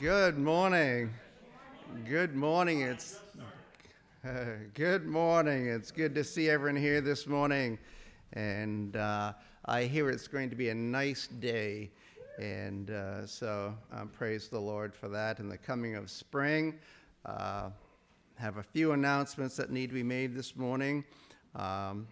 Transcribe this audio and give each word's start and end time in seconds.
Good 0.00 0.38
morning. 0.38 1.12
Good 2.08 2.34
morning. 2.34 2.80
It's 2.80 3.20
uh, 4.26 4.30
good 4.72 5.04
morning. 5.06 5.66
It's 5.66 5.90
good 5.90 6.14
to 6.14 6.24
see 6.24 6.48
everyone 6.48 6.80
here 6.80 7.02
this 7.02 7.26
morning, 7.26 7.78
and 8.32 8.96
uh, 8.96 9.34
I 9.66 9.82
hear 9.82 10.08
it's 10.08 10.26
going 10.26 10.48
to 10.48 10.56
be 10.56 10.70
a 10.70 10.74
nice 10.74 11.26
day, 11.26 11.90
and 12.38 12.90
uh, 12.90 13.26
so 13.26 13.74
um, 13.92 14.08
praise 14.08 14.48
the 14.48 14.58
Lord 14.58 14.94
for 14.94 15.10
that. 15.10 15.38
And 15.38 15.52
the 15.52 15.58
coming 15.58 15.96
of 15.96 16.08
spring, 16.08 16.78
uh, 17.26 17.68
have 18.36 18.56
a 18.56 18.62
few 18.62 18.92
announcements 18.92 19.54
that 19.56 19.70
need 19.70 19.88
to 19.88 19.94
be 19.94 20.02
made 20.02 20.34
this 20.34 20.56
morning. 20.56 21.04
Um, 21.54 22.06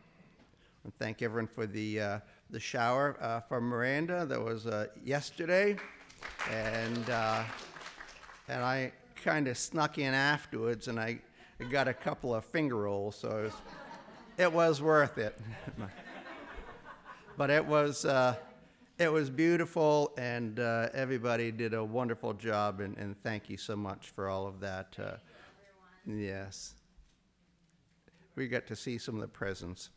thank 0.98 1.22
everyone 1.22 1.48
for 1.48 1.64
the 1.64 2.00
uh, 2.00 2.18
the 2.50 2.60
shower 2.60 3.42
from 3.48 3.64
Miranda 3.64 4.26
that 4.26 4.38
was 4.38 4.66
yesterday, 5.02 5.78
and 6.50 7.08
and 8.48 8.62
I 8.62 8.92
kind 9.22 9.48
of 9.48 9.58
snuck 9.58 9.98
in 9.98 10.14
afterwards, 10.14 10.88
and 10.88 10.98
I 10.98 11.18
got 11.70 11.88
a 11.88 11.94
couple 11.94 12.34
of 12.34 12.44
finger 12.44 12.76
rolls, 12.76 13.16
so 13.16 13.28
it 13.28 13.42
was, 13.42 13.52
it 14.38 14.52
was 14.52 14.82
worth 14.82 15.18
it. 15.18 15.38
but 17.36 17.50
it 17.50 17.64
was 17.64 18.04
uh, 18.04 18.36
it 18.98 19.12
was 19.12 19.30
beautiful, 19.30 20.12
and 20.18 20.58
uh, 20.58 20.88
everybody 20.92 21.52
did 21.52 21.72
a 21.72 21.84
wonderful 21.84 22.34
job, 22.34 22.80
and, 22.80 22.96
and, 22.96 23.14
thank 23.22 23.48
you 23.48 23.56
so 23.56 23.76
much 23.76 24.10
for 24.10 24.28
all 24.28 24.46
of 24.46 24.58
that. 24.58 24.96
Uh, 24.98 25.12
yes, 26.04 26.74
we 28.34 28.48
got 28.48 28.66
to 28.66 28.74
see 28.74 28.98
some 28.98 29.14
of 29.14 29.20
the 29.20 29.28
presents. 29.28 29.90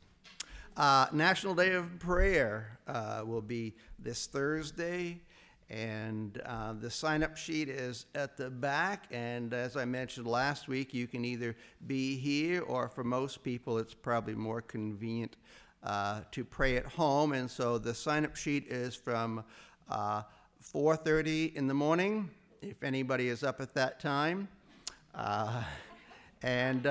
Uh, 0.77 1.07
National 1.11 1.55
Day 1.55 1.73
of 1.73 1.99
Prayer 1.99 2.77
uh, 2.87 3.23
will 3.25 3.41
be 3.41 3.75
this 3.97 4.27
Thursday, 4.27 5.21
and 5.71 6.41
uh, 6.45 6.73
the 6.73 6.91
sign 6.91 7.23
up 7.23 7.37
sheet 7.37 7.69
is 7.69 8.05
at 8.13 8.35
the 8.35 8.49
back. 8.49 9.05
And 9.09 9.53
as 9.53 9.77
I 9.77 9.85
mentioned 9.85 10.27
last 10.27 10.67
week, 10.67 10.93
you 10.93 11.07
can 11.07 11.23
either 11.23 11.55
be 11.87 12.17
here, 12.17 12.61
or 12.63 12.89
for 12.89 13.05
most 13.05 13.41
people, 13.41 13.77
it's 13.77 13.93
probably 13.93 14.35
more 14.35 14.61
convenient 14.61 15.37
uh, 15.81 16.21
to 16.31 16.43
pray 16.43 16.75
at 16.75 16.85
home. 16.85 17.31
And 17.31 17.49
so 17.49 17.77
the 17.77 17.93
sign 17.93 18.25
up 18.25 18.35
sheet 18.35 18.67
is 18.67 18.95
from 18.95 19.45
4:30 19.89 21.55
uh, 21.55 21.57
in 21.57 21.67
the 21.67 21.73
morning, 21.73 22.29
if 22.61 22.83
anybody 22.83 23.29
is 23.29 23.41
up 23.41 23.61
at 23.61 23.73
that 23.75 24.01
time, 24.01 24.49
uh, 25.15 25.63
and 26.43 26.83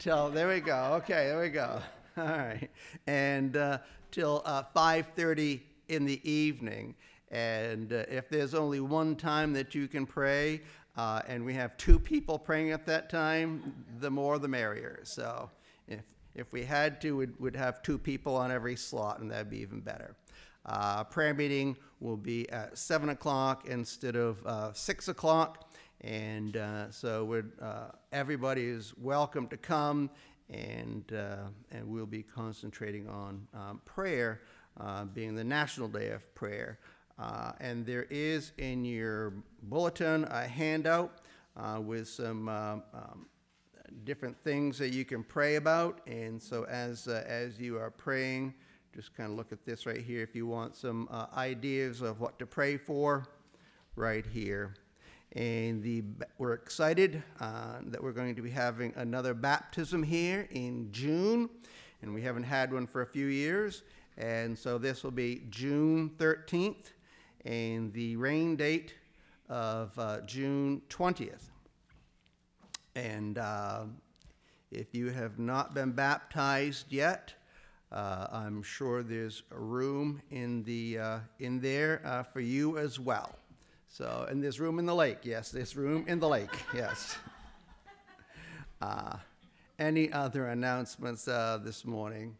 till 0.00 0.30
there 0.30 0.48
we 0.48 0.58
go. 0.58 0.94
Okay, 1.02 1.28
there 1.28 1.40
we 1.40 1.48
go. 1.48 1.80
All 2.16 2.24
right. 2.24 2.68
And 3.06 3.56
uh, 3.56 3.78
till 4.10 4.42
uh, 4.44 4.64
5:30 4.74 5.60
in 5.88 6.06
the 6.06 6.20
evening. 6.28 6.96
And 7.30 7.92
uh, 7.92 8.04
if 8.08 8.28
there's 8.28 8.54
only 8.54 8.80
one 8.80 9.16
time 9.16 9.52
that 9.52 9.74
you 9.74 9.88
can 9.88 10.06
pray, 10.06 10.62
uh, 10.96 11.22
and 11.28 11.44
we 11.44 11.54
have 11.54 11.76
two 11.76 11.98
people 11.98 12.38
praying 12.38 12.72
at 12.72 12.86
that 12.86 13.08
time, 13.08 13.74
the 14.00 14.10
more 14.10 14.38
the 14.38 14.48
merrier. 14.48 15.00
So 15.04 15.50
if 15.86 16.02
if 16.34 16.52
we 16.52 16.64
had 16.64 17.00
to, 17.02 17.16
we'd, 17.16 17.38
we'd 17.38 17.56
have 17.56 17.82
two 17.82 17.98
people 17.98 18.36
on 18.36 18.50
every 18.50 18.76
slot, 18.76 19.20
and 19.20 19.30
that'd 19.30 19.50
be 19.50 19.58
even 19.58 19.80
better. 19.80 20.14
Uh, 20.66 21.04
prayer 21.04 21.34
meeting 21.34 21.76
will 22.00 22.16
be 22.16 22.48
at 22.50 22.76
7 22.76 23.08
o'clock 23.08 23.66
instead 23.66 24.14
of 24.14 24.44
uh, 24.46 24.72
6 24.72 25.08
o'clock. 25.08 25.70
And 26.02 26.56
uh, 26.56 26.90
so 26.90 27.42
uh, 27.60 27.90
everybody 28.12 28.64
is 28.64 28.94
welcome 28.96 29.48
to 29.48 29.56
come 29.56 30.10
and, 30.48 31.04
uh, 31.12 31.48
and 31.70 31.86
we'll 31.86 32.06
be 32.06 32.22
concentrating 32.22 33.08
on 33.08 33.46
um, 33.54 33.80
prayer, 33.84 34.42
uh, 34.80 35.04
being 35.04 35.34
the 35.34 35.44
National 35.44 35.88
Day 35.88 36.10
of 36.10 36.34
Prayer. 36.34 36.78
Uh, 37.20 37.52
and 37.60 37.84
there 37.84 38.06
is 38.08 38.52
in 38.56 38.82
your 38.82 39.34
bulletin 39.64 40.24
a 40.30 40.48
handout 40.48 41.18
uh, 41.56 41.78
with 41.78 42.08
some 42.08 42.48
um, 42.48 42.82
um, 42.94 43.26
different 44.04 44.36
things 44.42 44.78
that 44.78 44.94
you 44.94 45.04
can 45.04 45.22
pray 45.22 45.56
about. 45.56 46.00
And 46.06 46.42
so 46.42 46.64
as, 46.64 47.08
uh, 47.08 47.22
as 47.26 47.60
you 47.60 47.76
are 47.76 47.90
praying, 47.90 48.54
just 48.94 49.14
kind 49.14 49.30
of 49.30 49.36
look 49.36 49.52
at 49.52 49.66
this 49.66 49.84
right 49.84 50.00
here 50.00 50.22
if 50.22 50.34
you 50.34 50.46
want 50.46 50.74
some 50.74 51.08
uh, 51.10 51.26
ideas 51.36 52.00
of 52.00 52.20
what 52.20 52.38
to 52.38 52.46
pray 52.46 52.78
for 52.78 53.26
right 53.96 54.24
here. 54.24 54.74
And 55.32 55.82
the, 55.82 56.02
we're 56.38 56.54
excited 56.54 57.22
uh, 57.38 57.80
that 57.86 58.02
we're 58.02 58.12
going 58.12 58.34
to 58.34 58.42
be 58.42 58.50
having 58.50 58.94
another 58.96 59.34
baptism 59.34 60.02
here 60.02 60.48
in 60.50 60.90
June, 60.90 61.50
and 62.02 62.14
we 62.14 62.22
haven't 62.22 62.44
had 62.44 62.72
one 62.72 62.86
for 62.86 63.02
a 63.02 63.06
few 63.06 63.26
years. 63.26 63.82
And 64.16 64.58
so 64.58 64.76
this 64.76 65.04
will 65.04 65.12
be 65.12 65.42
June 65.50 66.10
13th, 66.18 66.92
and 67.44 67.92
the 67.92 68.16
rain 68.16 68.56
date 68.56 68.94
of 69.48 69.98
uh, 69.98 70.20
June 70.22 70.82
20th. 70.88 71.50
And 72.94 73.38
uh, 73.38 73.84
if 74.70 74.94
you 74.94 75.10
have 75.10 75.38
not 75.38 75.74
been 75.74 75.92
baptized 75.92 76.86
yet, 76.90 77.34
uh, 77.92 78.26
I'm 78.30 78.62
sure 78.62 79.02
there's 79.02 79.42
a 79.50 79.58
room 79.58 80.22
in, 80.30 80.62
the, 80.62 80.98
uh, 80.98 81.18
in 81.40 81.60
there 81.60 82.00
uh, 82.04 82.22
for 82.22 82.40
you 82.40 82.78
as 82.78 83.00
well. 83.00 83.36
So, 83.88 84.26
and 84.30 84.42
there's 84.42 84.60
room 84.60 84.78
in 84.78 84.86
the 84.86 84.94
lake. 84.94 85.18
Yes, 85.24 85.50
there's 85.50 85.74
room 85.76 86.04
in 86.06 86.20
the 86.20 86.28
lake. 86.28 86.56
Yes. 86.74 87.16
Uh, 88.82 89.18
any 89.78 90.10
other 90.10 90.46
announcements 90.46 91.26
this 91.26 91.84
morning? 91.84 92.34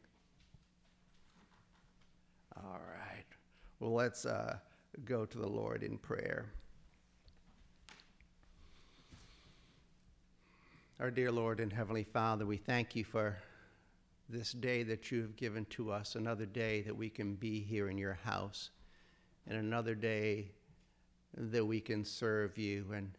All 2.56 2.80
right. 2.96 3.26
Well, 3.78 3.92
let's 3.92 4.24
go 5.04 5.24
to 5.24 5.38
the 5.38 5.48
Lord 5.48 5.82
in 5.82 5.98
prayer. 5.98 6.46
Our 10.98 11.10
dear 11.10 11.32
Lord 11.32 11.60
and 11.60 11.72
Heavenly 11.72 12.04
Father, 12.04 12.44
we 12.44 12.58
thank 12.58 12.94
you 12.94 13.04
for 13.04 13.38
this 14.28 14.52
day 14.52 14.82
that 14.82 15.10
you 15.10 15.22
have 15.22 15.36
given 15.36 15.64
to 15.70 15.90
us, 15.90 16.14
another 16.14 16.46
day 16.46 16.82
that 16.82 16.96
we 16.96 17.08
can 17.08 17.34
be 17.34 17.60
here 17.60 17.88
in 17.88 17.96
your 17.96 18.18
house, 18.22 18.70
and 19.46 19.58
another 19.58 19.94
day 19.94 20.52
that 21.34 21.64
we 21.64 21.80
can 21.80 22.04
serve 22.04 22.58
you. 22.58 22.86
And 22.94 23.12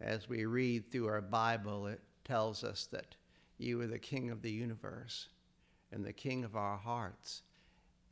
as 0.00 0.28
we 0.28 0.44
read 0.44 0.86
through 0.86 1.08
our 1.08 1.20
Bible, 1.20 1.88
it 1.88 2.00
tells 2.24 2.62
us 2.62 2.86
that 2.92 3.16
you 3.58 3.80
are 3.80 3.86
the 3.86 3.98
King 3.98 4.30
of 4.30 4.42
the 4.42 4.52
universe 4.52 5.28
and 5.90 6.04
the 6.04 6.12
King 6.12 6.44
of 6.44 6.54
our 6.56 6.76
hearts. 6.76 7.42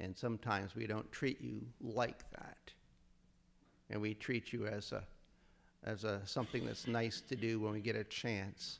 And 0.01 0.17
sometimes 0.17 0.75
we 0.75 0.87
don't 0.87 1.11
treat 1.13 1.41
you 1.41 1.63
like 1.81 2.29
that. 2.33 2.73
And 3.91 4.01
we 4.01 4.15
treat 4.15 4.53
you 4.53 4.67
as 4.67 4.93
a 4.93 5.03
as 5.85 6.05
a 6.05 6.21
something 6.25 6.67
that's 6.67 6.87
nice 6.87 7.23
to 7.23 7.35
do 7.35 7.59
when 7.59 7.73
we 7.73 7.81
get 7.81 7.97
a 7.97 8.05
chance. 8.05 8.79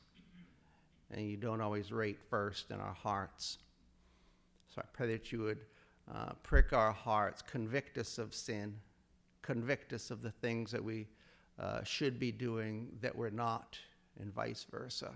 And 1.11 1.29
you 1.29 1.35
don't 1.35 1.61
always 1.61 1.91
rate 1.91 2.19
first 2.29 2.71
in 2.71 2.79
our 2.79 2.93
hearts. 2.93 3.57
So 4.73 4.81
I 4.81 4.85
pray 4.93 5.11
that 5.11 5.31
you 5.31 5.39
would 5.39 5.59
uh, 6.13 6.33
prick 6.43 6.73
our 6.73 6.91
hearts, 6.91 7.41
convict 7.41 7.97
us 7.97 8.17
of 8.17 8.33
sin, 8.33 8.75
convict 9.41 9.93
us 9.93 10.11
of 10.11 10.21
the 10.21 10.31
things 10.31 10.71
that 10.71 10.83
we 10.83 11.07
uh, 11.59 11.83
should 11.83 12.19
be 12.19 12.31
doing 12.31 12.87
that 13.01 13.15
we're 13.15 13.29
not, 13.29 13.77
and 14.19 14.33
vice 14.33 14.65
versa. 14.71 15.11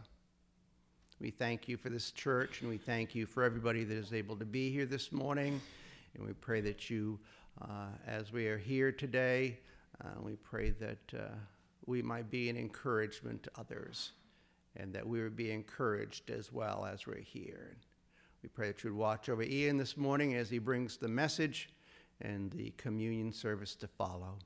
We 1.20 1.32
thank 1.32 1.70
you 1.70 1.78
for 1.78 1.90
this 1.90 2.12
church, 2.12 2.62
and 2.62 2.70
we 2.70 2.78
thank 2.78 3.16
you 3.16 3.26
for 3.26 3.44
everybody 3.44 3.86
that 3.86 3.96
is 3.96 4.12
able 4.12 4.36
to 4.36 4.46
be 4.46 4.70
here 4.70 4.86
this 4.86 5.14
morning. 5.14 5.62
And 6.14 6.26
we 6.26 6.34
pray 6.34 6.60
that 6.62 6.90
you, 6.90 7.18
uh, 7.62 7.88
as 8.06 8.34
we 8.34 8.48
are 8.48 8.58
here 8.58 8.92
today, 8.92 9.60
uh, 10.04 10.22
we 10.22 10.36
pray 10.36 10.72
that 10.72 11.14
uh, 11.14 11.36
we 11.86 12.02
might 12.02 12.30
be 12.30 12.50
an 12.50 12.58
encouragement 12.58 13.44
to 13.44 13.52
others, 13.56 14.12
and 14.76 14.94
that 14.94 15.08
we 15.08 15.22
would 15.22 15.36
be 15.36 15.52
encouraged 15.52 16.30
as 16.30 16.52
well 16.52 16.88
as 16.92 17.08
we're 17.08 17.18
here. 17.18 17.78
We 18.44 18.50
pray 18.50 18.68
that 18.68 18.84
you 18.84 18.92
would 18.92 19.00
watch 19.00 19.30
over 19.30 19.44
Ian 19.44 19.78
this 19.78 19.98
morning 19.98 20.36
as 20.36 20.50
he 20.50 20.60
brings 20.60 20.98
the 20.98 21.08
message 21.08 21.70
and 22.22 22.52
the 22.52 22.74
communion 22.78 23.32
service 23.32 23.76
to 23.76 23.88
follow. 23.88 24.38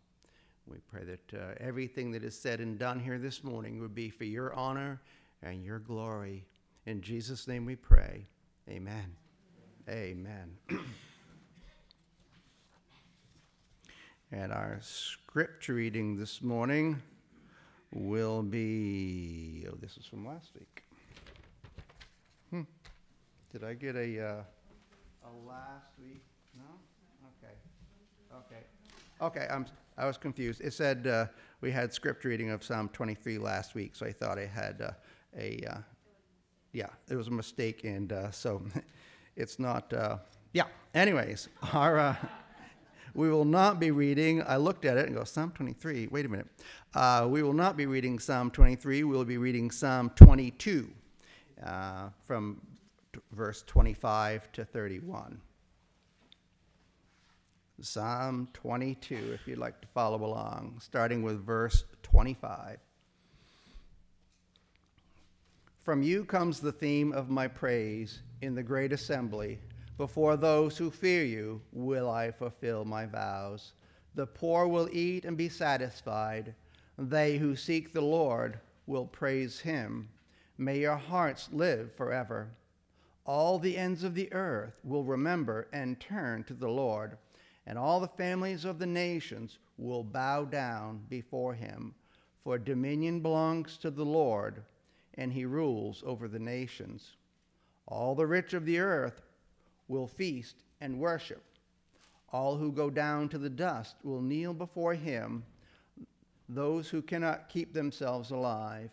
We 0.65 0.77
pray 0.87 1.03
that 1.03 1.33
uh, 1.33 1.53
everything 1.59 2.11
that 2.11 2.23
is 2.23 2.37
said 2.37 2.59
and 2.59 2.77
done 2.77 2.99
here 2.99 3.17
this 3.17 3.43
morning 3.43 3.79
would 3.81 3.95
be 3.95 4.09
for 4.09 4.25
your 4.25 4.53
honor 4.53 5.01
and 5.41 5.63
your 5.63 5.79
glory. 5.79 6.45
In 6.85 7.01
Jesus' 7.01 7.47
name 7.47 7.65
we 7.65 7.75
pray. 7.75 8.27
Amen. 8.69 9.15
Amen. 9.89 10.57
and 14.31 14.51
our 14.51 14.77
scripture 14.81 15.73
reading 15.73 16.17
this 16.17 16.41
morning 16.41 17.01
will 17.91 18.43
be 18.43 19.65
oh, 19.69 19.75
this 19.81 19.97
is 19.97 20.05
from 20.05 20.25
last 20.27 20.51
week. 20.53 20.83
Hmm. 22.51 22.61
Did 23.51 23.63
I 23.63 23.73
get 23.73 23.95
a, 23.95 24.19
uh, 24.19 24.43
a 25.23 25.31
last 25.47 25.93
week? 25.99 26.23
No? 26.55 26.63
Okay. 27.41 27.53
Okay, 28.31 28.65
Okay, 29.21 29.47
I'm, 29.49 29.65
I 29.97 30.05
was 30.05 30.17
confused. 30.17 30.61
It 30.61 30.73
said 30.73 31.07
uh, 31.07 31.25
we 31.61 31.71
had 31.71 31.91
scripture 31.91 32.29
reading 32.29 32.51
of 32.51 32.63
Psalm 32.63 32.89
23 32.93 33.39
last 33.39 33.73
week, 33.73 33.95
so 33.95 34.05
I 34.05 34.11
thought 34.11 34.37
I 34.37 34.45
had 34.45 34.81
uh, 34.81 34.91
a, 35.35 35.59
uh, 35.67 35.77
yeah, 36.71 36.89
it 37.09 37.15
was 37.15 37.27
a 37.27 37.31
mistake, 37.31 37.83
and 37.83 38.13
uh, 38.13 38.29
so 38.31 38.61
it's 39.35 39.57
not, 39.57 39.91
uh, 39.91 40.17
yeah. 40.53 40.65
Anyways, 40.93 41.49
our, 41.73 41.97
uh, 41.97 42.15
we 43.19 43.29
will 43.29 43.43
not 43.43 43.81
be 43.81 43.91
reading, 43.91 44.41
I 44.47 44.55
looked 44.55 44.85
at 44.85 44.97
it 44.97 45.07
and 45.07 45.13
go, 45.13 45.25
Psalm 45.25 45.51
23, 45.51 46.07
wait 46.07 46.25
a 46.25 46.29
minute. 46.29 46.47
Uh, 46.95 47.27
we 47.29 47.43
will 47.43 47.51
not 47.51 47.75
be 47.75 47.85
reading 47.85 48.17
Psalm 48.17 48.49
23, 48.49 49.03
we 49.03 49.17
will 49.17 49.25
be 49.25 49.37
reading 49.37 49.71
Psalm 49.71 50.09
22 50.15 50.89
uh, 51.65 52.07
from 52.25 52.61
t- 53.11 53.19
verse 53.33 53.61
25 53.67 54.49
to 54.53 54.63
31. 54.63 55.37
Psalm 57.81 58.47
22, 58.53 59.31
if 59.33 59.45
you'd 59.45 59.57
like 59.57 59.81
to 59.81 59.87
follow 59.89 60.23
along, 60.23 60.77
starting 60.79 61.21
with 61.21 61.45
verse 61.45 61.83
25. 62.03 62.77
From 65.83 66.01
you 66.01 66.23
comes 66.23 66.61
the 66.61 66.71
theme 66.71 67.11
of 67.11 67.29
my 67.29 67.49
praise 67.49 68.21
in 68.41 68.55
the 68.55 68.63
great 68.63 68.93
assembly. 68.93 69.59
Before 69.99 70.37
those 70.37 70.77
who 70.77 70.91
fear 70.91 71.25
you 71.25 71.61
will 71.73 72.09
I 72.09 72.31
fulfill 72.31 72.85
my 72.85 73.05
vows. 73.05 73.73
The 74.15 74.27
poor 74.27 74.65
will 74.65 74.87
eat 74.93 75.25
and 75.25 75.35
be 75.35 75.49
satisfied. 75.49 76.55
They 76.97 77.37
who 77.37 77.53
seek 77.53 77.91
the 77.91 77.99
Lord 77.99 78.61
will 78.87 79.05
praise 79.05 79.59
him. 79.59 80.07
May 80.57 80.79
your 80.79 80.95
hearts 80.95 81.49
live 81.51 81.93
forever. 81.93 82.47
All 83.25 83.59
the 83.59 83.75
ends 83.75 84.05
of 84.05 84.15
the 84.15 84.31
earth 84.31 84.79
will 84.85 85.03
remember 85.03 85.67
and 85.73 85.99
turn 85.99 86.45
to 86.45 86.53
the 86.53 86.69
Lord, 86.69 87.17
and 87.65 87.77
all 87.77 87.99
the 87.99 88.07
families 88.07 88.63
of 88.63 88.79
the 88.79 88.87
nations 88.87 89.59
will 89.77 90.05
bow 90.05 90.45
down 90.45 91.03
before 91.09 91.55
him. 91.55 91.93
For 92.45 92.57
dominion 92.57 93.19
belongs 93.19 93.75
to 93.79 93.91
the 93.91 94.05
Lord, 94.05 94.63
and 95.15 95.33
he 95.33 95.43
rules 95.43 96.01
over 96.05 96.29
the 96.29 96.39
nations. 96.39 97.17
All 97.85 98.15
the 98.15 98.27
rich 98.27 98.53
of 98.53 98.65
the 98.65 98.79
earth 98.79 99.23
will 99.89 100.07
feast 100.07 100.63
and 100.79 100.99
worship. 100.99 101.43
All 102.31 102.55
who 102.55 102.71
go 102.71 102.89
down 102.89 103.27
to 103.29 103.37
the 103.37 103.49
dust 103.49 103.95
will 104.03 104.21
kneel 104.21 104.53
before 104.53 104.93
him, 104.93 105.43
those 106.47 106.87
who 106.87 107.01
cannot 107.01 107.49
keep 107.49 107.73
themselves 107.73 108.31
alive. 108.31 108.91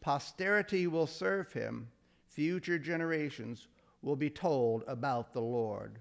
Posterity 0.00 0.86
will 0.86 1.06
serve 1.06 1.52
him, 1.52 1.88
future 2.28 2.78
generations 2.78 3.68
will 4.02 4.16
be 4.16 4.30
told 4.30 4.82
about 4.86 5.32
the 5.32 5.42
Lord. 5.42 5.98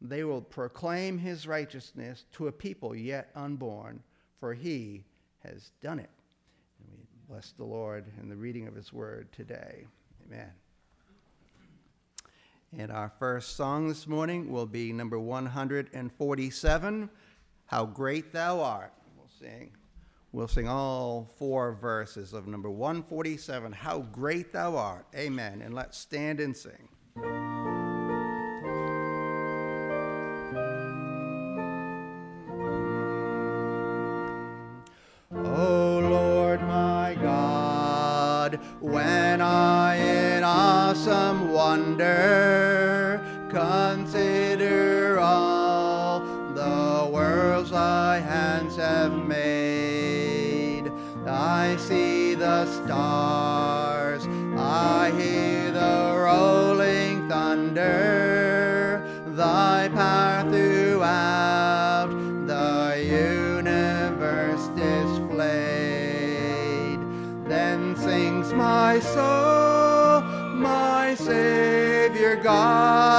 They 0.00 0.24
will 0.24 0.40
proclaim 0.40 1.18
his 1.18 1.46
righteousness 1.46 2.24
to 2.32 2.48
a 2.48 2.52
people 2.52 2.94
yet 2.94 3.30
unborn, 3.34 4.02
for 4.40 4.54
he 4.54 5.04
has 5.40 5.70
done 5.80 5.98
it. 5.98 6.10
And 6.80 6.88
we 6.90 7.04
bless 7.28 7.52
the 7.52 7.64
Lord 7.64 8.06
in 8.20 8.28
the 8.28 8.36
reading 8.36 8.66
of 8.66 8.74
his 8.74 8.92
word 8.92 9.30
today. 9.32 9.86
Amen. 10.26 10.50
And 12.78 12.90
our 12.90 13.12
first 13.18 13.54
song 13.56 13.88
this 13.88 14.06
morning 14.06 14.50
will 14.50 14.64
be 14.64 14.94
number 14.94 15.18
147, 15.18 17.10
How 17.66 17.84
Great 17.84 18.32
Thou 18.32 18.60
Art. 18.60 18.94
We'll 19.14 19.28
sing. 19.38 19.72
We'll 20.32 20.48
sing 20.48 20.68
all 20.68 21.28
four 21.36 21.74
verses 21.74 22.32
of 22.32 22.46
number 22.46 22.70
147, 22.70 23.72
How 23.72 23.98
Great 23.98 24.54
Thou 24.54 24.76
Art. 24.76 25.04
Amen. 25.14 25.60
And 25.60 25.74
let's 25.74 25.98
stand 25.98 26.40
and 26.40 26.56
sing. 26.56 26.88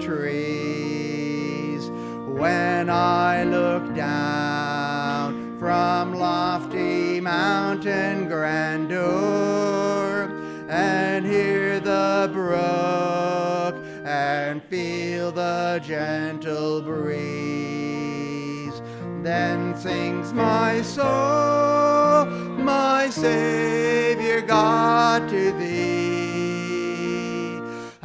trees, 0.00 1.90
when 2.26 2.90
I 2.90 3.44
look 3.44 3.94
down 3.94 5.58
from 5.58 6.14
lofty 6.14 7.20
mountain 7.20 8.28
grandeur 8.28 10.30
and 10.68 11.26
hear 11.26 11.80
the 11.80 12.30
brook 12.32 13.76
and 14.04 14.62
feel 14.64 15.30
the 15.30 15.80
gentle 15.84 16.82
breeze. 16.82 18.82
Then 19.22 19.76
sings 19.76 20.32
my 20.32 20.82
soul, 20.82 22.26
my 22.56 23.08
Savior 23.10 24.40
God, 24.40 25.28
to 25.28 25.52
thee. 25.52 26.21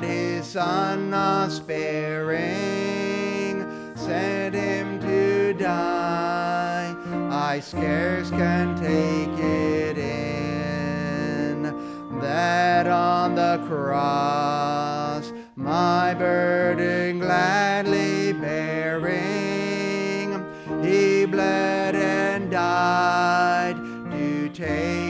God 0.00 0.08
his 0.08 0.46
Son 0.46 1.10
not 1.10 1.52
sparing 1.52 2.40
sent 3.94 4.54
him 4.54 4.98
to 5.00 5.52
die, 5.52 6.94
I 7.30 7.60
scarce 7.60 8.30
can 8.30 8.76
take 8.76 9.38
it 9.38 9.98
in 9.98 11.64
that 12.18 12.86
on 12.86 13.34
the 13.34 13.62
cross 13.68 15.32
my 15.54 16.14
burden 16.14 17.18
gladly 17.18 18.32
bearing, 18.32 19.20
he 20.82 21.26
bled 21.26 21.94
and 21.94 22.50
died 22.50 23.76
to 24.12 24.48
take 24.48 25.09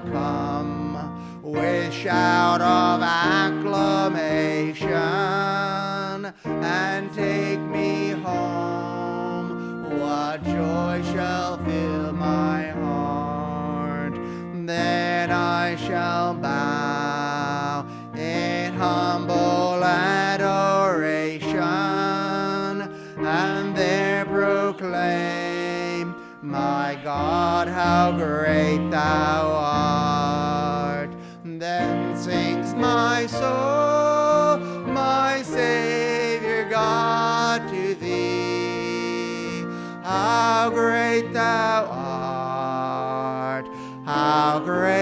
Come 0.00 1.42
with 1.42 1.92
shout 1.92 2.60
of 2.60 3.02
acclamation 3.02 4.92
and 6.44 7.12
take 7.14 7.60
me 7.60 8.10
home, 8.10 9.98
what 10.00 10.42
joy 10.44 11.02
shall 11.12 11.58
fill 11.64 12.12
my 12.12 12.70
heart? 12.70 14.14
Then 14.66 15.30
I 15.30 15.76
shall 15.76 16.34
bow 16.34 17.86
in 18.16 18.72
humble 18.74 19.84
adoration 19.84 21.60
and 23.18 23.76
there 23.76 24.24
proclaim, 24.24 26.14
My 26.40 26.98
God, 27.04 27.68
how 27.68 28.12
great 28.12 28.90
thou 28.90 29.52
art. 29.52 29.81
Soul, 33.42 34.58
my 34.86 35.42
Savior 35.42 36.62
God, 36.70 37.68
to 37.72 37.94
thee. 37.94 39.64
How 40.04 40.70
great 40.70 41.32
thou 41.32 41.86
art, 41.90 43.66
how 44.06 44.60
great 44.60 45.01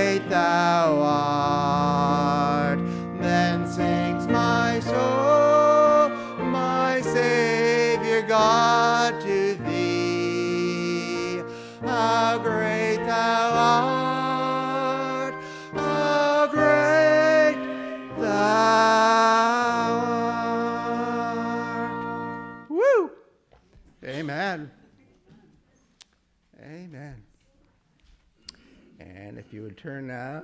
Turn 29.80 30.08
now, 30.08 30.42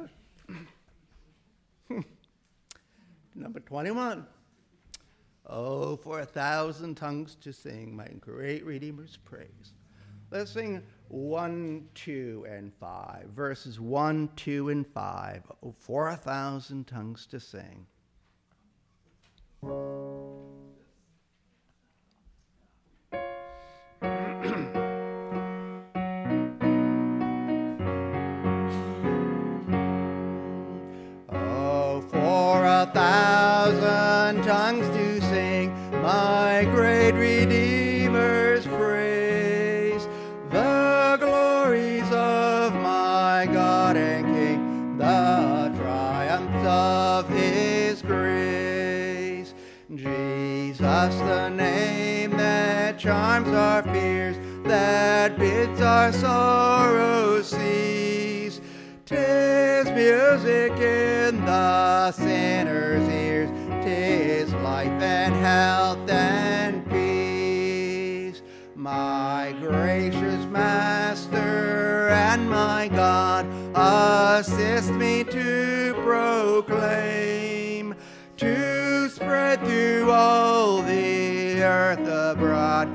number 3.34 3.60
21. 3.60 4.26
Oh, 5.46 5.96
for 5.96 6.20
a 6.20 6.24
thousand 6.24 6.94
tongues 6.94 7.34
to 7.42 7.52
sing 7.52 7.94
my 7.94 8.08
great 8.18 8.64
Redeemer's 8.64 9.18
praise. 9.18 9.74
Let's 10.30 10.52
sing 10.52 10.82
1, 11.08 11.86
2, 11.94 12.46
and 12.48 12.72
5. 12.80 13.26
Verses 13.34 13.78
1, 13.78 14.30
2, 14.36 14.70
and 14.70 14.86
5. 14.86 15.42
Oh, 15.62 15.74
for 15.78 16.08
a 16.08 16.16
thousand 16.16 16.86
tongues 16.86 17.26
to 17.26 17.38
sing. 17.38 17.86
Our 53.44 53.82
fears, 53.82 54.38
that 54.64 55.38
bids 55.38 55.80
our 55.82 56.10
sorrows 56.10 57.50
cease. 57.50 58.62
Tis 59.04 59.84
music 59.90 60.72
in 60.72 61.44
the 61.44 62.12
sinner's 62.12 63.06
ears, 63.10 63.50
tis 63.84 64.54
life 64.54 64.88
and 65.02 65.34
health 65.34 66.08
and 66.08 66.88
peace. 66.90 68.40
My 68.74 69.54
gracious 69.60 70.46
Master 70.46 72.08
and 72.08 72.48
my 72.48 72.88
God, 72.88 73.46
assist 73.74 74.92
me 74.92 75.24
to 75.24 75.94
proclaim, 76.02 77.94
to 78.38 79.08
spread 79.10 79.60
through 79.66 80.10
all 80.10 80.80
the 80.82 81.62
earth 81.62 82.00
abroad 82.00 82.88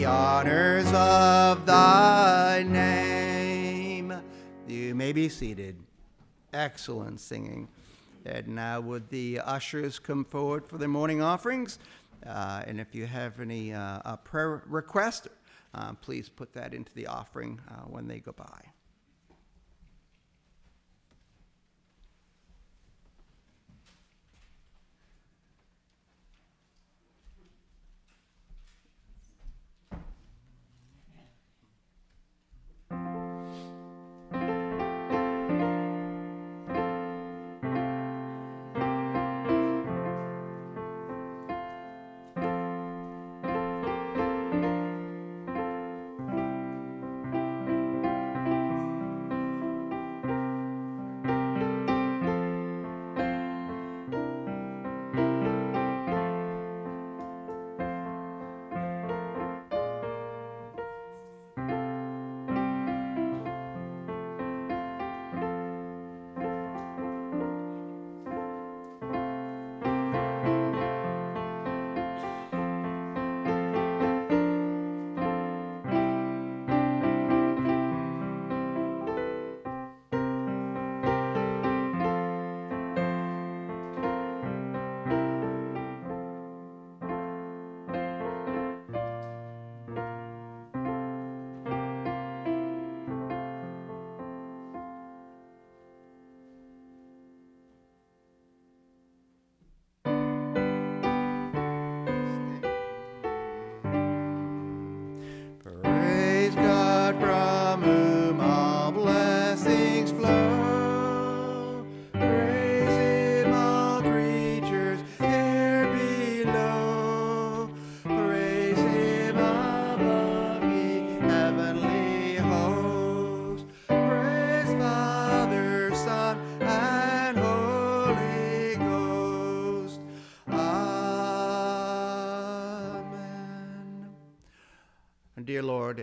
the 0.00 0.06
honors 0.06 0.90
of 0.94 1.66
thy 1.66 2.64
name. 2.66 4.14
You 4.66 4.94
may 4.94 5.12
be 5.12 5.28
seated. 5.28 5.76
Excellent 6.54 7.20
singing. 7.20 7.68
And 8.24 8.48
now, 8.48 8.80
would 8.80 9.10
the 9.10 9.40
ushers 9.40 9.98
come 9.98 10.24
forward 10.24 10.66
for 10.66 10.78
their 10.78 10.88
morning 10.88 11.20
offerings? 11.20 11.78
Uh, 12.26 12.62
and 12.66 12.80
if 12.80 12.94
you 12.94 13.04
have 13.04 13.40
any 13.40 13.74
uh, 13.74 14.16
prayer 14.16 14.62
requests, 14.68 15.28
uh, 15.74 15.92
please 16.00 16.30
put 16.30 16.50
that 16.54 16.72
into 16.72 16.94
the 16.94 17.06
offering 17.06 17.60
uh, 17.68 17.82
when 17.82 18.08
they 18.08 18.20
go 18.20 18.32
by. 18.32 18.72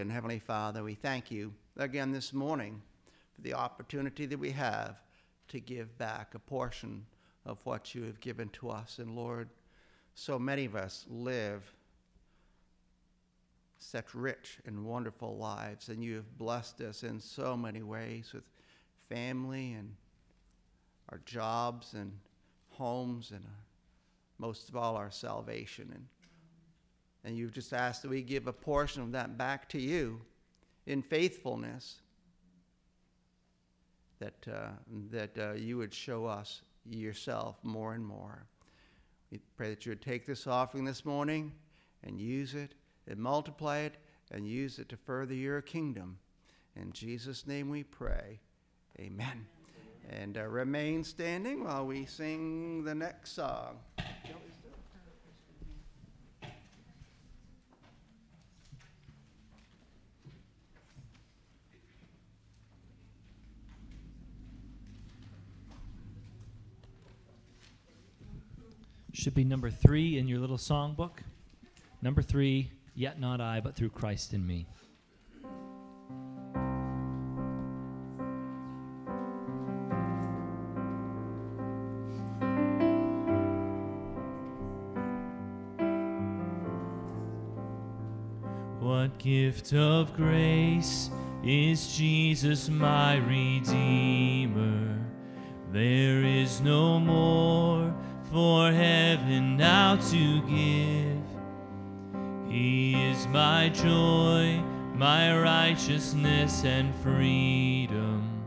And 0.01 0.11
Heavenly 0.11 0.37
Father, 0.37 0.83
we 0.83 0.93
thank 0.93 1.31
you 1.31 1.53
again 1.75 2.11
this 2.11 2.31
morning 2.31 2.81
for 3.33 3.41
the 3.41 3.55
opportunity 3.55 4.27
that 4.27 4.37
we 4.37 4.51
have 4.51 4.95
to 5.47 5.59
give 5.59 5.97
back 5.97 6.35
a 6.35 6.39
portion 6.39 7.03
of 7.45 7.57
what 7.63 7.95
you 7.95 8.03
have 8.03 8.19
given 8.19 8.49
to 8.49 8.69
us. 8.69 8.99
And 8.99 9.15
Lord, 9.15 9.49
so 10.13 10.37
many 10.37 10.65
of 10.65 10.75
us 10.75 11.05
live 11.09 11.63
such 13.79 14.13
rich 14.13 14.59
and 14.67 14.85
wonderful 14.85 15.35
lives, 15.37 15.89
and 15.89 16.03
you 16.03 16.15
have 16.15 16.37
blessed 16.37 16.79
us 16.81 17.03
in 17.03 17.19
so 17.19 17.57
many 17.57 17.81
ways 17.81 18.33
with 18.33 18.43
family 19.09 19.73
and 19.73 19.95
our 21.09 21.21
jobs 21.25 21.93
and 21.93 22.11
homes 22.69 23.31
and 23.31 23.43
uh, 23.43 23.49
most 24.37 24.69
of 24.69 24.75
all 24.75 24.95
our 24.95 25.09
salvation. 25.09 25.89
And, 25.91 26.05
and 27.27 27.37
you've 27.37 27.51
just 27.51 27.73
asked 27.73 28.03
that 28.03 28.07
we 28.09 28.21
give 28.21 28.47
a 28.47 28.53
portion 28.53 29.01
of 29.01 29.11
that 29.11 29.37
back 29.37 29.67
to 29.67 29.81
you 29.81 30.21
in 30.85 31.01
faithfulness, 31.01 31.99
that, 34.19 34.47
uh, 34.49 34.69
that 35.11 35.37
uh, 35.37 35.51
you 35.51 35.75
would 35.75 35.93
show 35.93 36.25
us 36.25 36.61
yourself 36.89 37.57
more 37.63 37.95
and 37.95 38.05
more. 38.05 38.45
We 39.29 39.41
pray 39.57 39.71
that 39.71 39.85
you 39.85 39.89
would 39.89 40.01
take 40.01 40.25
this 40.25 40.47
offering 40.47 40.85
this 40.85 41.03
morning 41.03 41.51
and 42.01 42.17
use 42.17 42.55
it 42.55 42.75
and 43.09 43.19
multiply 43.19 43.79
it 43.79 43.97
and 44.31 44.47
use 44.47 44.79
it 44.79 44.87
to 44.87 44.95
further 44.95 45.33
your 45.33 45.61
kingdom. 45.61 46.19
In 46.77 46.93
Jesus' 46.93 47.45
name 47.45 47.69
we 47.69 47.83
pray. 47.83 48.39
Amen. 49.01 49.45
And 50.09 50.37
uh, 50.37 50.45
remain 50.45 51.03
standing 51.03 51.65
while 51.65 51.85
we 51.85 52.05
sing 52.05 52.85
the 52.85 52.95
next 52.95 53.33
song. 53.33 53.79
Should 69.19 69.33
be 69.33 69.43
number 69.43 69.71
three 69.71 70.19
in 70.19 70.27
your 70.27 70.37
little 70.37 70.59
songbook. 70.59 71.23
Number 72.03 72.21
three, 72.21 72.69
yet 72.93 73.19
not 73.19 73.41
I, 73.41 73.59
but 73.61 73.75
through 73.75 73.89
Christ 73.89 74.31
in 74.35 74.45
me. 74.45 74.67
What 88.79 89.17
gift 89.17 89.73
of 89.73 90.15
grace 90.15 91.09
is 91.43 91.97
Jesus 91.97 92.69
my 92.69 93.15
Redeemer? 93.15 95.03
There 95.71 96.23
is 96.23 96.61
no 96.61 96.99
more 96.99 97.95
for 98.31 98.71
heaven 98.71 99.55
now 99.57 99.95
to 99.95 100.41
give. 100.41 101.23
He 102.49 102.93
is 103.11 103.27
my 103.27 103.69
joy, 103.69 104.61
my 104.95 105.37
righteousness 105.37 106.63
and 106.65 106.93
freedom, 106.95 108.43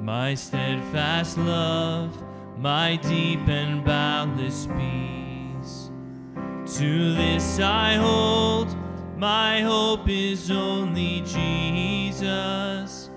my 0.00 0.34
steadfast 0.34 1.38
love, 1.38 2.10
my 2.58 2.96
deep 2.96 3.48
and 3.48 3.84
boundless 3.84 4.66
peace. 4.66 5.90
To 6.78 7.14
this 7.14 7.60
I 7.60 7.94
hold, 7.94 8.74
my 9.16 9.60
hope 9.60 10.08
is 10.08 10.50
only 10.50 11.22
Jesus, 11.22 13.10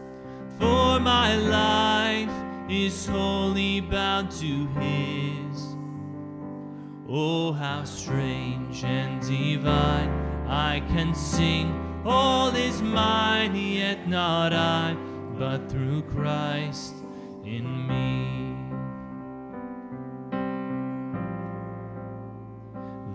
for 0.59 0.99
my 0.99 1.35
life 1.35 2.69
is 2.69 3.05
wholly 3.07 3.81
bound 3.81 4.31
to 4.31 4.67
His. 4.79 5.46
Oh, 7.09 7.53
how 7.53 7.85
strange 7.85 8.83
and 8.83 9.21
divine 9.21 10.09
I 10.45 10.81
can 10.89 11.15
sing, 11.15 12.01
all 12.05 12.53
is 12.53 12.81
mine, 12.81 13.55
yet 13.55 14.09
not 14.09 14.51
I, 14.51 14.97
but 15.39 15.71
through 15.71 16.01
Christ 16.01 16.95
in 17.45 17.87
me. 17.87 18.57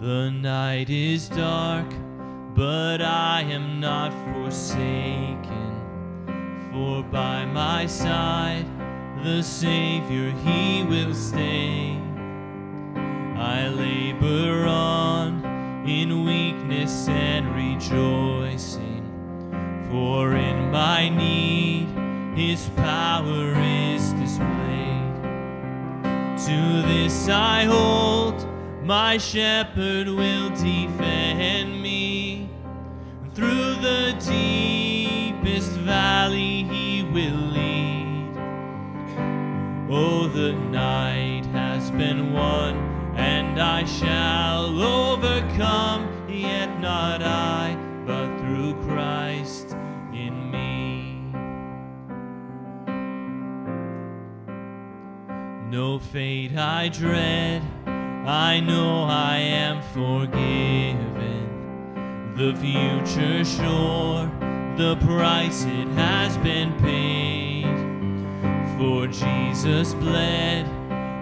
The 0.00 0.30
night 0.30 0.88
is 0.88 1.28
dark, 1.28 1.92
but 2.54 3.02
I 3.02 3.42
am 3.42 3.78
not 3.78 4.14
forsaken, 4.32 5.42
for 6.72 7.02
by 7.02 7.44
my 7.44 7.84
side 7.84 8.64
the 9.22 9.42
Savior, 9.42 10.30
He 10.46 10.82
will 10.82 11.14
stay. 11.14 12.01
I 13.42 13.66
labor 13.66 14.66
on 14.66 15.84
in 15.84 16.24
weakness 16.24 17.08
and 17.08 17.52
rejoicing, 17.56 19.02
for 19.90 20.36
in 20.36 20.70
my 20.70 21.08
need 21.08 21.88
His 22.38 22.68
power 22.76 23.52
is 23.56 24.12
displayed. 24.12 25.22
To 26.46 26.82
this 26.86 27.28
I 27.28 27.64
hold, 27.64 28.46
my 28.84 29.18
shepherd 29.18 30.06
will 30.06 30.50
defend 30.50 31.82
me. 31.82 32.48
Through 33.34 33.74
the 33.88 34.14
deepest 34.24 35.72
valley 35.80 36.62
He 36.62 37.02
will 37.02 37.42
lead. 37.58 38.36
Oh, 39.90 40.28
the 40.28 40.52
night 40.52 41.44
has 41.46 41.90
been 41.90 42.32
won 42.32 42.81
and 43.52 43.60
I 43.60 43.84
shall 43.84 44.80
overcome, 44.80 46.08
yet 46.26 46.80
not 46.80 47.22
I, 47.22 47.76
but 48.06 48.38
through 48.38 48.72
Christ 48.84 49.76
in 50.14 50.50
me. 50.50 51.20
No 55.68 55.98
fate 55.98 56.56
I 56.56 56.88
dread, 56.88 57.62
I 57.86 58.60
know 58.60 59.04
I 59.04 59.36
am 59.36 59.82
forgiven. 59.92 61.12
The 62.34 62.54
future 62.54 63.44
sure, 63.44 64.30
the 64.78 64.96
price 65.04 65.64
it 65.64 65.88
has 65.88 66.38
been 66.38 66.72
paid. 66.80 67.66
For 68.78 69.06
Jesus 69.08 69.92
bled 69.92 70.66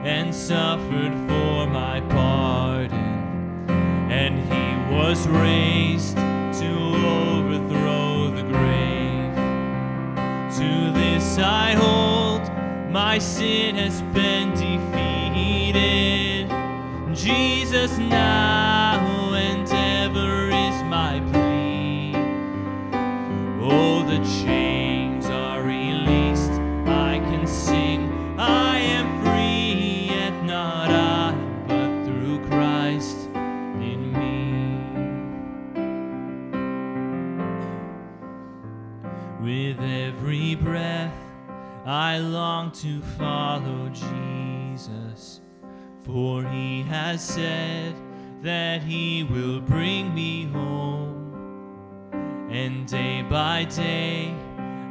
and 0.02 0.34
suffered 0.34 1.12
for 1.28 1.66
my 1.66 2.00
pardon, 2.08 3.68
and 4.10 4.38
he 4.38 4.94
was 4.94 5.28
raised 5.28 6.16
to 6.16 6.70
overthrow 7.36 8.30
the 8.30 8.42
grave. 8.42 9.34
To 10.56 10.92
this 10.98 11.38
I 11.38 11.74
hold, 11.74 12.50
my 12.90 13.18
sin 13.18 13.74
has 13.76 14.00
been 14.14 14.50
defeated. 14.50 14.90
Jesus 17.14 17.98
now 17.98 19.34
and 19.34 19.68
ever 19.70 20.48
is 20.48 20.82
my 20.84 21.20
plea. 21.30 22.14
Oh, 23.62 23.99
I 41.90 42.18
long 42.18 42.70
to 42.72 43.00
follow 43.18 43.88
Jesus, 43.88 45.40
for 46.04 46.44
he 46.44 46.82
has 46.82 47.20
said 47.20 47.94
that 48.42 48.82
he 48.82 49.24
will 49.24 49.60
bring 49.60 50.14
me 50.14 50.44
home. 50.44 52.48
And 52.50 52.86
day 52.86 53.22
by 53.22 53.64
day, 53.64 54.34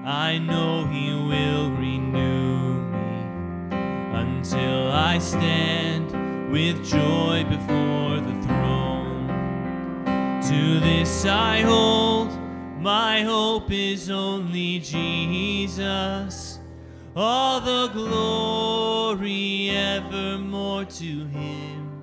I 0.05 0.39
know 0.39 0.87
He 0.87 1.13
will 1.13 1.69
renew 1.69 2.81
me 2.89 3.77
until 4.17 4.91
I 4.91 5.19
stand 5.19 6.11
with 6.51 6.83
joy 6.83 7.45
before 7.47 8.19
the 8.19 8.33
throne. 8.47 9.27
To 10.41 10.79
this 10.79 11.25
I 11.25 11.61
hold, 11.61 12.31
my 12.81 13.21
hope 13.21 13.71
is 13.71 14.09
only 14.09 14.79
Jesus. 14.79 16.48
All 17.21 17.59
the 17.59 17.89
glory 17.91 19.71
evermore 19.71 20.85
to 20.85 21.25
Him. 21.25 22.01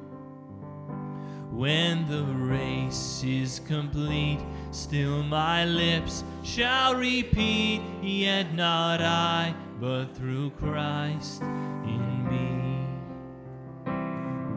When 1.51 2.07
the 2.07 2.23
race 2.23 3.25
is 3.25 3.63
complete, 3.67 4.41
still 4.73 5.23
my 5.23 5.65
lips 5.65 6.23
shall 6.43 6.97
repeat, 6.97 7.81
Yet 8.03 8.55
not 8.55 9.01
I, 9.01 9.55
but 9.81 10.15
through 10.15 10.51
Christ 10.51 11.41
in 11.41 12.29
me. 12.29 12.87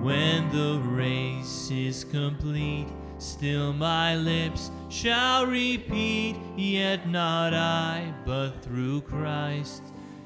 When 0.03 0.49
the 0.49 0.81
race 0.89 1.71
is 1.71 2.03
complete, 2.03 2.89
still 3.17 3.71
my 3.71 4.17
lips 4.17 4.71
shall 4.89 5.45
repeat, 5.45 6.35
Yet 6.57 7.07
not 7.07 7.53
I, 7.53 8.13
but 8.25 8.61
through 8.61 9.03
Christ 9.03 9.83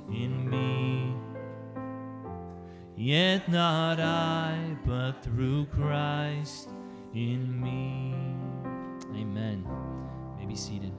in 0.10 0.50
me. 0.50 1.16
Yet 2.96 3.50
not 3.50 4.00
I, 4.00 4.78
but 4.86 5.24
through 5.24 5.66
Christ 5.66 6.70
in 7.14 7.62
me. 7.62 8.16
Amen. 9.20 9.66
May 10.40 10.46
be 10.46 10.56
seated. 10.56 10.93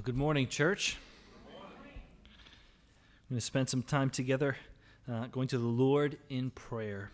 Well, 0.00 0.06
good 0.06 0.16
morning, 0.16 0.48
church. 0.48 0.96
I'm 1.46 3.28
going 3.28 3.38
to 3.38 3.44
spend 3.44 3.68
some 3.68 3.82
time 3.82 4.08
together 4.08 4.56
uh, 5.06 5.26
going 5.26 5.46
to 5.48 5.58
the 5.58 5.66
Lord 5.66 6.16
in 6.30 6.48
prayer. 6.52 7.10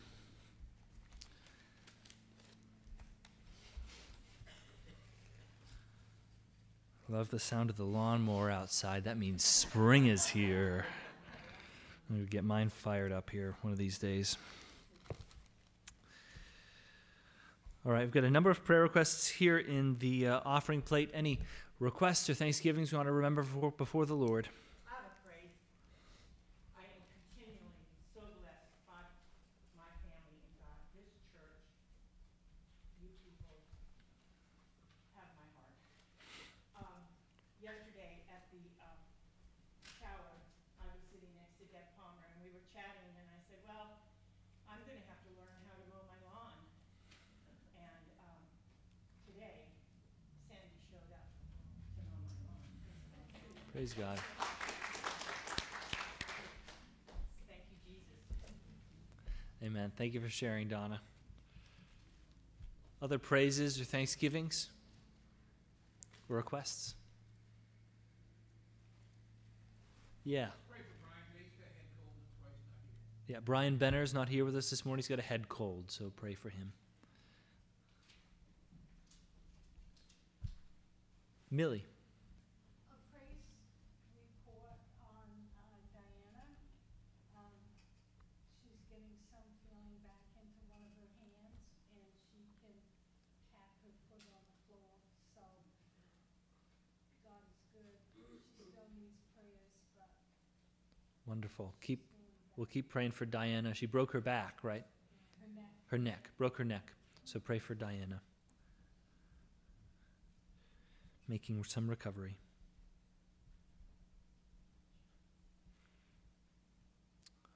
Love 7.09 7.29
the 7.31 7.41
sound 7.41 7.71
of 7.71 7.77
the 7.77 7.83
lawnmower 7.83 8.53
outside. 8.53 9.03
That 9.03 9.19
means 9.19 9.43
spring 9.43 10.07
is 10.07 10.25
here. 10.25 10.87
I'm 12.09 12.15
going 12.15 12.27
to 12.29 12.31
get 12.31 12.45
mine 12.45 12.69
fired 12.69 13.11
up 13.11 13.31
here 13.31 13.57
one 13.63 13.73
of 13.73 13.81
these 13.81 13.99
days. 13.99 14.37
All 17.85 17.91
right, 17.91 18.03
I've 18.03 18.13
got 18.13 18.23
a 18.23 18.31
number 18.31 18.51
of 18.51 18.65
prayer 18.65 18.83
requests 18.83 19.27
here 19.27 19.59
in 19.59 19.99
the 19.99 20.29
uh, 20.29 20.41
offering 20.45 20.83
plate. 20.83 21.11
Any 21.13 21.41
requests 21.79 22.29
or 22.31 22.35
thanksgivings 22.35 22.93
we 22.93 22.97
want 22.97 23.07
to 23.09 23.13
remember 23.13 23.43
before, 23.77 24.07
the 24.07 24.15
Lord? 24.15 24.49
I 24.89 24.97
have 24.97 25.05
a 25.05 25.15
praise. 25.29 25.53
I 26.73 26.85
am 26.89 27.03
continually 27.13 27.77
so 28.17 28.25
blessed 28.41 28.73
by 28.89 29.05
my 29.77 29.91
family 30.09 30.41
and 30.41 30.55
God, 30.57 30.79
this 30.97 31.13
church. 31.37 31.69
You 33.05 33.13
people 33.21 33.61
have 35.21 35.29
my 35.37 35.47
heart. 35.53 35.77
Um, 36.81 37.01
yesterday 37.61 38.25
at 38.33 38.49
the, 38.49 38.65
um, 38.81 39.01
shower, 40.01 40.33
I 40.81 40.89
was 40.89 41.01
sitting 41.13 41.33
next 41.37 41.61
to 41.61 41.69
Deb 41.69 41.93
Palmer 42.01 42.25
and 42.25 42.41
we 42.41 42.49
were 42.57 42.65
chatting 42.73 43.13
and 43.21 43.27
I 43.29 43.39
said, 43.53 43.61
well, 43.69 44.01
I'm 44.65 44.81
gonna 44.89 45.05
have 45.13 45.21
to 45.29 45.31
learn 45.37 45.61
how 45.69 45.77
to 45.77 45.85
mow 45.93 46.03
my 46.09 46.19
lawn. 46.25 46.57
And, 47.77 48.07
um, 48.25 48.41
today 49.29 49.69
Sandy 50.49 50.81
showed 50.89 51.13
up 51.13 51.29
to 51.97 52.01
mow 52.09 52.17
my 52.17 52.33
lawn. 52.49 52.65
Praise 53.77 53.93
God. 53.93 54.19
Thank 57.47 57.61
you, 57.71 57.77
Jesus. 57.87 58.07
Amen. 59.63 59.93
Thank 59.99 60.15
you 60.15 60.21
for 60.23 60.31
sharing, 60.31 60.67
Donna. 60.69 61.03
Other 63.03 63.19
praises 63.19 63.79
or 63.79 63.85
thanksgivings? 63.85 64.71
Requests? 66.29 66.95
Yeah. 70.25 70.47
Yeah, 73.29 73.41
Brian 73.45 73.77
Benner's 73.77 74.15
not 74.15 74.29
here 74.29 74.45
with 74.45 74.57
us 74.57 74.71
this 74.71 74.87
morning. 74.87 75.01
He's 75.01 75.09
got 75.09 75.19
a 75.19 75.23
head 75.23 75.49
cold, 75.49 75.91
so 75.91 76.13
pray 76.17 76.35
for 76.35 76.49
him. 76.49 76.73
Millie. 81.51 81.85
a 82.87 82.99
praise 83.11 83.43
report 84.15 84.79
on 85.03 85.27
uh, 85.59 85.79
Diana. 85.91 86.47
Um, 87.35 87.51
She's 88.63 88.79
getting 88.87 89.19
some 89.27 89.51
feeling 89.67 89.99
back 90.07 90.23
into 90.39 90.63
one 90.71 90.87
of 90.87 90.95
her 91.03 91.11
hands, 91.19 91.67
and 91.99 92.07
she 92.31 92.47
can 92.63 92.79
tap 93.51 93.75
her 93.83 93.91
foot 94.07 94.23
on 94.31 94.43
the 94.47 94.59
floor, 94.71 95.03
so 95.35 95.43
God 97.27 97.43
is 97.43 97.59
good. 97.75 97.99
She 98.15 98.39
still 98.55 98.87
needs 98.95 99.19
prayers, 99.35 99.67
but 99.91 100.15
Wonderful. 101.37 101.75
Keep 101.83 102.03
we'll 102.57 102.65
keep 102.65 102.89
praying 102.89 103.11
for 103.11 103.27
Diana. 103.27 103.75
She 103.75 103.85
broke 103.85 104.13
her 104.13 104.23
back, 104.23 104.61
right? 104.63 104.87
Her 105.39 105.49
neck, 105.55 105.67
Her 105.89 105.99
neck. 105.99 106.31
Broke 106.39 106.57
her 106.57 106.65
neck. 106.65 106.93
So 107.25 107.39
pray 107.39 107.59
for 107.59 107.75
Diana. 107.75 108.23
Making 111.29 111.63
some 111.65 111.91
recovery. 111.91 112.39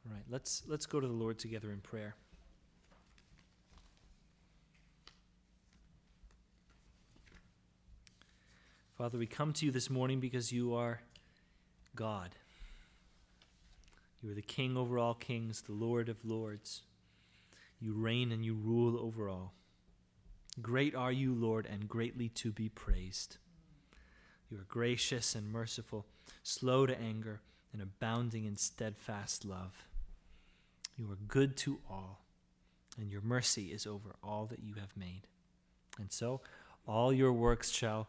All 0.05 0.13
right, 0.13 0.25
let's 0.29 0.63
let's 0.67 0.85
go 0.85 1.01
to 1.01 1.07
the 1.07 1.15
Lord 1.15 1.39
together 1.39 1.73
in 1.73 1.81
prayer. 1.81 2.17
Father, 8.99 9.17
we 9.17 9.27
come 9.27 9.55
to 9.55 9.65
you 9.65 9.73
this 9.73 9.89
morning 9.89 10.21
because 10.21 10.53
you 10.53 10.75
are 10.75 11.01
God. 11.97 12.37
You 14.23 14.31
are 14.31 14.35
the 14.35 14.43
King 14.43 14.77
over 14.77 14.99
all 14.99 15.15
kings, 15.15 15.63
the 15.63 15.73
Lord 15.73 16.09
of 16.09 16.25
lords. 16.25 16.83
You 17.81 17.95
reign 17.95 18.33
and 18.33 18.45
you 18.45 18.55
rule 18.55 18.99
over 18.99 19.29
all. 19.29 19.55
Great 20.61 20.95
are 20.95 21.13
you, 21.13 21.35
Lord, 21.35 21.67
and 21.67 21.89
greatly 21.89 22.29
to 22.31 22.53
be 22.53 22.69
praised. 22.69 23.39
You 24.51 24.59
are 24.59 24.67
gracious 24.69 25.35
and 25.35 25.51
merciful, 25.51 26.07
slow 26.43 26.85
to 26.85 27.01
anger, 27.01 27.41
and 27.73 27.81
abounding 27.81 28.45
in 28.45 28.57
steadfast 28.57 29.45
love. 29.45 29.87
You 30.97 31.11
are 31.11 31.19
good 31.29 31.57
to 31.59 31.79
all, 31.89 32.25
and 32.99 33.11
your 33.11 33.23
mercy 33.23 33.73
is 33.73 33.87
over 33.87 34.17
all 34.23 34.45
that 34.47 34.63
you 34.63 34.75
have 34.75 34.97
made. 34.97 35.23
And 35.99 36.13
so 36.13 36.43
all 36.87 37.13
your 37.13 37.33
works 37.33 37.71
shall 37.71 38.09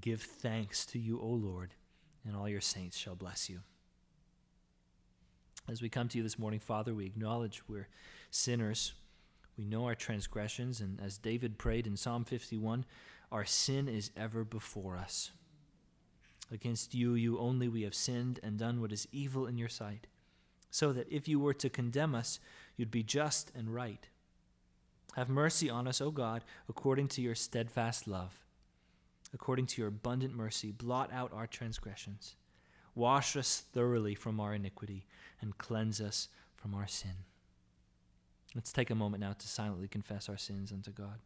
give 0.00 0.22
thanks 0.22 0.84
to 0.86 0.98
you, 0.98 1.20
O 1.20 1.28
Lord, 1.28 1.74
and 2.24 2.34
all 2.34 2.48
your 2.48 2.60
saints 2.60 2.96
shall 2.96 3.14
bless 3.14 3.48
you. 3.48 3.60
As 5.68 5.82
we 5.82 5.88
come 5.88 6.08
to 6.08 6.18
you 6.18 6.22
this 6.22 6.38
morning, 6.38 6.60
Father, 6.60 6.94
we 6.94 7.06
acknowledge 7.06 7.62
we're 7.68 7.88
sinners. 8.30 8.92
We 9.58 9.64
know 9.64 9.86
our 9.86 9.96
transgressions, 9.96 10.80
and 10.80 11.00
as 11.00 11.18
David 11.18 11.58
prayed 11.58 11.88
in 11.88 11.96
Psalm 11.96 12.24
51, 12.24 12.84
our 13.32 13.44
sin 13.44 13.88
is 13.88 14.10
ever 14.16 14.44
before 14.44 14.96
us. 14.96 15.32
Against 16.52 16.94
you, 16.94 17.14
you 17.14 17.40
only, 17.40 17.66
we 17.66 17.82
have 17.82 17.96
sinned 17.96 18.38
and 18.44 18.58
done 18.58 18.80
what 18.80 18.92
is 18.92 19.08
evil 19.10 19.46
in 19.46 19.58
your 19.58 19.68
sight, 19.68 20.06
so 20.70 20.92
that 20.92 21.10
if 21.10 21.26
you 21.26 21.40
were 21.40 21.54
to 21.54 21.68
condemn 21.68 22.14
us, 22.14 22.38
you'd 22.76 22.92
be 22.92 23.02
just 23.02 23.50
and 23.52 23.74
right. 23.74 24.06
Have 25.16 25.28
mercy 25.28 25.68
on 25.68 25.88
us, 25.88 26.00
O 26.00 26.12
God, 26.12 26.44
according 26.68 27.08
to 27.08 27.22
your 27.22 27.34
steadfast 27.34 28.06
love. 28.06 28.44
According 29.34 29.66
to 29.66 29.80
your 29.80 29.88
abundant 29.88 30.36
mercy, 30.36 30.70
blot 30.70 31.12
out 31.12 31.32
our 31.32 31.48
transgressions. 31.48 32.36
Wash 32.96 33.36
us 33.36 33.62
thoroughly 33.74 34.14
from 34.14 34.40
our 34.40 34.54
iniquity 34.54 35.04
and 35.42 35.58
cleanse 35.58 36.00
us 36.00 36.28
from 36.56 36.74
our 36.74 36.86
sin. 36.88 37.26
Let's 38.54 38.72
take 38.72 38.88
a 38.88 38.94
moment 38.94 39.20
now 39.20 39.34
to 39.34 39.46
silently 39.46 39.86
confess 39.86 40.30
our 40.30 40.38
sins 40.38 40.72
unto 40.72 40.90
God. 40.90 41.20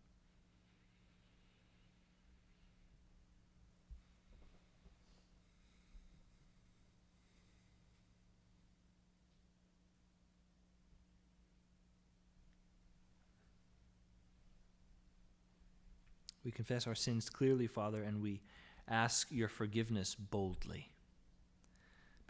We 16.44 16.50
confess 16.50 16.88
our 16.88 16.96
sins 16.96 17.30
clearly, 17.30 17.68
Father, 17.68 18.02
and 18.02 18.20
we 18.20 18.40
ask 18.88 19.28
your 19.30 19.48
forgiveness 19.48 20.16
boldly. 20.16 20.90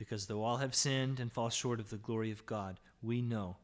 Because 0.00 0.28
though 0.28 0.42
all 0.42 0.56
have 0.56 0.74
sinned 0.74 1.20
and 1.20 1.30
fall 1.30 1.50
short 1.50 1.78
of 1.78 1.90
the 1.90 1.98
glory 1.98 2.30
of 2.30 2.46
God, 2.46 2.80
we 3.02 3.20
know 3.20 3.58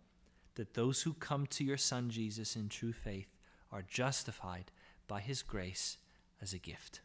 that 0.57 0.75
those 0.75 1.01
who 1.01 1.15
come 1.15 1.47
to 1.47 1.65
your 1.65 1.79
Son 1.79 2.11
Jesus 2.11 2.55
in 2.55 2.69
true 2.69 2.93
faith 2.93 3.35
are 3.73 3.81
justified 3.81 4.71
by 5.09 5.21
his 5.23 5.41
grace 5.41 5.97
as 6.43 6.53
a 6.53 6.59
gift. 6.59 7.01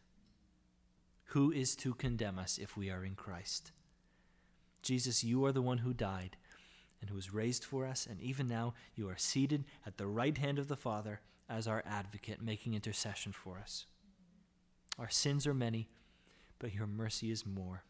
Who 1.28 1.50
is 1.50 1.78
to 1.78 1.94
condemn 1.94 2.38
us 2.38 2.58
if 2.58 2.76
we 2.76 2.90
are 2.90 3.06
in 3.06 3.16
Christ? 3.16 3.72
Jesus, 4.82 5.24
you 5.24 5.46
are 5.46 5.54
the 5.54 5.62
one 5.62 5.78
who 5.78 5.94
died 5.94 6.36
and 7.00 7.10
who 7.10 7.16
was 7.16 7.34
raised 7.34 7.64
for 7.64 7.86
us, 7.86 8.06
and 8.06 8.20
even 8.20 8.50
now 8.50 8.74
you 8.96 9.08
are 9.08 9.18
seated 9.18 9.64
at 9.86 9.96
the 9.96 10.08
right 10.08 10.38
hand 10.38 10.60
of 10.60 10.68
the 10.68 10.76
Father 10.76 11.22
as 11.50 11.68
our 11.68 11.84
advocate, 11.86 12.42
making 12.42 12.74
intercession 12.74 13.32
for 13.32 13.60
us. 13.60 13.86
Our 15.00 15.10
sins 15.10 15.48
are 15.48 15.54
many, 15.54 15.88
but 16.60 16.74
your 16.74 16.86
mercy 16.86 17.32
is 17.32 17.46
more. 17.46 17.86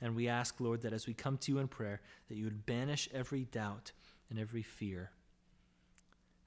And 0.00 0.14
we 0.14 0.28
ask, 0.28 0.60
Lord, 0.60 0.82
that 0.82 0.92
as 0.92 1.06
we 1.06 1.14
come 1.14 1.38
to 1.38 1.52
you 1.52 1.58
in 1.58 1.68
prayer, 1.68 2.00
that 2.28 2.36
you 2.36 2.44
would 2.44 2.66
banish 2.66 3.08
every 3.12 3.44
doubt 3.44 3.92
and 4.28 4.38
every 4.38 4.62
fear. 4.62 5.10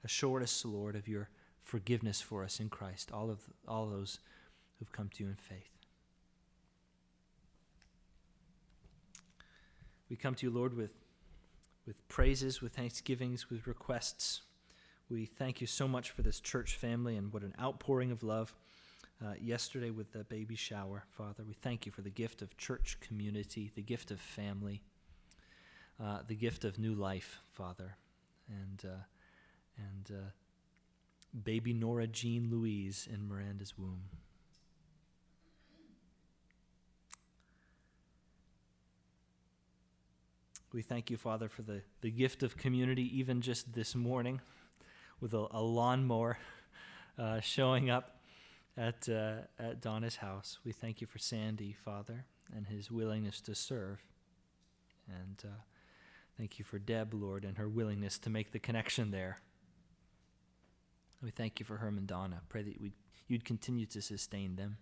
Assure 0.04 0.42
us, 0.42 0.64
Lord, 0.64 0.96
of 0.96 1.08
your 1.08 1.28
forgiveness 1.62 2.20
for 2.20 2.44
us 2.44 2.60
in 2.60 2.68
Christ, 2.68 3.10
all 3.12 3.30
of 3.30 3.40
all 3.66 3.86
those 3.86 4.18
who've 4.78 4.92
come 4.92 5.10
to 5.14 5.24
you 5.24 5.30
in 5.30 5.36
faith. 5.36 5.70
We 10.08 10.16
come 10.16 10.34
to 10.36 10.46
you, 10.46 10.52
Lord, 10.52 10.76
with, 10.76 10.90
with 11.86 12.08
praises, 12.08 12.60
with 12.60 12.74
thanksgivings, 12.74 13.50
with 13.50 13.66
requests. 13.66 14.42
We 15.08 15.24
thank 15.26 15.60
you 15.60 15.66
so 15.66 15.86
much 15.86 16.10
for 16.10 16.22
this 16.22 16.40
church 16.40 16.76
family 16.76 17.16
and 17.16 17.32
what 17.32 17.42
an 17.42 17.54
outpouring 17.60 18.10
of 18.10 18.22
love 18.22 18.54
uh, 19.24 19.34
yesterday 19.40 19.90
with 19.90 20.12
the 20.12 20.24
baby 20.24 20.56
shower, 20.56 21.04
Father. 21.10 21.44
We 21.46 21.54
thank 21.54 21.84
you 21.84 21.92
for 21.92 22.02
the 22.02 22.10
gift 22.10 22.42
of 22.42 22.56
church 22.56 22.96
community, 23.00 23.70
the 23.74 23.82
gift 23.82 24.10
of 24.10 24.20
family, 24.20 24.82
uh, 26.02 26.20
the 26.26 26.34
gift 26.34 26.64
of 26.64 26.78
new 26.78 26.94
life, 26.94 27.40
Father. 27.52 27.96
And, 28.48 28.82
uh, 28.84 29.02
and 29.76 30.16
uh, 30.16 30.30
baby 31.44 31.72
Nora 31.72 32.06
Jean 32.06 32.50
Louise 32.50 33.06
in 33.12 33.28
Miranda's 33.28 33.76
womb. 33.76 34.04
We 40.72 40.82
thank 40.82 41.10
you, 41.10 41.16
Father, 41.16 41.48
for 41.48 41.62
the, 41.62 41.82
the 42.00 42.12
gift 42.12 42.44
of 42.44 42.56
community, 42.56 43.18
even 43.18 43.40
just 43.40 43.74
this 43.74 43.96
morning, 43.96 44.40
with 45.20 45.34
a, 45.34 45.46
a 45.50 45.60
lawnmower 45.60 46.38
uh, 47.18 47.40
showing 47.40 47.90
up 47.90 48.19
at, 48.76 49.08
uh, 49.08 49.42
at 49.58 49.80
Donna's 49.80 50.16
house. 50.16 50.58
We 50.64 50.72
thank 50.72 51.00
you 51.00 51.06
for 51.06 51.18
Sandy, 51.18 51.72
Father, 51.72 52.24
and 52.54 52.66
his 52.66 52.90
willingness 52.90 53.40
to 53.42 53.54
serve. 53.54 54.00
And 55.08 55.42
uh, 55.44 55.62
thank 56.38 56.58
you 56.58 56.64
for 56.64 56.78
Deb, 56.78 57.14
Lord, 57.14 57.44
and 57.44 57.58
her 57.58 57.68
willingness 57.68 58.18
to 58.20 58.30
make 58.30 58.52
the 58.52 58.58
connection 58.58 59.10
there. 59.10 59.38
We 61.22 61.30
thank 61.30 61.60
you 61.60 61.66
for 61.66 61.76
Herm 61.76 61.98
and 61.98 62.06
Donna. 62.06 62.40
Pray 62.48 62.62
that 62.62 62.80
we'd, 62.80 62.94
you'd 63.28 63.44
continue 63.44 63.86
to 63.86 64.00
sustain 64.00 64.56
them 64.56 64.78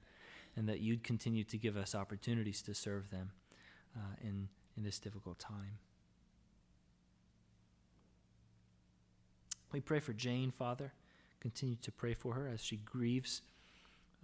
and 0.56 0.68
that 0.68 0.80
you'd 0.80 1.02
continue 1.02 1.44
to 1.44 1.58
give 1.58 1.76
us 1.76 1.94
opportunities 1.94 2.62
to 2.62 2.74
serve 2.74 3.10
them 3.10 3.30
uh, 3.96 4.16
in, 4.22 4.48
in 4.76 4.84
this 4.84 4.98
difficult 4.98 5.38
time. 5.38 5.78
We 9.72 9.80
pray 9.80 10.00
for 10.00 10.12
Jane, 10.12 10.50
Father. 10.50 10.92
Continue 11.40 11.76
to 11.82 11.92
pray 11.92 12.14
for 12.14 12.34
her 12.34 12.48
as 12.48 12.62
she 12.62 12.76
grieves 12.76 13.42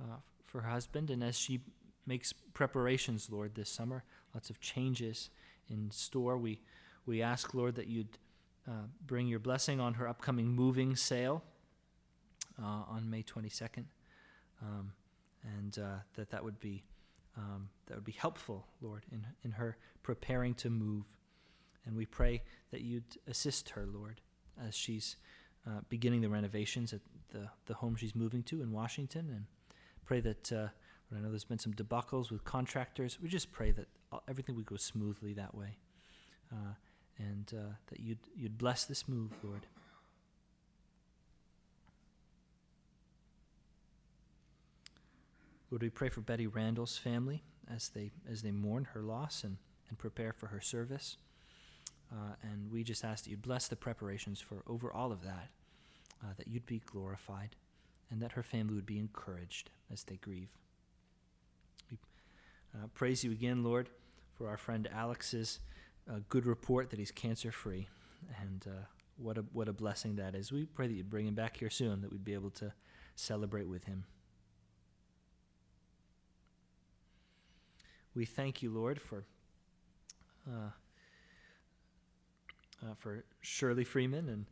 uh, 0.01 0.17
for 0.45 0.61
her 0.63 0.71
husband 0.71 1.11
and 1.11 1.23
as 1.23 1.39
she 1.39 1.61
makes 2.07 2.33
preparations, 2.33 3.29
Lord, 3.31 3.55
this 3.55 3.71
summer. 3.71 4.05
Lots 4.35 4.51
of 4.51 4.61
changes 4.61 5.31
in 5.69 5.91
store. 5.91 6.37
We, 6.37 6.61
we 7.07 7.23
ask, 7.23 7.55
Lord, 7.55 7.77
that 7.77 7.87
you'd 7.87 8.19
uh, 8.69 8.87
bring 9.07 9.27
your 9.27 9.39
blessing 9.39 9.81
on 9.81 9.95
her 9.95 10.09
upcoming 10.09 10.49
moving 10.49 10.97
sale 10.97 11.43
uh, 12.61 12.83
on 12.89 13.11
May 13.11 13.23
22nd, 13.23 13.85
um, 14.63 14.93
and 15.59 15.79
uh, 15.79 15.99
that 16.15 16.31
that 16.31 16.43
would 16.43 16.61
be 16.61 16.85
um, 17.37 17.69
that 17.87 17.97
would 17.97 18.05
be 18.05 18.13
helpful, 18.13 18.67
Lord, 18.81 19.05
in 19.13 19.27
in 19.45 19.53
her 19.53 19.77
preparing 20.03 20.55
to 20.55 20.71
move. 20.71 21.05
And 21.87 21.97
we 21.97 22.07
pray 22.07 22.43
that 22.71 22.81
you'd 22.81 23.19
assist 23.27 23.71
her, 23.71 23.85
Lord, 23.87 24.23
as 24.67 24.75
she's 24.75 25.17
uh, 25.67 25.81
beginning 25.91 26.23
the 26.23 26.31
renovations 26.31 26.93
at 26.93 27.01
the 27.31 27.51
the 27.67 27.75
home 27.75 27.97
she's 27.97 28.15
moving 28.15 28.43
to 28.45 28.63
in 28.63 28.73
Washington, 28.73 29.29
and 29.31 29.45
pray 30.05 30.21
that. 30.21 30.53
Uh, 30.53 30.69
I 31.15 31.21
know 31.21 31.29
there's 31.29 31.45
been 31.45 31.59
some 31.61 31.75
debacles 31.75 32.33
with 32.33 32.45
contractors. 32.45 33.21
We 33.21 33.29
just 33.29 33.53
pray 33.53 33.71
that 33.73 33.87
everything 34.29 34.57
would 34.57 34.67
go 34.67 34.77
smoothly 34.77 35.33
that 35.35 35.55
way, 35.55 35.77
uh, 36.53 36.75
and 37.19 37.53
uh, 37.57 37.75
that 37.89 38.01
you'd 38.01 38.19
you'd 38.37 38.59
bless 38.59 38.85
this 38.85 39.07
move, 39.07 39.31
Lord. 39.43 39.67
Would 45.71 45.83
we 45.83 45.91
pray 45.91 46.09
for 46.09 46.21
Betty 46.21 46.47
Randall's 46.47 46.97
family 46.97 47.43
as 47.73 47.89
they 47.89 48.11
as 48.31 48.43
they 48.43 48.51
mourn 48.51 48.89
her 48.95 49.03
loss 49.03 49.45
and, 49.45 49.59
and 49.89 49.99
prepare 49.99 50.33
for 50.33 50.49
her 50.49 50.61
service? 50.61 51.17
Uh, 52.13 52.35
and 52.43 52.71
we 52.71 52.85
just 52.85 53.05
ask 53.05 53.25
that 53.25 53.31
you'd 53.31 53.43
bless 53.43 53.67
the 53.67 53.77
preparations 53.77 54.41
for 54.41 54.63
over 54.67 54.93
all 54.93 55.11
of 55.11 55.23
that, 55.23 55.49
uh, 56.23 56.33
that 56.37 56.47
you'd 56.47 56.67
be 56.67 56.81
glorified, 56.87 57.57
and 58.11 58.21
that 58.23 58.33
her 58.33 58.43
family 58.43 58.75
would 58.75 58.87
be 58.87 58.99
encouraged 58.99 59.71
as 59.93 60.05
they 60.05 60.17
grieve. 60.17 60.51
We 61.91 61.99
uh, 62.75 62.87
praise 62.95 63.25
you 63.25 63.33
again, 63.33 63.63
Lord, 63.63 63.89
for 64.37 64.49
our 64.49 64.57
friend 64.57 64.89
Alex's 64.93 65.61
uh, 66.11 66.21
good 66.29 66.47
report 66.47 66.91
that 66.91 66.99
he's 66.99 67.11
cancer 67.11 67.51
free, 67.51 67.89
and 68.41 68.65
uh, 68.67 68.85
what 69.17 69.39
a 69.39 69.45
what 69.53 69.69
a 69.69 69.73
blessing 69.73 70.17
that 70.17 70.35
is. 70.35 70.53
We 70.53 70.65
pray 70.65 70.87
that 70.87 70.95
you'd 70.95 71.11
bring 71.11 71.27
him 71.27 71.35
back 71.35 71.57
here 71.57 71.71
soon, 71.71 72.03
that 72.03 72.11
we'd 72.11 72.25
be 72.25 72.35
able 72.35 72.51
to 72.51 72.73
celebrate 73.17 73.69
with 73.69 73.85
him. 73.85 74.05
We 78.15 78.25
thank 78.27 78.63
you, 78.63 78.71
Lord, 78.71 79.01
for 79.01 79.25
uh, 80.49 80.71
uh, 82.83 82.95
for 82.99 83.25
Shirley 83.41 83.85
Freeman 83.85 84.29
and 84.29 84.47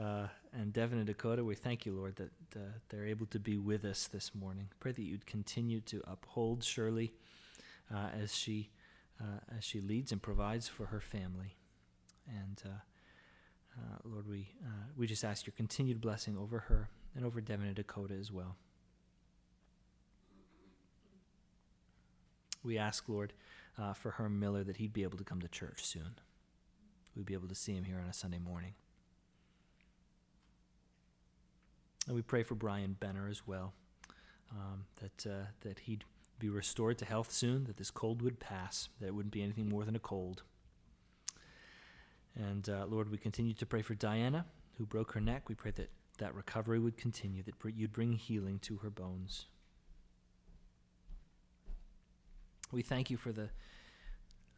uh, 0.00 0.28
and 0.52 0.72
Devin 0.72 0.98
and 0.98 1.06
Dakota. 1.06 1.44
We 1.44 1.54
thank 1.54 1.86
you, 1.86 1.92
Lord, 1.92 2.16
that 2.16 2.30
uh, 2.54 2.60
they're 2.88 3.06
able 3.06 3.26
to 3.26 3.38
be 3.38 3.56
with 3.56 3.84
us 3.84 4.06
this 4.08 4.34
morning. 4.34 4.68
Pray 4.80 4.92
that 4.92 5.02
you'd 5.02 5.26
continue 5.26 5.80
to 5.82 6.02
uphold 6.06 6.62
Shirley 6.64 7.12
uh, 7.92 8.08
as 8.20 8.34
she 8.34 8.70
uh, 9.20 9.40
as 9.56 9.64
she 9.64 9.80
leads 9.80 10.12
and 10.12 10.20
provides 10.20 10.68
for 10.68 10.86
her 10.86 11.00
family. 11.00 11.56
And 12.28 12.62
Lord, 14.04 14.28
we 14.28 14.48
we 14.96 15.06
just 15.06 15.24
ask 15.24 15.46
your 15.46 15.54
continued 15.56 16.00
blessing 16.00 16.36
over 16.36 16.60
her 16.60 16.88
and 17.14 17.24
over 17.24 17.40
Devin 17.40 17.66
and 17.66 17.76
Dakota 17.76 18.14
as 18.14 18.32
well. 18.32 18.56
we 22.66 22.76
ask, 22.76 23.08
Lord, 23.08 23.32
uh, 23.78 23.94
for 23.94 24.12
Herm 24.12 24.38
Miller 24.38 24.64
that 24.64 24.76
he'd 24.76 24.92
be 24.92 25.04
able 25.04 25.18
to 25.18 25.24
come 25.24 25.40
to 25.40 25.48
church 25.48 25.84
soon. 25.84 26.18
We'd 27.14 27.26
be 27.26 27.34
able 27.34 27.48
to 27.48 27.54
see 27.54 27.72
him 27.72 27.84
here 27.84 27.98
on 28.02 28.08
a 28.08 28.12
Sunday 28.12 28.38
morning. 28.38 28.74
And 32.06 32.14
we 32.14 32.22
pray 32.22 32.42
for 32.42 32.54
Brian 32.54 32.96
Benner 32.98 33.28
as 33.28 33.46
well, 33.46 33.72
um, 34.52 34.84
that, 35.00 35.26
uh, 35.28 35.46
that 35.62 35.80
he'd 35.80 36.04
be 36.38 36.48
restored 36.48 36.98
to 36.98 37.04
health 37.04 37.32
soon, 37.32 37.64
that 37.64 37.78
this 37.78 37.90
cold 37.90 38.22
would 38.22 38.38
pass, 38.38 38.88
that 39.00 39.08
it 39.08 39.14
wouldn't 39.14 39.32
be 39.32 39.42
anything 39.42 39.68
more 39.68 39.84
than 39.84 39.96
a 39.96 40.00
cold. 40.00 40.42
And 42.36 42.68
uh, 42.68 42.86
Lord, 42.86 43.10
we 43.10 43.18
continue 43.18 43.54
to 43.54 43.66
pray 43.66 43.82
for 43.82 43.94
Diana, 43.94 44.44
who 44.78 44.86
broke 44.86 45.12
her 45.12 45.20
neck. 45.20 45.48
We 45.48 45.54
pray 45.54 45.72
that 45.72 45.90
that 46.18 46.34
recovery 46.34 46.78
would 46.78 46.96
continue, 46.96 47.42
that 47.42 47.54
you'd 47.74 47.92
bring 47.92 48.12
healing 48.12 48.58
to 48.60 48.76
her 48.78 48.90
bones. 48.90 49.46
We 52.70 52.82
thank 52.82 53.10
you 53.10 53.16
for 53.16 53.32
the, 53.32 53.50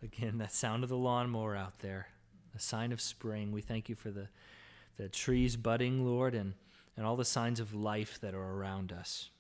again, 0.03 0.39
that 0.39 0.53
sound 0.53 0.83
of 0.83 0.89
the 0.89 0.97
lawnmower 0.97 1.57
out 1.57 1.79
there, 1.81 2.09
a 2.55 2.61
sign 2.61 2.93
of 2.93 3.01
spring. 3.01 3.53
We 3.53 3.61
thank 3.61 3.89
you 3.89 3.95
for 3.95 4.11
the, 4.11 4.29
the 4.97 5.09
trees 5.09 5.57
budding, 5.57 6.05
Lord, 6.05 6.35
and, 6.35 6.55
and 6.99 7.07
all 7.07 7.17
the 7.17 7.25
signs 7.25 7.61
of 7.61 7.75
life 7.75 8.21
that 8.21 8.35
are 8.35 8.53
around 8.57 8.93
us. 8.93 9.31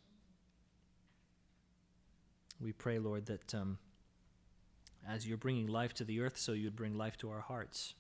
We 2.59 2.73
pray, 2.73 2.99
Lord, 2.99 3.27
that 3.27 3.55
um, 3.55 3.77
as 5.07 5.27
you're 5.27 5.37
bringing 5.37 5.66
life 5.66 5.92
to 5.94 6.05
the 6.05 6.23
earth, 6.23 6.38
so 6.38 6.53
you'd 6.53 6.75
bring 6.75 6.97
life 6.97 7.18
to 7.18 7.31
our 7.31 7.40
hearts 7.40 7.92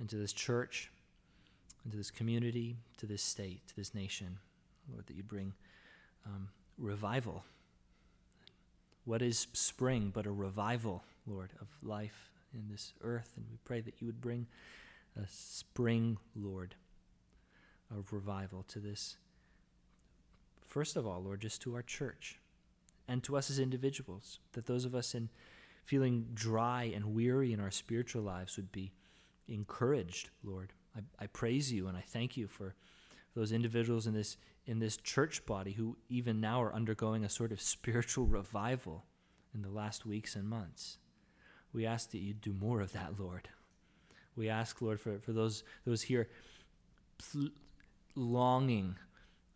and 0.00 0.08
to 0.08 0.16
this 0.16 0.32
church 0.32 0.90
and 1.84 1.92
to 1.92 1.96
this 1.96 2.10
community, 2.10 2.78
to 2.96 3.06
this 3.06 3.22
state, 3.22 3.68
to 3.68 3.76
this 3.76 3.94
nation. 3.94 4.38
Lord, 4.90 5.06
that 5.06 5.14
you'd 5.14 5.28
bring 5.28 5.52
um, 6.26 6.48
revival 6.76 7.44
what 9.04 9.22
is 9.22 9.48
spring 9.52 10.10
but 10.14 10.26
a 10.26 10.30
revival, 10.30 11.02
Lord, 11.26 11.50
of 11.60 11.66
life 11.82 12.30
in 12.54 12.68
this 12.70 12.92
earth? 13.02 13.32
And 13.36 13.46
we 13.50 13.58
pray 13.64 13.80
that 13.80 14.00
you 14.00 14.06
would 14.06 14.20
bring 14.20 14.46
a 15.20 15.26
spring, 15.28 16.18
Lord, 16.36 16.74
of 17.96 18.12
revival 18.12 18.64
to 18.68 18.78
this. 18.78 19.16
First 20.66 20.96
of 20.96 21.06
all, 21.06 21.22
Lord, 21.22 21.40
just 21.40 21.60
to 21.62 21.74
our 21.74 21.82
church 21.82 22.40
and 23.06 23.22
to 23.24 23.36
us 23.36 23.50
as 23.50 23.58
individuals, 23.58 24.38
that 24.52 24.66
those 24.66 24.84
of 24.84 24.94
us 24.94 25.14
in 25.14 25.28
feeling 25.84 26.28
dry 26.32 26.90
and 26.94 27.14
weary 27.14 27.52
in 27.52 27.60
our 27.60 27.70
spiritual 27.70 28.22
lives 28.22 28.56
would 28.56 28.72
be 28.72 28.92
encouraged, 29.48 30.30
Lord. 30.42 30.72
I, 30.96 31.00
I 31.24 31.26
praise 31.26 31.72
you 31.72 31.88
and 31.88 31.96
I 31.96 32.04
thank 32.06 32.36
you 32.36 32.46
for, 32.46 32.74
those 33.34 33.52
individuals 33.52 34.06
in 34.06 34.14
this 34.14 34.36
in 34.66 34.78
this 34.78 34.96
church 34.96 35.44
body 35.44 35.72
who 35.72 35.96
even 36.08 36.40
now 36.40 36.62
are 36.62 36.72
undergoing 36.72 37.24
a 37.24 37.28
sort 37.28 37.50
of 37.50 37.60
spiritual 37.60 38.26
revival 38.26 39.04
in 39.52 39.62
the 39.62 39.68
last 39.68 40.06
weeks 40.06 40.36
and 40.36 40.48
months. 40.48 40.98
We 41.72 41.84
ask 41.84 42.12
that 42.12 42.18
you 42.18 42.32
do 42.32 42.52
more 42.52 42.80
of 42.80 42.92
that, 42.92 43.18
Lord. 43.18 43.48
We 44.36 44.48
ask, 44.48 44.80
Lord, 44.80 45.00
for, 45.00 45.18
for 45.18 45.32
those, 45.32 45.64
those 45.84 46.02
here 46.02 46.28
longing 48.14 48.96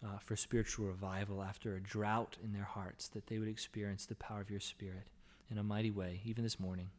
uh, 0.04 0.18
for 0.18 0.36
spiritual 0.36 0.86
revival 0.86 1.42
after 1.42 1.74
a 1.74 1.80
drought 1.80 2.36
in 2.42 2.52
their 2.52 2.64
hearts, 2.64 3.08
that 3.08 3.26
they 3.26 3.38
would 3.38 3.48
experience 3.48 4.06
the 4.06 4.14
power 4.14 4.40
of 4.40 4.50
your 4.50 4.60
Spirit 4.60 5.06
in 5.50 5.58
a 5.58 5.62
mighty 5.62 5.90
way, 5.90 6.20
even 6.24 6.44
this 6.44 6.60
morning. 6.60 6.90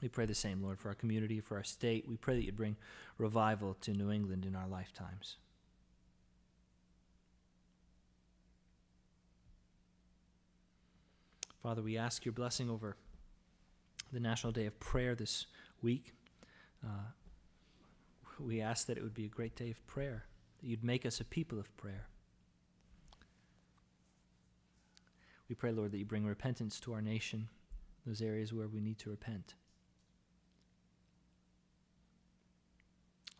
We 0.00 0.08
pray 0.08 0.26
the 0.26 0.34
same, 0.34 0.62
Lord, 0.62 0.80
for 0.80 0.88
our 0.88 0.94
community, 0.94 1.40
for 1.40 1.56
our 1.56 1.64
state. 1.64 2.08
We 2.08 2.16
pray 2.16 2.34
that 2.34 2.44
you'd 2.44 2.56
bring 2.56 2.76
revival 3.18 3.74
to 3.82 3.92
New 3.92 4.10
England 4.10 4.44
in 4.44 4.56
our 4.56 4.66
lifetimes. 4.66 5.36
Father, 11.62 11.82
we 11.82 11.96
ask 11.96 12.24
your 12.24 12.32
blessing 12.32 12.68
over 12.68 12.96
the 14.12 14.18
National 14.18 14.52
Day 14.52 14.66
of 14.66 14.80
Prayer 14.80 15.14
this 15.14 15.46
week. 15.80 16.12
Uh, 16.84 17.12
we 18.44 18.60
ask 18.60 18.86
that 18.86 18.96
it 18.96 19.02
would 19.02 19.14
be 19.14 19.24
a 19.26 19.28
great 19.28 19.56
day 19.56 19.70
of 19.70 19.86
prayer, 19.86 20.24
that 20.60 20.66
you'd 20.66 20.84
make 20.84 21.04
us 21.06 21.20
a 21.20 21.24
people 21.24 21.58
of 21.58 21.76
prayer. 21.76 22.06
We 25.48 25.54
pray, 25.54 25.72
Lord, 25.72 25.92
that 25.92 25.98
you 25.98 26.06
bring 26.06 26.24
repentance 26.24 26.80
to 26.80 26.94
our 26.94 27.02
nation, 27.02 27.48
those 28.06 28.22
areas 28.22 28.52
where 28.52 28.68
we 28.68 28.80
need 28.80 28.98
to 29.00 29.10
repent. 29.10 29.54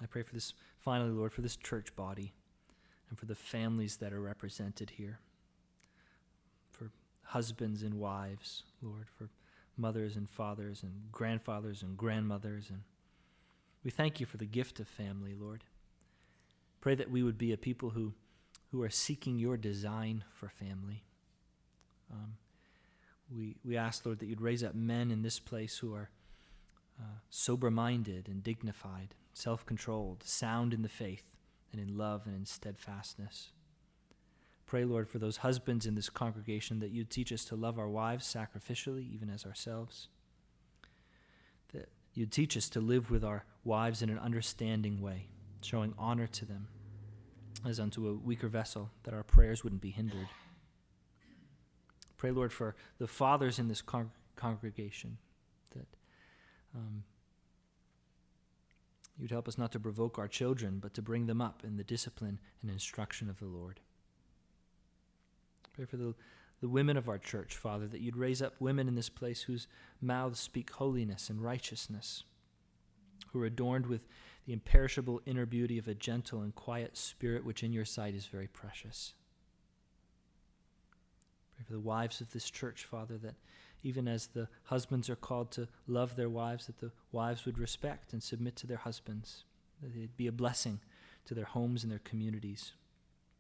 I 0.03 0.07
pray 0.07 0.23
for 0.23 0.35
this, 0.35 0.53
finally, 0.79 1.11
Lord, 1.11 1.33
for 1.33 1.43
this 1.43 1.57
church 1.57 1.95
body 1.95 2.35
and 3.09 3.19
for 3.19 3.27
the 3.27 3.35
families 3.35 3.97
that 3.99 4.13
are 4.13 4.21
represented 4.21 4.91
here 4.91 5.21
for 6.71 6.91
husbands 7.23 7.83
and 7.83 7.95
wives, 7.95 8.65
Lord, 8.83 9.07
for 9.17 9.31
mothers 9.77 10.17
and 10.17 10.29
fathers 10.29 10.83
and 10.83 10.93
grandfathers 11.13 11.83
and 11.83 11.97
grandmothers. 11.97 12.69
And 12.69 12.83
we 13.85 13.91
thank 13.91 14.21
you 14.21 14.27
for 14.27 14.37
the 14.37 14.47
gift 14.47 14.81
of 14.81 14.89
family, 14.89 15.35
Lord. 15.39 15.65
Pray 16.81 16.95
that 16.95 17.11
we 17.11 17.23
would 17.23 17.39
be 17.39 17.53
a 17.53 17.57
people 17.57 17.91
who, 17.91 18.15
who 18.71 18.83
are 18.83 18.91
seeking 18.91 19.39
your 19.39 19.57
design 19.57 20.25
for 20.33 20.49
family. 20.49 21.05
Um, 22.13 22.35
we, 23.35 23.57
we 23.65 23.77
ask, 23.77 24.05
Lord, 24.05 24.19
that 24.19 24.27
you'd 24.27 24.41
raise 24.41 24.63
up 24.65 24.75
men 24.75 25.11
in 25.11 25.23
this 25.23 25.39
place 25.39 25.79
who 25.79 25.95
are 25.95 26.11
uh, 27.01 27.19
sober 27.31 27.71
minded 27.71 28.29
and 28.29 28.43
dignified, 28.43 29.15
self 29.33 29.65
controlled, 29.65 30.23
sound 30.25 30.75
in 30.75 30.83
the 30.83 30.89
faith, 30.89 31.37
and 31.73 31.81
in 31.81 31.97
love 31.97 32.23
and 32.27 32.35
in 32.35 32.45
steadfastness 32.45 33.51
pray, 34.73 34.87
Lord, 34.87 35.07
for 35.07 35.19
those 35.19 35.37
husbands 35.37 35.85
in 35.85 35.97
this 35.97 36.09
congregation 36.09 36.79
that 36.79 36.93
you 36.93 37.05
teach 37.05 37.31
us 37.31 37.45
to 37.45 37.55
love 37.55 37.79
our 37.79 37.91
wives 37.91 38.25
sacrificially, 38.25 39.07
even 39.13 39.29
as 39.29 39.45
ourselves. 39.45 40.09
That 42.13 42.21
you 42.21 42.27
teach 42.27 42.57
us 42.57 42.69
to 42.71 42.81
live 42.81 43.11
with 43.11 43.25
our 43.25 43.45
wives 43.65 44.03
in 44.03 44.11
an 44.11 44.19
understanding 44.19 45.01
way, 45.01 45.29
showing 45.63 45.95
honor 45.99 46.27
to 46.27 46.45
them 46.45 46.69
as 47.67 47.79
unto 47.79 48.09
a 48.09 48.15
weaker 48.15 48.49
vessel, 48.49 48.91
that 49.05 49.15
our 49.15 49.23
prayers 49.23 49.63
wouldn't 49.63 49.83
be 49.83 49.91
hindered. 49.91 50.29
Pray, 52.17 52.31
Lord, 52.31 52.53
for 52.53 52.75
the 52.99 53.07
fathers 53.07 53.59
in 53.59 53.69
this 53.69 53.83
con- 53.83 54.11
congregation, 54.37 55.19
that 55.71 55.87
um, 56.75 57.05
you'd 59.19 59.31
help 59.31 59.49
us 59.49 59.59
not 59.59 59.73
to 59.73 59.81
provoke 59.81 60.19
our 60.19 60.29
children, 60.29 60.79
but 60.81 60.95
to 60.95 61.03
bring 61.03 61.27
them 61.27 61.41
up 61.41 61.63
in 61.65 61.77
the 61.77 61.85
discipline 61.85 62.41
and 62.61 62.71
instruction 62.71 63.31
of 63.31 63.39
the 63.39 63.47
Lord. 63.47 63.81
Pray 65.73 65.85
for 65.85 65.97
the, 65.97 66.15
the 66.63 66.69
women 66.69 66.97
of 66.97 67.09
our 67.09 67.19
church, 67.19 67.57
Father, 67.57 67.89
that 67.89 68.01
you'd 68.01 68.17
raise 68.17 68.41
up 68.41 68.55
women 68.61 68.87
in 68.87 68.95
this 68.95 69.09
place 69.09 69.43
whose 69.43 69.67
mouths 70.01 70.39
speak 70.39 70.71
holiness 70.71 71.29
and 71.29 71.43
righteousness, 71.43 72.23
who 73.33 73.43
are 73.43 73.47
adorned 73.47 73.87
with 73.87 74.07
the 74.47 74.53
imperishable 74.53 75.21
inner 75.27 75.45
beauty 75.45 75.77
of 75.77 75.89
a 75.89 75.95
gentle 75.95 76.41
and 76.41 76.55
quiet 76.55 76.97
spirit, 76.97 77.45
which 77.45 77.65
in 77.65 77.73
your 77.73 77.85
sight 77.85 78.15
is 78.15 78.27
very 78.27 78.47
precious. 78.47 79.15
Pray 81.57 81.65
for 81.67 81.73
the 81.73 81.81
wives 81.81 82.21
of 82.21 82.33
this 82.33 82.49
church, 82.49 82.85
Father, 82.85 83.19
that 83.19 83.35
even 83.83 84.07
as 84.07 84.29
the 84.29 84.49
husbands 84.65 85.11
are 85.11 85.17
called 85.17 85.51
to 85.51 85.67
love 85.89 86.15
their 86.15 86.31
wives, 86.31 86.67
that 86.67 86.79
the 86.79 86.93
wives 87.11 87.45
would 87.45 87.59
respect 87.59 88.13
and 88.13 88.23
submit 88.23 88.55
to 88.55 88.69
their 88.69 88.77
husbands, 88.77 89.43
that 89.83 89.93
they'd 89.97 90.17
be 90.17 90.29
a 90.29 90.33
blessing 90.33 90.79
to 91.25 91.35
their 91.35 91.45
homes 91.45 91.83
and 91.83 91.91
their 91.91 91.99
communities 91.99 92.73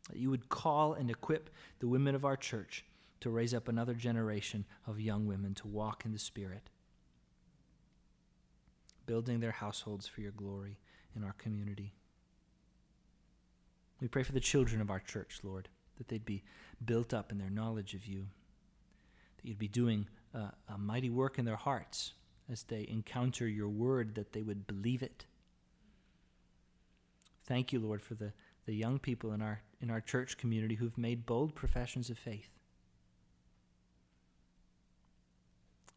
that 0.08 0.18
you 0.18 0.30
would 0.30 0.48
call 0.48 0.94
and 0.94 1.10
equip 1.10 1.50
the 1.78 1.86
women 1.86 2.14
of 2.14 2.24
our 2.24 2.36
church 2.36 2.84
to 3.22 3.30
raise 3.30 3.54
up 3.54 3.68
another 3.68 3.94
generation 3.94 4.64
of 4.86 5.00
young 5.00 5.26
women 5.26 5.54
to 5.54 5.66
walk 5.66 6.04
in 6.04 6.12
the 6.12 6.18
Spirit, 6.18 6.70
building 9.06 9.40
their 9.40 9.52
households 9.52 10.06
for 10.06 10.20
your 10.20 10.32
glory 10.32 10.78
in 11.16 11.24
our 11.24 11.32
community. 11.32 11.94
We 14.00 14.08
pray 14.08 14.22
for 14.22 14.32
the 14.32 14.40
children 14.40 14.80
of 14.80 14.90
our 14.90 15.00
church, 15.00 15.40
Lord, 15.42 15.68
that 15.98 16.08
they'd 16.08 16.24
be 16.24 16.42
built 16.84 17.14
up 17.14 17.32
in 17.32 17.38
their 17.38 17.50
knowledge 17.50 17.94
of 17.94 18.06
you, 18.06 18.26
that 19.36 19.48
you'd 19.48 19.58
be 19.58 19.68
doing 19.68 20.08
a 20.34 20.78
mighty 20.78 21.10
work 21.10 21.38
in 21.38 21.44
their 21.44 21.56
hearts 21.56 22.12
as 22.50 22.62
they 22.64 22.86
encounter 22.88 23.48
your 23.48 23.68
word, 23.68 24.14
that 24.14 24.32
they 24.32 24.42
would 24.42 24.66
believe 24.66 25.02
it. 25.02 25.24
Thank 27.44 27.72
you, 27.72 27.80
Lord, 27.80 28.02
for 28.02 28.14
the 28.14 28.32
the 28.64 28.74
young 28.74 29.00
people 29.00 29.32
in 29.32 29.42
our, 29.42 29.60
in 29.80 29.90
our 29.90 30.00
church 30.00 30.38
community 30.38 30.76
who've 30.76 30.96
made 30.96 31.26
bold 31.26 31.52
professions 31.52 32.10
of 32.10 32.16
faith. 32.16 32.48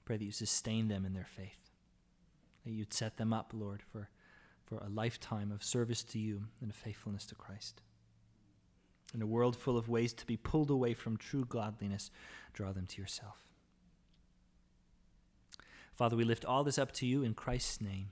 Pray 0.05 0.17
that 0.17 0.23
you 0.23 0.31
sustain 0.31 0.87
them 0.87 1.05
in 1.05 1.13
their 1.13 1.25
faith, 1.25 1.69
that 2.63 2.71
you'd 2.71 2.93
set 2.93 3.17
them 3.17 3.33
up, 3.33 3.51
Lord, 3.53 3.81
for, 3.91 4.09
for 4.63 4.77
a 4.77 4.89
lifetime 4.89 5.51
of 5.51 5.63
service 5.63 6.03
to 6.03 6.19
you 6.19 6.45
and 6.61 6.69
of 6.69 6.75
faithfulness 6.75 7.25
to 7.27 7.35
Christ. 7.35 7.81
In 9.13 9.21
a 9.21 9.27
world 9.27 9.55
full 9.55 9.77
of 9.77 9.89
ways 9.89 10.13
to 10.13 10.25
be 10.25 10.37
pulled 10.37 10.69
away 10.69 10.93
from 10.93 11.17
true 11.17 11.45
godliness, 11.45 12.11
draw 12.53 12.71
them 12.71 12.85
to 12.87 13.01
yourself. 13.01 13.45
Father, 15.95 16.15
we 16.15 16.23
lift 16.23 16.45
all 16.45 16.63
this 16.63 16.77
up 16.77 16.91
to 16.93 17.05
you 17.05 17.23
in 17.23 17.33
Christ's 17.33 17.81
name. 17.81 18.09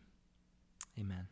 Amen. 0.97 1.27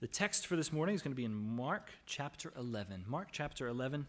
The 0.00 0.06
text 0.06 0.46
for 0.46 0.56
this 0.56 0.72
morning 0.72 0.94
is 0.94 1.02
going 1.02 1.12
to 1.12 1.16
be 1.16 1.26
in 1.26 1.34
Mark 1.34 1.90
chapter 2.06 2.54
11. 2.56 3.04
Mark 3.06 3.28
chapter 3.32 3.68
11, 3.68 4.06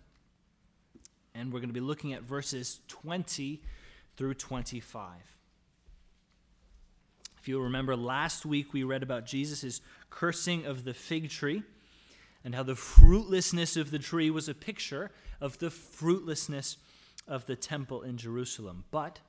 and 1.35 1.51
we're 1.51 1.59
going 1.59 1.67
to 1.67 1.73
be 1.73 1.81
looking 1.81 2.13
at 2.13 2.21
verses 2.21 2.79
20 2.87 3.61
through 4.15 4.35
25. 4.35 5.11
If 7.37 7.47
you'll 7.49 7.63
remember, 7.63 7.97
last 7.97 8.45
week 8.45 8.71
we 8.71 8.83
read 8.83 9.03
about 9.03 9.25
Jesus' 9.25 9.81
cursing 10.09 10.65
of 10.65 10.85
the 10.85 10.93
fig 10.93 11.29
tree 11.29 11.61
and 12.45 12.55
how 12.55 12.63
the 12.63 12.77
fruitlessness 12.77 13.75
of 13.75 13.91
the 13.91 13.99
tree 13.99 14.31
was 14.31 14.47
a 14.47 14.53
picture 14.53 15.11
of 15.41 15.57
the 15.57 15.69
fruitlessness 15.69 16.77
of 17.27 17.47
the 17.47 17.57
temple 17.57 18.01
in 18.01 18.15
Jerusalem. 18.15 18.85
But 18.91 19.19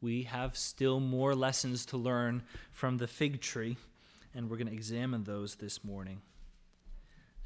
we 0.00 0.22
have 0.22 0.56
still 0.56 1.00
more 1.00 1.34
lessons 1.34 1.84
to 1.84 1.98
learn 1.98 2.44
from 2.72 2.96
the 2.96 3.06
fig 3.06 3.42
tree 3.42 3.76
and 4.38 4.48
we're 4.48 4.56
going 4.56 4.68
to 4.68 4.72
examine 4.72 5.24
those 5.24 5.56
this 5.56 5.82
morning. 5.82 6.20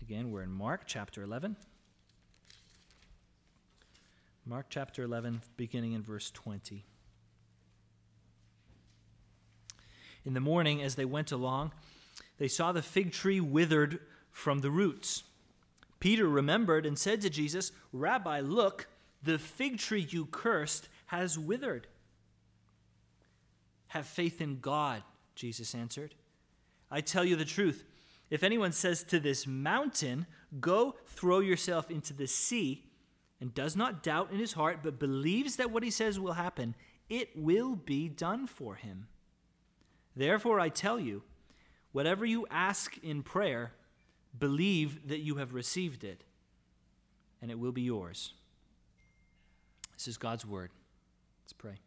Again, 0.03 0.31
we're 0.31 0.43
in 0.43 0.53
Mark 0.53 0.83
chapter 0.85 1.23
11. 1.23 1.57
Mark 4.45 4.67
chapter 4.69 5.03
11, 5.03 5.41
beginning 5.57 5.95
in 5.95 6.03
verse 6.03 6.31
20. 6.31 6.85
In 10.27 10.35
the 10.35 10.41
morning, 10.41 10.83
as 10.83 10.97
they 10.97 11.07
went 11.07 11.33
along, 11.33 11.73
they 12.37 12.47
saw 12.47 12.73
the 12.73 12.83
fig 12.83 13.11
tree 13.11 13.41
withered 13.41 13.99
from 14.31 14.59
the 14.59 14.71
roots. 14.71 15.23
Peter 15.99 16.29
remembered 16.29 16.85
and 16.85 16.99
said 16.99 17.23
to 17.23 17.31
Jesus, 17.31 17.73
Rabbi, 17.95 18.41
look, 18.41 18.87
the 19.23 19.39
fig 19.39 19.79
tree 19.79 20.07
you 20.11 20.27
cursed 20.27 20.91
has 21.07 21.39
withered. 21.39 21.87
Have 23.89 24.05
faith 24.05 24.43
in 24.43 24.61
God, 24.61 25.03
Jesus 25.35 25.75
answered. 25.75 26.15
I 26.93 27.01
tell 27.01 27.25
you 27.25 27.35
the 27.35 27.45
truth. 27.47 27.85
If 28.31 28.43
anyone 28.43 28.73
says 28.73 29.03
to 29.05 29.19
this 29.19 29.47
mountain, 29.47 30.27
Go 30.61 30.97
throw 31.07 31.41
yourself 31.41 31.91
into 31.91 32.13
the 32.13 32.27
sea, 32.27 32.85
and 33.41 33.55
does 33.55 33.75
not 33.75 34.03
doubt 34.03 34.31
in 34.31 34.39
his 34.39 34.53
heart, 34.53 34.81
but 34.83 34.99
believes 34.99 35.57
that 35.57 35.71
what 35.71 35.83
he 35.83 35.91
says 35.91 36.21
will 36.21 36.35
happen, 36.35 36.75
it 37.09 37.31
will 37.35 37.75
be 37.75 38.09
done 38.09 38.47
for 38.47 38.75
him. 38.75 39.09
Therefore, 40.15 40.61
I 40.61 40.69
tell 40.69 41.01
you, 41.01 41.23
whatever 41.93 42.25
you 42.27 42.47
ask 42.51 42.99
in 42.99 43.23
prayer, 43.23 43.73
believe 44.39 45.09
that 45.09 45.21
you 45.21 45.37
have 45.37 45.55
received 45.55 46.05
it, 46.05 46.23
and 47.41 47.51
it 47.51 47.59
will 47.59 47.73
be 47.73 47.83
yours. 47.83 48.35
This 49.97 50.07
is 50.07 50.19
God's 50.19 50.45
word. 50.45 50.71
Let's 51.43 51.55
pray. 51.55 51.81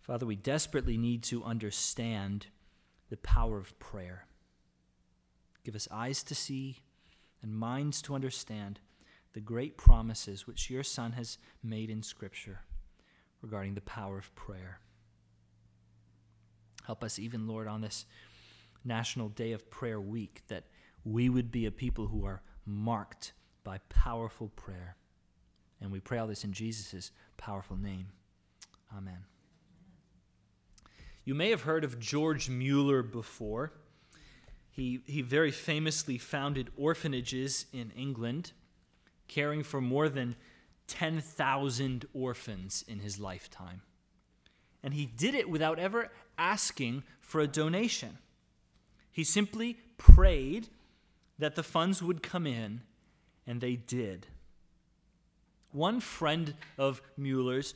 Father, 0.00 0.26
we 0.26 0.36
desperately 0.36 0.98
need 0.98 1.22
to 1.24 1.44
understand 1.44 2.46
the 3.10 3.16
power 3.18 3.58
of 3.58 3.78
prayer. 3.78 4.26
Give 5.64 5.74
us 5.74 5.88
eyes 5.90 6.22
to 6.24 6.34
see 6.34 6.82
and 7.42 7.54
minds 7.54 8.02
to 8.02 8.14
understand 8.14 8.80
the 9.32 9.40
great 9.40 9.76
promises 9.76 10.46
which 10.46 10.70
your 10.70 10.82
Son 10.82 11.12
has 11.12 11.38
made 11.62 11.90
in 11.90 12.02
Scripture 12.02 12.60
regarding 13.42 13.74
the 13.74 13.80
power 13.80 14.18
of 14.18 14.34
prayer. 14.34 14.80
Help 16.86 17.02
us, 17.02 17.18
even, 17.18 17.46
Lord, 17.46 17.66
on 17.66 17.80
this 17.80 18.06
National 18.84 19.28
Day 19.28 19.52
of 19.52 19.70
Prayer 19.70 20.00
week, 20.00 20.42
that 20.48 20.64
we 21.04 21.28
would 21.28 21.50
be 21.50 21.66
a 21.66 21.70
people 21.70 22.06
who 22.06 22.24
are 22.24 22.42
marked 22.66 23.32
by 23.62 23.78
powerful 23.88 24.48
prayer. 24.48 24.96
And 25.80 25.90
we 25.90 26.00
pray 26.00 26.18
all 26.18 26.26
this 26.26 26.44
in 26.44 26.52
Jesus' 26.52 27.10
powerful 27.36 27.76
name. 27.76 28.08
Amen. 28.96 29.24
You 31.24 31.34
may 31.34 31.50
have 31.50 31.62
heard 31.62 31.84
of 31.84 31.98
George 31.98 32.48
Mueller 32.48 33.02
before. 33.02 33.72
He, 34.70 35.00
he 35.06 35.22
very 35.22 35.50
famously 35.50 36.18
founded 36.18 36.70
orphanages 36.76 37.66
in 37.72 37.92
England, 37.96 38.52
caring 39.28 39.62
for 39.62 39.80
more 39.80 40.08
than 40.08 40.36
10,000 40.88 42.06
orphans 42.12 42.84
in 42.86 42.98
his 42.98 43.18
lifetime. 43.18 43.82
And 44.82 44.92
he 44.92 45.06
did 45.06 45.34
it 45.34 45.48
without 45.48 45.78
ever 45.78 46.10
asking 46.36 47.04
for 47.20 47.40
a 47.40 47.46
donation. 47.46 48.18
He 49.10 49.24
simply 49.24 49.78
prayed 49.96 50.68
that 51.38 51.54
the 51.54 51.62
funds 51.62 52.02
would 52.02 52.22
come 52.22 52.46
in, 52.46 52.82
and 53.46 53.60
they 53.60 53.76
did. 53.76 54.26
One 55.74 55.98
friend 55.98 56.54
of 56.78 57.02
Mueller's 57.16 57.74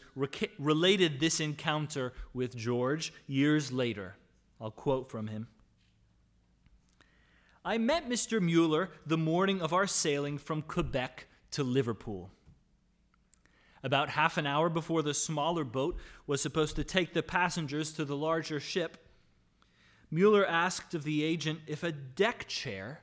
related 0.56 1.18
this 1.18 1.40
encounter 1.40 2.12
with 2.32 2.56
George 2.56 3.12
years 3.26 3.72
later. 3.72 4.14
I'll 4.60 4.70
quote 4.70 5.10
from 5.10 5.26
him. 5.26 5.48
I 7.64 7.76
met 7.76 8.08
Mr. 8.08 8.40
Mueller 8.40 8.90
the 9.04 9.18
morning 9.18 9.60
of 9.60 9.72
our 9.72 9.88
sailing 9.88 10.38
from 10.38 10.62
Quebec 10.62 11.26
to 11.50 11.64
Liverpool. 11.64 12.30
About 13.82 14.10
half 14.10 14.38
an 14.38 14.46
hour 14.46 14.68
before 14.68 15.02
the 15.02 15.12
smaller 15.12 15.64
boat 15.64 15.96
was 16.24 16.40
supposed 16.40 16.76
to 16.76 16.84
take 16.84 17.14
the 17.14 17.22
passengers 17.24 17.92
to 17.94 18.04
the 18.04 18.16
larger 18.16 18.60
ship, 18.60 19.08
Mueller 20.08 20.46
asked 20.46 20.94
of 20.94 21.02
the 21.02 21.24
agent 21.24 21.62
if 21.66 21.82
a 21.82 21.90
deck 21.90 22.46
chair 22.46 23.00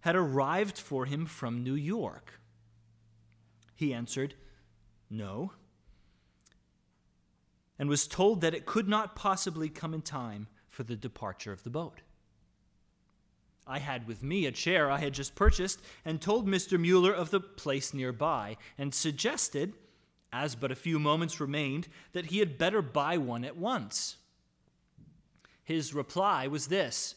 had 0.00 0.14
arrived 0.14 0.76
for 0.76 1.06
him 1.06 1.24
from 1.24 1.64
New 1.64 1.74
York. 1.74 2.40
He 3.84 3.92
answered, 3.92 4.32
No, 5.10 5.52
and 7.78 7.86
was 7.86 8.06
told 8.06 8.40
that 8.40 8.54
it 8.54 8.64
could 8.64 8.88
not 8.88 9.14
possibly 9.14 9.68
come 9.68 9.92
in 9.92 10.00
time 10.00 10.46
for 10.70 10.84
the 10.84 10.96
departure 10.96 11.52
of 11.52 11.64
the 11.64 11.70
boat. 11.70 12.00
I 13.66 13.80
had 13.80 14.06
with 14.06 14.22
me 14.22 14.46
a 14.46 14.52
chair 14.52 14.90
I 14.90 15.00
had 15.00 15.12
just 15.12 15.34
purchased 15.34 15.82
and 16.02 16.18
told 16.18 16.48
Mr. 16.48 16.80
Mueller 16.80 17.12
of 17.12 17.28
the 17.28 17.40
place 17.40 17.92
nearby 17.92 18.56
and 18.78 18.94
suggested, 18.94 19.74
as 20.32 20.54
but 20.54 20.72
a 20.72 20.76
few 20.76 20.98
moments 20.98 21.38
remained, 21.38 21.88
that 22.12 22.26
he 22.26 22.38
had 22.38 22.56
better 22.56 22.80
buy 22.80 23.18
one 23.18 23.44
at 23.44 23.58
once. 23.58 24.16
His 25.62 25.92
reply 25.92 26.46
was 26.46 26.68
this 26.68 27.16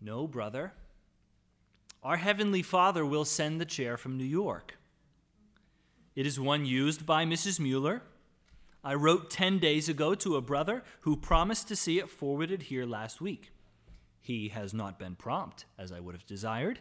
No, 0.00 0.28
brother. 0.28 0.72
Our 2.04 2.18
Heavenly 2.18 2.62
Father 2.62 3.04
will 3.04 3.24
send 3.24 3.60
the 3.60 3.64
chair 3.64 3.96
from 3.96 4.16
New 4.16 4.24
York. 4.24 4.76
It 6.14 6.26
is 6.26 6.38
one 6.38 6.64
used 6.64 7.06
by 7.06 7.24
Mrs. 7.24 7.58
Mueller. 7.58 8.02
I 8.84 8.94
wrote 8.94 9.30
10 9.30 9.58
days 9.58 9.88
ago 9.88 10.14
to 10.14 10.36
a 10.36 10.40
brother 10.40 10.84
who 11.00 11.16
promised 11.16 11.66
to 11.68 11.76
see 11.76 11.98
it 11.98 12.08
forwarded 12.08 12.64
here 12.64 12.86
last 12.86 13.20
week. 13.20 13.50
He 14.20 14.48
has 14.48 14.72
not 14.72 14.98
been 14.98 15.16
prompt, 15.16 15.64
as 15.78 15.90
I 15.90 16.00
would 16.00 16.14
have 16.14 16.26
desired, 16.26 16.80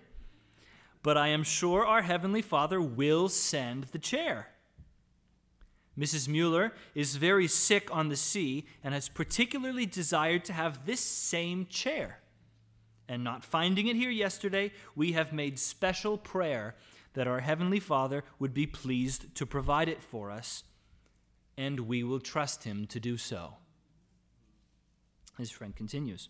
but 1.02 1.18
I 1.18 1.30
am 1.30 1.44
sure 1.44 1.86
our 1.86 2.04
Heavenly 2.04 2.42
Father 2.42 2.80
will 2.80 3.28
send 3.28 3.86
the 3.86 4.00
chair. 4.00 4.50
Mrs. 5.98 6.28
Mueller 6.28 6.74
is 6.94 7.16
very 7.16 7.48
sick 7.48 7.90
on 7.92 8.10
the 8.10 8.16
sea 8.16 8.66
and 8.84 8.94
has 8.94 9.10
particularly 9.10 9.86
desired 9.86 10.46
to 10.46 10.54
have 10.54 10.86
this 10.86 11.02
same 11.02 11.66
chair 11.66 12.20
and 13.08 13.24
not 13.24 13.44
finding 13.44 13.88
it 13.88 13.96
here 13.96 14.10
yesterday, 14.10 14.72
we 14.96 15.12
have 15.14 15.34
made 15.34 15.60
special 15.60 16.18
prayer 16.18 16.76
that 17.14 17.28
our 17.28 17.42
Heavenly 17.42 17.80
Father 17.80 18.24
would 18.40 18.54
be 18.54 18.66
pleased 18.66 19.36
to 19.36 19.46
provide 19.46 19.90
it 19.90 20.02
for 20.02 20.32
us, 20.32 20.64
and 21.58 21.82
we 21.82 22.04
will 22.04 22.20
trust 22.20 22.64
Him 22.64 22.88
to 22.88 23.00
do 23.00 23.18
so. 23.18 23.56
His 25.38 25.52
friend 25.52 25.76
continues 25.76 26.30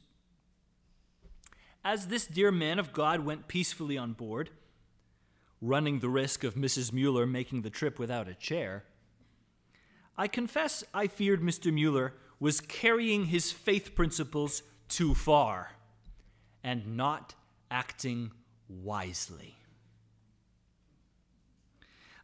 As 1.84 2.08
this 2.08 2.26
dear 2.26 2.52
man 2.52 2.80
of 2.80 2.94
God 2.94 3.22
went 3.22 3.48
peacefully 3.48 3.98
on 3.98 4.14
board, 4.14 4.50
running 5.62 6.00
the 6.00 6.10
risk 6.10 6.44
of 6.44 6.56
Mrs. 6.56 6.92
Mueller 6.92 7.26
making 7.26 7.62
the 7.62 7.70
trip 7.70 8.00
without 8.00 8.28
a 8.28 8.34
chair, 8.34 8.84
I 10.18 10.28
confess 10.28 10.84
I 10.94 11.08
feared 11.08 11.42
Mr. 11.42 11.74
Mueller 11.74 12.14
was 12.40 12.60
carrying 12.60 13.26
his 13.26 13.52
faith 13.52 13.96
principles 13.96 14.64
too 14.90 15.16
far 15.16 15.72
and 16.64 16.96
not 16.98 17.36
acting 17.70 18.32
wisely. 18.68 19.56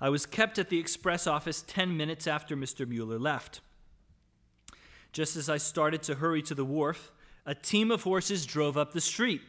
I 0.01 0.09
was 0.09 0.25
kept 0.25 0.57
at 0.57 0.69
the 0.69 0.79
express 0.79 1.27
office 1.27 1.63
10 1.67 1.97
minutes 1.97 2.25
after 2.25 2.55
Mr. 2.55 2.87
Mueller 2.87 3.19
left. 3.19 3.59
Just 5.11 5.35
as 5.35 5.49
I 5.49 5.57
started 5.57 6.01
to 6.03 6.15
hurry 6.15 6.41
to 6.43 6.55
the 6.55 6.63
wharf, 6.63 7.11
a 7.45 7.53
team 7.53 7.91
of 7.91 8.03
horses 8.03 8.45
drove 8.45 8.77
up 8.77 8.93
the 8.93 9.01
street, 9.01 9.41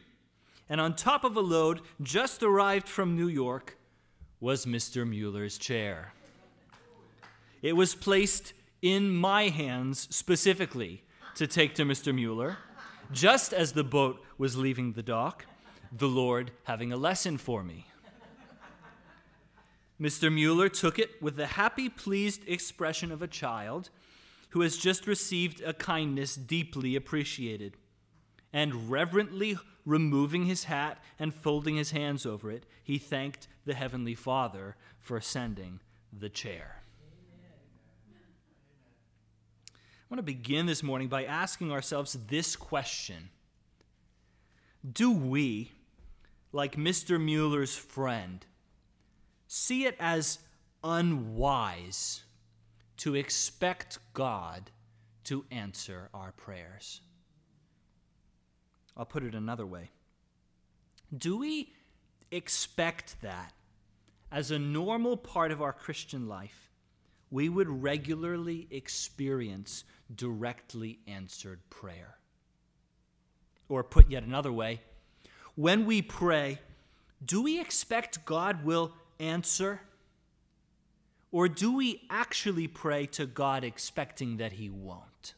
and 0.67 0.81
on 0.81 0.95
top 0.95 1.23
of 1.23 1.37
a 1.37 1.41
load 1.41 1.81
just 2.01 2.43
arrived 2.43 2.87
from 2.87 3.15
New 3.15 3.27
York 3.27 3.77
was 4.39 4.65
Mr. 4.65 5.07
Mueller's 5.07 5.57
chair. 5.57 6.13
It 7.61 7.73
was 7.73 7.93
placed 7.93 8.53
in 8.81 9.11
my 9.11 9.49
hands 9.49 10.07
specifically 10.09 11.03
to 11.35 11.45
take 11.47 11.75
to 11.75 11.83
Mr. 11.83 12.13
Mueller 12.13 12.57
just 13.11 13.53
as 13.53 13.73
the 13.73 13.83
boat 13.83 14.23
was 14.37 14.57
leaving 14.57 14.93
the 14.93 15.03
dock, 15.03 15.45
the 15.91 16.07
Lord 16.07 16.51
having 16.63 16.91
a 16.91 16.97
lesson 16.97 17.37
for 17.37 17.63
me. 17.63 17.85
Mr. 19.99 20.33
Mueller 20.33 20.69
took 20.69 20.97
it 20.97 21.21
with 21.21 21.35
the 21.35 21.45
happy, 21.45 21.87
pleased 21.87 22.47
expression 22.47 23.11
of 23.11 23.21
a 23.21 23.27
child 23.27 23.89
who 24.49 24.61
has 24.61 24.77
just 24.77 25.05
received 25.05 25.61
a 25.61 25.73
kindness 25.73 26.35
deeply 26.35 26.95
appreciated. 26.95 27.77
And 28.51 28.89
reverently 28.89 29.57
removing 29.85 30.45
his 30.45 30.65
hat 30.65 31.01
and 31.19 31.33
folding 31.33 31.75
his 31.75 31.91
hands 31.91 32.25
over 32.25 32.51
it, 32.51 32.65
he 32.83 32.97
thanked 32.97 33.47
the 33.65 33.73
Heavenly 33.73 34.15
Father 34.15 34.75
for 34.99 35.21
sending 35.21 35.79
the 36.11 36.29
chair. 36.29 36.80
I 40.11 40.13
want 40.13 40.27
to 40.27 40.33
begin 40.33 40.65
this 40.65 40.83
morning 40.83 41.07
by 41.07 41.23
asking 41.23 41.71
ourselves 41.71 42.17
this 42.27 42.57
question 42.57 43.29
Do 44.91 45.09
we, 45.09 45.71
like 46.51 46.75
Mr. 46.75 47.17
Mueller's 47.17 47.77
friend, 47.77 48.45
see 49.47 49.85
it 49.85 49.95
as 50.01 50.39
unwise 50.83 52.23
to 52.97 53.15
expect 53.15 53.99
God 54.13 54.69
to 55.23 55.45
answer 55.49 56.09
our 56.13 56.33
prayers? 56.33 56.99
I'll 58.97 59.05
put 59.05 59.23
it 59.23 59.33
another 59.33 59.65
way. 59.65 59.91
Do 61.17 61.37
we 61.37 61.71
expect 62.31 63.21
that 63.21 63.53
as 64.29 64.51
a 64.51 64.59
normal 64.59 65.15
part 65.15 65.53
of 65.53 65.61
our 65.61 65.71
Christian 65.71 66.27
life, 66.27 66.69
we 67.29 67.47
would 67.47 67.69
regularly 67.81 68.67
experience 68.71 69.85
directly 70.15 70.99
answered 71.07 71.59
prayer. 71.69 72.17
Or 73.69 73.83
put 73.83 74.09
yet 74.09 74.23
another 74.23 74.51
way, 74.51 74.81
when 75.55 75.85
we 75.85 76.01
pray, 76.01 76.59
do 77.23 77.41
we 77.41 77.59
expect 77.59 78.25
God 78.25 78.63
will 78.63 78.93
answer? 79.19 79.81
Or 81.31 81.47
do 81.47 81.75
we 81.75 82.01
actually 82.09 82.67
pray 82.67 83.05
to 83.07 83.25
God 83.25 83.63
expecting 83.63 84.37
that 84.37 84.53
He 84.53 84.69
won't? 84.69 85.33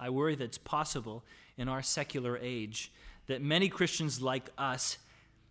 I 0.00 0.10
worry 0.10 0.34
that 0.34 0.44
it's 0.44 0.58
possible 0.58 1.24
in 1.56 1.68
our 1.68 1.82
secular 1.82 2.38
age 2.40 2.92
that 3.26 3.42
many 3.42 3.68
Christians 3.68 4.22
like 4.22 4.50
us 4.56 4.98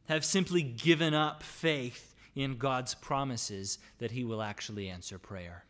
have 0.07 0.23
simply 0.23 0.61
given 0.61 1.13
up 1.13 1.43
faith 1.43 2.15
in 2.37 2.57
God's 2.57 2.93
promises 2.93 3.79
that 3.97 4.11
He 4.11 4.23
will 4.23 4.43
actually 4.43 4.87
answer 4.89 5.17
prayer. 5.17 5.65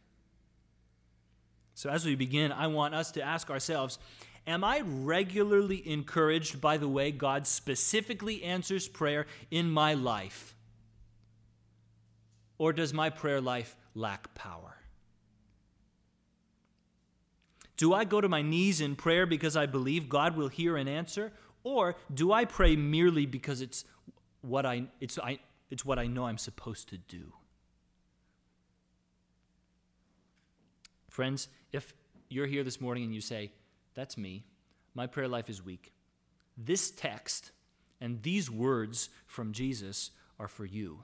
So, 1.73 1.89
as 1.89 2.05
we 2.05 2.15
begin, 2.15 2.51
I 2.51 2.67
want 2.67 2.93
us 2.93 3.11
to 3.11 3.21
ask 3.21 3.49
ourselves 3.49 3.97
Am 4.45 4.63
I 4.63 4.81
regularly 4.83 5.89
encouraged 5.89 6.61
by 6.61 6.77
the 6.77 6.87
way 6.87 7.11
God 7.11 7.47
specifically 7.47 8.43
answers 8.43 8.87
prayer 8.87 9.27
in 9.49 9.69
my 9.69 9.93
life? 9.93 10.55
Or 12.57 12.73
does 12.73 12.93
my 12.93 13.09
prayer 13.09 13.41
life 13.41 13.75
lack 13.93 14.33
power? 14.35 14.77
Do 17.77 17.93
I 17.93 18.05
go 18.05 18.19
to 18.19 18.29
my 18.29 18.41
knees 18.41 18.81
in 18.81 18.95
prayer 18.95 19.25
because 19.25 19.55
I 19.55 19.67
believe 19.67 20.09
God 20.09 20.35
will 20.35 20.47
hear 20.47 20.75
and 20.77 20.89
answer? 20.89 21.31
Or 21.63 21.95
do 22.13 22.31
I 22.31 22.45
pray 22.45 22.75
merely 22.75 23.25
because 23.25 23.61
it's 23.61 23.85
what 24.41 24.65
I, 24.65 24.87
it's, 24.99 25.19
I, 25.19 25.39
it's 25.69 25.85
what 25.85 25.99
I 25.99 26.07
know 26.07 26.25
I'm 26.25 26.37
supposed 26.37 26.89
to 26.89 26.97
do? 26.97 27.33
Friends, 31.09 31.47
if 31.71 31.93
you're 32.29 32.47
here 32.47 32.63
this 32.63 32.79
morning 32.79 33.03
and 33.03 33.13
you 33.13 33.21
say, 33.21 33.51
That's 33.95 34.17
me, 34.17 34.45
my 34.93 35.07
prayer 35.07 35.27
life 35.27 35.49
is 35.49 35.63
weak, 35.63 35.93
this 36.57 36.91
text 36.91 37.51
and 37.99 38.21
these 38.21 38.49
words 38.49 39.09
from 39.25 39.51
Jesus 39.51 40.11
are 40.39 40.47
for 40.47 40.65
you. 40.65 41.03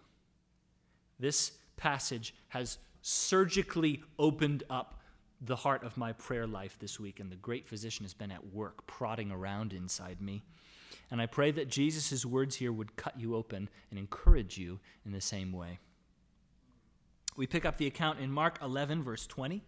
This 1.20 1.52
passage 1.78 2.36
has 2.50 2.78
surgically 3.02 4.04
opened 4.20 4.64
up 4.70 5.00
the 5.42 5.56
heart 5.56 5.84
of 5.84 5.98
my 5.98 6.14
prayer 6.14 6.48
life 6.48 6.78
this 6.80 7.00
week, 7.00 7.20
and 7.20 7.32
the 7.32 7.36
great 7.36 7.68
physician 7.68 8.06
has 8.06 8.14
been 8.14 8.32
at 8.32 8.54
work 8.54 8.86
prodding 8.88 9.32
around 9.32 9.74
inside 9.74 10.22
me. 10.22 10.44
And 11.14 11.22
I 11.22 11.28
pray 11.28 11.52
that 11.52 11.70
Jesus' 11.70 12.26
words 12.26 12.56
here 12.56 12.74
would 12.74 12.96
cut 12.96 13.20
you 13.20 13.36
open 13.36 13.70
and 13.92 14.00
encourage 14.00 14.58
you 14.58 14.80
in 15.06 15.12
the 15.12 15.22
same 15.22 15.52
way. 15.52 15.78
We 17.38 17.46
pick 17.46 17.66
up 17.66 17.78
the 17.78 17.86
account 17.86 18.20
in 18.20 18.32
Mark 18.32 18.58
11, 18.64 19.04
verse 19.04 19.28
20. 19.28 19.62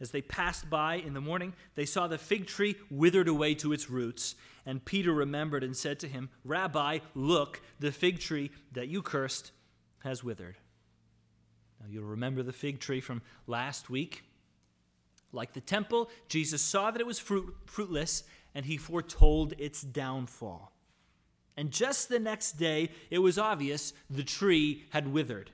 As 0.00 0.12
they 0.12 0.22
passed 0.22 0.70
by 0.70 0.94
in 0.94 1.14
the 1.14 1.20
morning, 1.20 1.52
they 1.74 1.84
saw 1.84 2.06
the 2.06 2.16
fig 2.16 2.46
tree 2.46 2.76
withered 2.88 3.26
away 3.26 3.56
to 3.56 3.72
its 3.72 3.90
roots. 3.90 4.36
And 4.64 4.84
Peter 4.84 5.12
remembered 5.12 5.64
and 5.64 5.76
said 5.76 5.98
to 5.98 6.06
him, 6.06 6.30
Rabbi, 6.44 7.00
look, 7.16 7.60
the 7.80 7.90
fig 7.90 8.20
tree 8.20 8.52
that 8.70 8.86
you 8.86 9.02
cursed 9.02 9.50
has 10.04 10.22
withered. 10.22 10.58
Now 11.80 11.86
you'll 11.90 12.04
remember 12.04 12.44
the 12.44 12.52
fig 12.52 12.78
tree 12.78 13.00
from 13.00 13.20
last 13.48 13.90
week. 13.90 14.22
Like 15.32 15.54
the 15.54 15.60
temple, 15.60 16.08
Jesus 16.28 16.62
saw 16.62 16.92
that 16.92 17.00
it 17.00 17.06
was 17.06 17.18
fruit, 17.18 17.52
fruitless 17.66 18.22
and 18.54 18.66
he 18.66 18.76
foretold 18.76 19.54
its 19.58 19.82
downfall. 19.82 20.72
And 21.56 21.70
just 21.70 22.08
the 22.08 22.18
next 22.18 22.52
day, 22.52 22.90
it 23.10 23.18
was 23.18 23.38
obvious 23.38 23.92
the 24.10 24.24
tree 24.24 24.84
had 24.90 25.12
withered. 25.12 25.50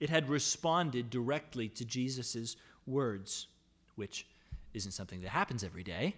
It 0.00 0.10
had 0.10 0.28
responded 0.28 1.10
directly 1.10 1.68
to 1.70 1.84
Jesus' 1.84 2.56
words, 2.86 3.48
which 3.96 4.26
isn't 4.74 4.92
something 4.92 5.20
that 5.22 5.30
happens 5.30 5.64
every 5.64 5.82
day. 5.82 6.14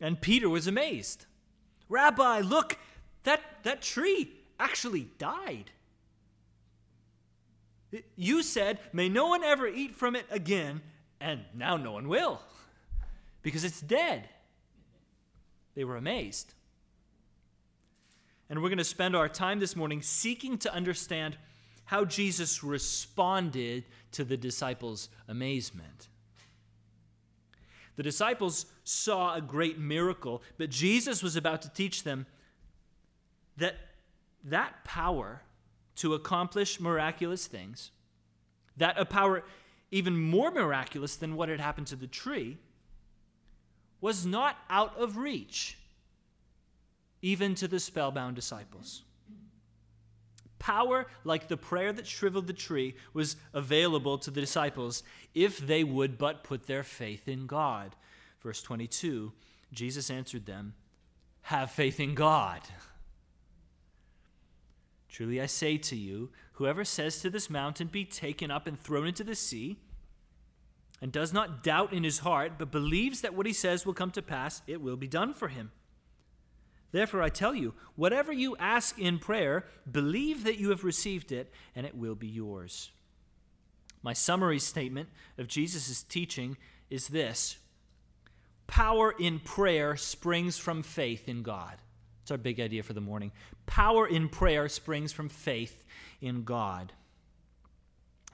And 0.00 0.20
Peter 0.20 0.48
was 0.48 0.68
amazed. 0.68 1.26
Rabbi, 1.88 2.40
look, 2.40 2.78
that, 3.24 3.40
that 3.64 3.82
tree 3.82 4.32
actually 4.60 5.08
died. 5.18 5.72
You 8.16 8.42
said, 8.42 8.78
May 8.92 9.08
no 9.08 9.26
one 9.28 9.42
ever 9.42 9.66
eat 9.66 9.94
from 9.94 10.14
it 10.14 10.26
again, 10.30 10.82
and 11.20 11.40
now 11.54 11.76
no 11.76 11.92
one 11.92 12.06
will, 12.06 12.40
because 13.42 13.64
it's 13.64 13.80
dead. 13.80 14.28
They 15.78 15.84
were 15.84 15.96
amazed. 15.96 16.54
And 18.50 18.60
we're 18.60 18.68
going 18.68 18.78
to 18.78 18.84
spend 18.84 19.14
our 19.14 19.28
time 19.28 19.60
this 19.60 19.76
morning 19.76 20.02
seeking 20.02 20.58
to 20.58 20.74
understand 20.74 21.36
how 21.84 22.04
Jesus 22.04 22.64
responded 22.64 23.84
to 24.10 24.24
the 24.24 24.36
disciples' 24.36 25.08
amazement. 25.28 26.08
The 27.94 28.02
disciples 28.02 28.66
saw 28.82 29.36
a 29.36 29.40
great 29.40 29.78
miracle, 29.78 30.42
but 30.56 30.68
Jesus 30.68 31.22
was 31.22 31.36
about 31.36 31.62
to 31.62 31.68
teach 31.68 32.02
them 32.02 32.26
that 33.56 33.76
that 34.42 34.82
power 34.82 35.42
to 35.94 36.14
accomplish 36.14 36.80
miraculous 36.80 37.46
things, 37.46 37.92
that 38.76 38.98
a 38.98 39.04
power 39.04 39.44
even 39.92 40.18
more 40.18 40.50
miraculous 40.50 41.14
than 41.14 41.36
what 41.36 41.48
had 41.48 41.60
happened 41.60 41.86
to 41.86 41.96
the 41.96 42.08
tree, 42.08 42.58
was 44.00 44.24
not 44.24 44.56
out 44.70 44.96
of 44.98 45.16
reach, 45.16 45.78
even 47.22 47.54
to 47.56 47.68
the 47.68 47.80
spellbound 47.80 48.36
disciples. 48.36 49.02
Power, 50.58 51.06
like 51.24 51.48
the 51.48 51.56
prayer 51.56 51.92
that 51.92 52.06
shriveled 52.06 52.46
the 52.46 52.52
tree, 52.52 52.94
was 53.12 53.36
available 53.54 54.18
to 54.18 54.30
the 54.30 54.40
disciples 54.40 55.02
if 55.34 55.58
they 55.58 55.84
would 55.84 56.18
but 56.18 56.42
put 56.42 56.66
their 56.66 56.82
faith 56.82 57.28
in 57.28 57.46
God. 57.46 57.94
Verse 58.42 58.62
22 58.62 59.32
Jesus 59.72 60.10
answered 60.10 60.46
them, 60.46 60.74
Have 61.42 61.70
faith 61.70 62.00
in 62.00 62.14
God. 62.14 62.62
Truly 65.08 65.40
I 65.40 65.46
say 65.46 65.76
to 65.78 65.96
you, 65.96 66.30
whoever 66.54 66.84
says 66.84 67.20
to 67.20 67.30
this 67.30 67.50
mountain, 67.50 67.88
Be 67.88 68.04
taken 68.04 68.50
up 68.50 68.66
and 68.66 68.78
thrown 68.78 69.06
into 69.06 69.24
the 69.24 69.34
sea, 69.34 69.78
and 71.00 71.12
does 71.12 71.32
not 71.32 71.62
doubt 71.62 71.92
in 71.92 72.04
his 72.04 72.20
heart, 72.20 72.52
but 72.58 72.70
believes 72.70 73.20
that 73.20 73.34
what 73.34 73.46
he 73.46 73.52
says 73.52 73.86
will 73.86 73.94
come 73.94 74.10
to 74.10 74.22
pass, 74.22 74.62
it 74.66 74.80
will 74.80 74.96
be 74.96 75.06
done 75.06 75.32
for 75.32 75.48
him. 75.48 75.70
Therefore, 76.90 77.22
I 77.22 77.28
tell 77.28 77.54
you, 77.54 77.74
whatever 77.96 78.32
you 78.32 78.56
ask 78.56 78.98
in 78.98 79.18
prayer, 79.18 79.66
believe 79.90 80.44
that 80.44 80.58
you 80.58 80.70
have 80.70 80.84
received 80.84 81.32
it, 81.32 81.52
and 81.76 81.86
it 81.86 81.96
will 81.96 82.14
be 82.14 82.26
yours. 82.26 82.90
My 84.02 84.12
summary 84.12 84.58
statement 84.58 85.08
of 85.36 85.48
Jesus' 85.48 86.02
teaching 86.02 86.56
is 86.88 87.08
this 87.08 87.58
Power 88.66 89.14
in 89.18 89.38
prayer 89.40 89.96
springs 89.96 90.58
from 90.58 90.82
faith 90.82 91.28
in 91.28 91.42
God. 91.42 91.76
It's 92.22 92.30
our 92.30 92.38
big 92.38 92.60
idea 92.60 92.82
for 92.82 92.92
the 92.92 93.00
morning. 93.00 93.32
Power 93.66 94.06
in 94.06 94.28
prayer 94.28 94.68
springs 94.68 95.12
from 95.12 95.28
faith 95.28 95.84
in 96.20 96.44
God. 96.44 96.92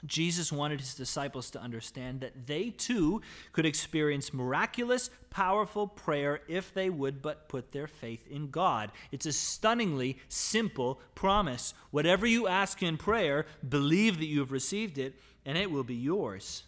Jesus 0.06 0.52
wanted 0.52 0.80
his 0.80 0.94
disciples 0.94 1.50
to 1.50 1.60
understand 1.60 2.20
that 2.20 2.46
they 2.46 2.70
too 2.70 3.22
could 3.52 3.64
experience 3.64 4.34
miraculous, 4.34 5.08
powerful 5.30 5.86
prayer 5.86 6.40
if 6.46 6.74
they 6.74 6.90
would 6.90 7.22
but 7.22 7.48
put 7.48 7.72
their 7.72 7.86
faith 7.86 8.26
in 8.28 8.50
God. 8.50 8.92
It's 9.12 9.26
a 9.26 9.32
stunningly 9.32 10.18
simple 10.28 11.00
promise. 11.14 11.74
Whatever 11.90 12.26
you 12.26 12.46
ask 12.46 12.82
in 12.82 12.96
prayer, 12.96 13.46
believe 13.66 14.18
that 14.18 14.26
you 14.26 14.40
have 14.40 14.52
received 14.52 14.98
it, 14.98 15.18
and 15.46 15.56
it 15.56 15.70
will 15.70 15.84
be 15.84 15.94
yours. 15.94 16.64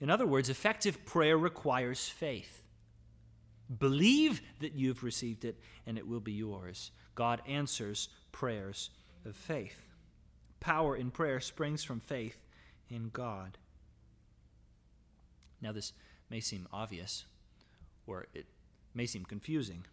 In 0.00 0.10
other 0.10 0.26
words, 0.26 0.48
effective 0.48 1.04
prayer 1.04 1.36
requires 1.36 2.08
faith. 2.08 2.62
Believe 3.78 4.40
that 4.60 4.74
you've 4.74 5.02
received 5.02 5.44
it, 5.44 5.60
and 5.86 5.98
it 5.98 6.06
will 6.06 6.20
be 6.20 6.32
yours. 6.32 6.90
God 7.14 7.42
answers 7.46 8.08
prayers 8.32 8.90
of 9.24 9.36
faith 9.36 9.89
power 10.60 10.96
in 10.96 11.10
prayer 11.10 11.40
springs 11.40 11.82
from 11.82 12.00
faith 12.00 12.46
in 12.88 13.10
God. 13.12 13.58
Now, 15.60 15.72
this 15.72 15.92
may 16.30 16.40
seem 16.40 16.68
obvious, 16.72 17.24
or 18.06 18.26
it 18.34 18.46
may 18.94 19.06
seem 19.06 19.24
confusing. 19.24 19.84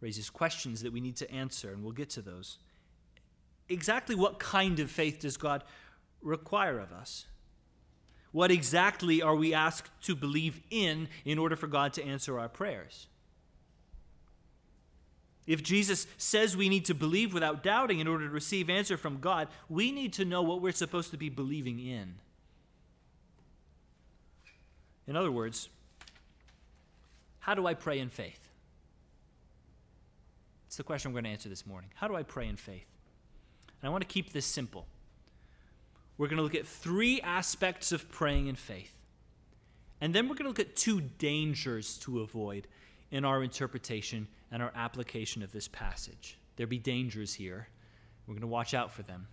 Raises 0.00 0.30
questions 0.30 0.82
that 0.82 0.92
we 0.92 1.00
need 1.00 1.16
to 1.16 1.30
answer, 1.30 1.70
and 1.70 1.82
we'll 1.82 1.92
get 1.92 2.10
to 2.10 2.22
those. 2.22 2.58
Exactly 3.68 4.14
what 4.14 4.38
kind 4.38 4.80
of 4.80 4.90
faith 4.90 5.20
does 5.20 5.36
God 5.36 5.62
require 6.20 6.78
of 6.78 6.92
us? 6.92 7.26
What 8.32 8.50
exactly 8.50 9.20
are 9.20 9.36
we 9.36 9.52
asked 9.52 9.90
to 10.02 10.16
believe 10.16 10.60
in 10.70 11.08
in 11.24 11.38
order 11.38 11.54
for 11.54 11.66
God 11.66 11.92
to 11.94 12.04
answer 12.04 12.38
our 12.38 12.48
prayers? 12.48 13.06
If 15.46 15.62
Jesus 15.62 16.06
says 16.16 16.56
we 16.56 16.68
need 16.68 16.84
to 16.84 16.94
believe 16.94 17.34
without 17.34 17.62
doubting 17.62 17.98
in 17.98 18.06
order 18.06 18.26
to 18.26 18.32
receive 18.32 18.70
answer 18.70 18.96
from 18.96 19.18
God, 19.18 19.48
we 19.68 19.90
need 19.90 20.12
to 20.14 20.24
know 20.24 20.42
what 20.42 20.60
we're 20.60 20.72
supposed 20.72 21.10
to 21.10 21.16
be 21.16 21.28
believing 21.28 21.80
in. 21.80 22.14
In 25.06 25.16
other 25.16 25.32
words, 25.32 25.68
how 27.40 27.54
do 27.54 27.66
I 27.66 27.74
pray 27.74 27.98
in 27.98 28.08
faith? 28.08 28.48
It's 30.68 30.76
the 30.76 30.84
question 30.84 31.08
I'm 31.08 31.12
going 31.12 31.24
to 31.24 31.30
answer 31.30 31.48
this 31.48 31.66
morning. 31.66 31.90
How 31.94 32.06
do 32.06 32.14
I 32.14 32.22
pray 32.22 32.46
in 32.46 32.56
faith? 32.56 32.86
And 33.80 33.88
I 33.88 33.90
want 33.90 34.02
to 34.02 34.08
keep 34.08 34.32
this 34.32 34.46
simple. 34.46 34.86
We're 36.16 36.28
going 36.28 36.36
to 36.36 36.42
look 36.42 36.54
at 36.54 36.66
three 36.66 37.20
aspects 37.20 37.90
of 37.90 38.10
praying 38.10 38.46
in 38.46 38.54
faith. 38.54 38.96
And 40.00 40.14
then 40.14 40.28
we're 40.28 40.36
going 40.36 40.44
to 40.44 40.50
look 40.50 40.60
at 40.60 40.76
two 40.76 41.00
dangers 41.00 41.98
to 41.98 42.20
avoid 42.20 42.68
in 43.12 43.24
our 43.24 43.44
interpretation 43.44 44.26
and 44.50 44.62
our 44.62 44.72
application 44.74 45.42
of 45.42 45.52
this 45.52 45.68
passage. 45.68 46.38
There 46.56 46.66
be 46.66 46.78
dangers 46.78 47.34
here. 47.34 47.68
We're 48.26 48.34
going 48.34 48.40
to 48.40 48.48
watch 48.48 48.74
out 48.74 48.90
for 48.90 49.02
them. 49.02 49.28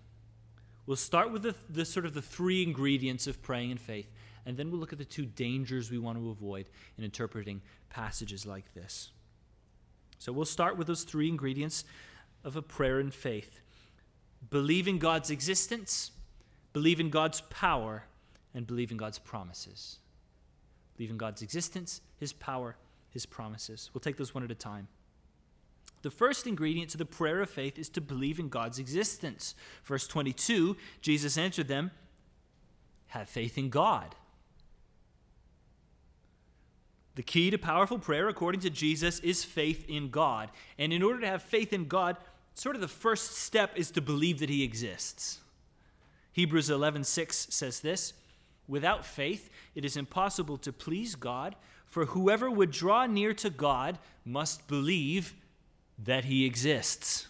We'll 0.85 0.97
start 0.97 1.31
with 1.31 1.43
the, 1.43 1.55
the, 1.69 1.85
sort 1.85 2.05
of 2.05 2.13
the 2.13 2.21
three 2.21 2.61
ingredients 2.61 3.25
of 3.25 3.41
praying 3.41 3.71
in 3.71 3.77
faith, 3.77 4.11
and 4.45 4.57
then 4.57 4.69
we'll 4.69 4.79
look 4.79 4.91
at 4.91 4.99
the 4.99 5.05
two 5.05 5.25
dangers 5.25 5.89
we 5.89 5.97
want 5.97 6.17
to 6.17 6.29
avoid 6.29 6.69
in 6.97 7.03
interpreting 7.03 7.61
passages 7.89 8.45
like 8.45 8.73
this. 8.73 9.11
So 10.17 10.33
we'll 10.33 10.45
start 10.45 10.77
with 10.77 10.87
those 10.87 11.03
three 11.03 11.29
ingredients 11.29 11.85
of 12.43 12.55
a 12.55 12.61
prayer 12.61 12.99
in 12.99 13.11
faith 13.11 13.61
believe 14.49 14.87
in 14.87 14.99
God's 14.99 15.29
existence, 15.29 16.11
believe 16.71 17.01
in 17.01 17.09
God's 17.09 17.41
power, 17.49 18.05
and 18.53 18.65
believe 18.65 18.89
in 18.89 18.95
God's 18.95 19.19
promises. 19.19 19.99
Believe 20.95 21.09
in 21.09 21.17
God's 21.17 21.41
existence, 21.41 21.99
His 22.17 22.31
power, 22.31 22.77
His 23.09 23.25
promises. 23.25 23.89
We'll 23.93 24.01
take 24.01 24.17
those 24.17 24.33
one 24.33 24.43
at 24.43 24.51
a 24.51 24.55
time. 24.55 24.87
The 26.01 26.11
first 26.11 26.47
ingredient 26.47 26.91
to 26.91 26.97
the 26.97 27.05
prayer 27.05 27.41
of 27.41 27.49
faith 27.49 27.77
is 27.77 27.89
to 27.89 28.01
believe 28.01 28.39
in 28.39 28.49
God's 28.49 28.79
existence. 28.79 29.53
Verse 29.83 30.07
22, 30.07 30.77
Jesus 31.01 31.37
answered 31.37 31.67
them, 31.67 31.91
Have 33.07 33.27
faith 33.27 33.57
in 33.57 33.69
God. 33.69 34.15
The 37.15 37.23
key 37.23 37.49
to 37.49 37.57
powerful 37.57 37.99
prayer, 37.99 38.29
according 38.29 38.61
to 38.61 38.69
Jesus, 38.69 39.19
is 39.19 39.43
faith 39.43 39.83
in 39.89 40.09
God. 40.09 40.49
And 40.77 40.93
in 40.93 41.03
order 41.03 41.19
to 41.19 41.27
have 41.27 41.41
faith 41.41 41.73
in 41.73 41.89
God, 41.89 42.15
sort 42.53 42.75
of 42.75 42.81
the 42.81 42.87
first 42.87 43.35
step 43.35 43.73
is 43.75 43.91
to 43.91 44.01
believe 44.01 44.39
that 44.39 44.49
He 44.49 44.63
exists. 44.63 45.39
Hebrews 46.31 46.69
11:6 46.69 47.53
says 47.53 47.81
this, 47.81 48.13
"Without 48.69 49.05
faith 49.05 49.49
it 49.75 49.83
is 49.83 49.97
impossible 49.97 50.57
to 50.59 50.71
please 50.71 51.15
God, 51.15 51.57
for 51.89 52.05
whoever 52.05 52.49
would 52.49 52.71
draw 52.71 53.05
near 53.05 53.33
to 53.33 53.49
God 53.49 53.99
must 54.23 54.67
believe 54.67 55.33
that 55.97 56.25
he 56.25 56.45
exists." 56.45 57.27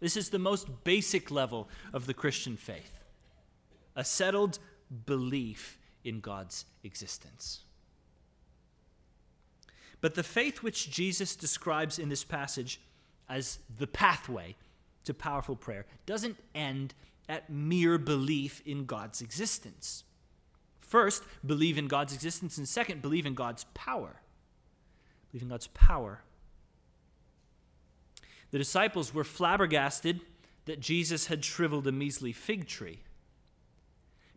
This 0.00 0.16
is 0.16 0.30
the 0.30 0.38
most 0.38 0.84
basic 0.84 1.30
level 1.30 1.68
of 1.92 2.06
the 2.06 2.14
Christian 2.14 2.56
faith. 2.56 3.04
A 3.94 4.04
settled 4.04 4.58
belief 5.06 5.78
in 6.04 6.20
God's 6.20 6.64
existence. 6.82 7.64
But 10.00 10.14
the 10.14 10.22
faith 10.22 10.62
which 10.62 10.90
Jesus 10.90 11.36
describes 11.36 11.98
in 11.98 12.08
this 12.08 12.24
passage 12.24 12.80
as 13.28 13.58
the 13.68 13.86
pathway 13.86 14.56
to 15.04 15.12
powerful 15.12 15.56
prayer 15.56 15.86
doesn't 16.06 16.38
end 16.54 16.94
at 17.28 17.50
mere 17.50 17.98
belief 17.98 18.62
in 18.66 18.86
God's 18.86 19.20
existence. 19.20 20.04
First, 20.90 21.22
believe 21.46 21.78
in 21.78 21.86
God's 21.86 22.12
existence, 22.12 22.58
and 22.58 22.66
second, 22.66 23.00
believe 23.00 23.24
in 23.24 23.34
God's 23.34 23.64
power. 23.74 24.16
Believe 25.30 25.44
in 25.44 25.48
God's 25.48 25.68
power. 25.68 26.24
The 28.50 28.58
disciples 28.58 29.14
were 29.14 29.22
flabbergasted 29.22 30.20
that 30.64 30.80
Jesus 30.80 31.28
had 31.28 31.44
shriveled 31.44 31.86
a 31.86 31.92
measly 31.92 32.32
fig 32.32 32.66
tree. 32.66 33.04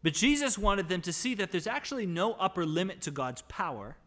But 0.03 0.13
Jesus 0.13 0.55
wanted 0.55 0.89
them 0.89 1.01
to 1.01 1.11
see 1.11 1.33
that 1.33 1.51
there's 1.51 1.65
actually 1.65 2.05
no 2.05 2.33
upper 2.33 2.67
limit 2.67 3.01
to 3.01 3.09
God's 3.09 3.41
power 3.41 3.97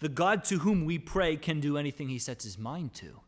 the 0.00 0.08
God 0.08 0.42
to 0.46 0.58
whom 0.58 0.84
we 0.84 0.98
pray 0.98 1.36
can 1.36 1.60
do 1.60 1.78
anything 1.78 2.08
he 2.08 2.18
sets 2.18 2.42
his 2.44 2.58
mind 2.58 2.92
to. 2.94 3.20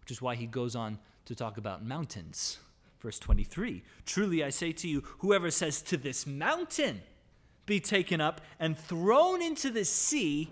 Which 0.00 0.10
is 0.10 0.22
why 0.22 0.36
he 0.36 0.46
goes 0.46 0.74
on 0.74 0.98
to 1.26 1.34
talk 1.34 1.58
about 1.58 1.84
mountains. 1.84 2.58
Verse 3.00 3.18
23 3.18 3.82
Truly 4.06 4.42
I 4.42 4.50
say 4.50 4.72
to 4.72 4.88
you, 4.88 5.02
whoever 5.18 5.50
says 5.50 5.82
to 5.82 5.96
this 5.96 6.26
mountain, 6.26 7.02
be 7.66 7.80
taken 7.80 8.20
up 8.20 8.40
and 8.58 8.78
thrown 8.78 9.42
into 9.42 9.70
the 9.70 9.84
sea, 9.84 10.50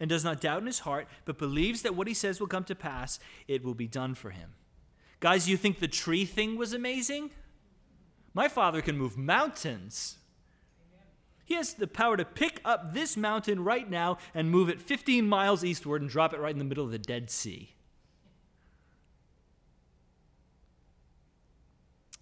and 0.00 0.08
does 0.08 0.24
not 0.24 0.40
doubt 0.40 0.60
in 0.60 0.66
his 0.66 0.80
heart, 0.80 1.08
but 1.24 1.38
believes 1.38 1.82
that 1.82 1.94
what 1.94 2.06
he 2.06 2.14
says 2.14 2.38
will 2.38 2.46
come 2.46 2.64
to 2.64 2.74
pass, 2.74 3.18
it 3.48 3.64
will 3.64 3.74
be 3.74 3.88
done 3.88 4.14
for 4.14 4.30
him. 4.30 4.54
Guys, 5.20 5.48
you 5.48 5.56
think 5.56 5.80
the 5.80 5.88
tree 5.88 6.24
thing 6.24 6.56
was 6.56 6.72
amazing? 6.72 7.30
My 8.32 8.46
father 8.46 8.80
can 8.80 8.96
move 8.96 9.18
mountains. 9.18 10.18
He 11.44 11.54
has 11.54 11.74
the 11.74 11.88
power 11.88 12.16
to 12.16 12.24
pick 12.24 12.60
up 12.64 12.92
this 12.92 13.16
mountain 13.16 13.64
right 13.64 13.88
now 13.88 14.18
and 14.34 14.50
move 14.50 14.68
it 14.68 14.80
15 14.80 15.26
miles 15.26 15.64
eastward 15.64 16.02
and 16.02 16.10
drop 16.10 16.32
it 16.32 16.40
right 16.40 16.52
in 16.52 16.58
the 16.58 16.64
middle 16.64 16.84
of 16.84 16.92
the 16.92 16.98
Dead 16.98 17.30
Sea. 17.30 17.74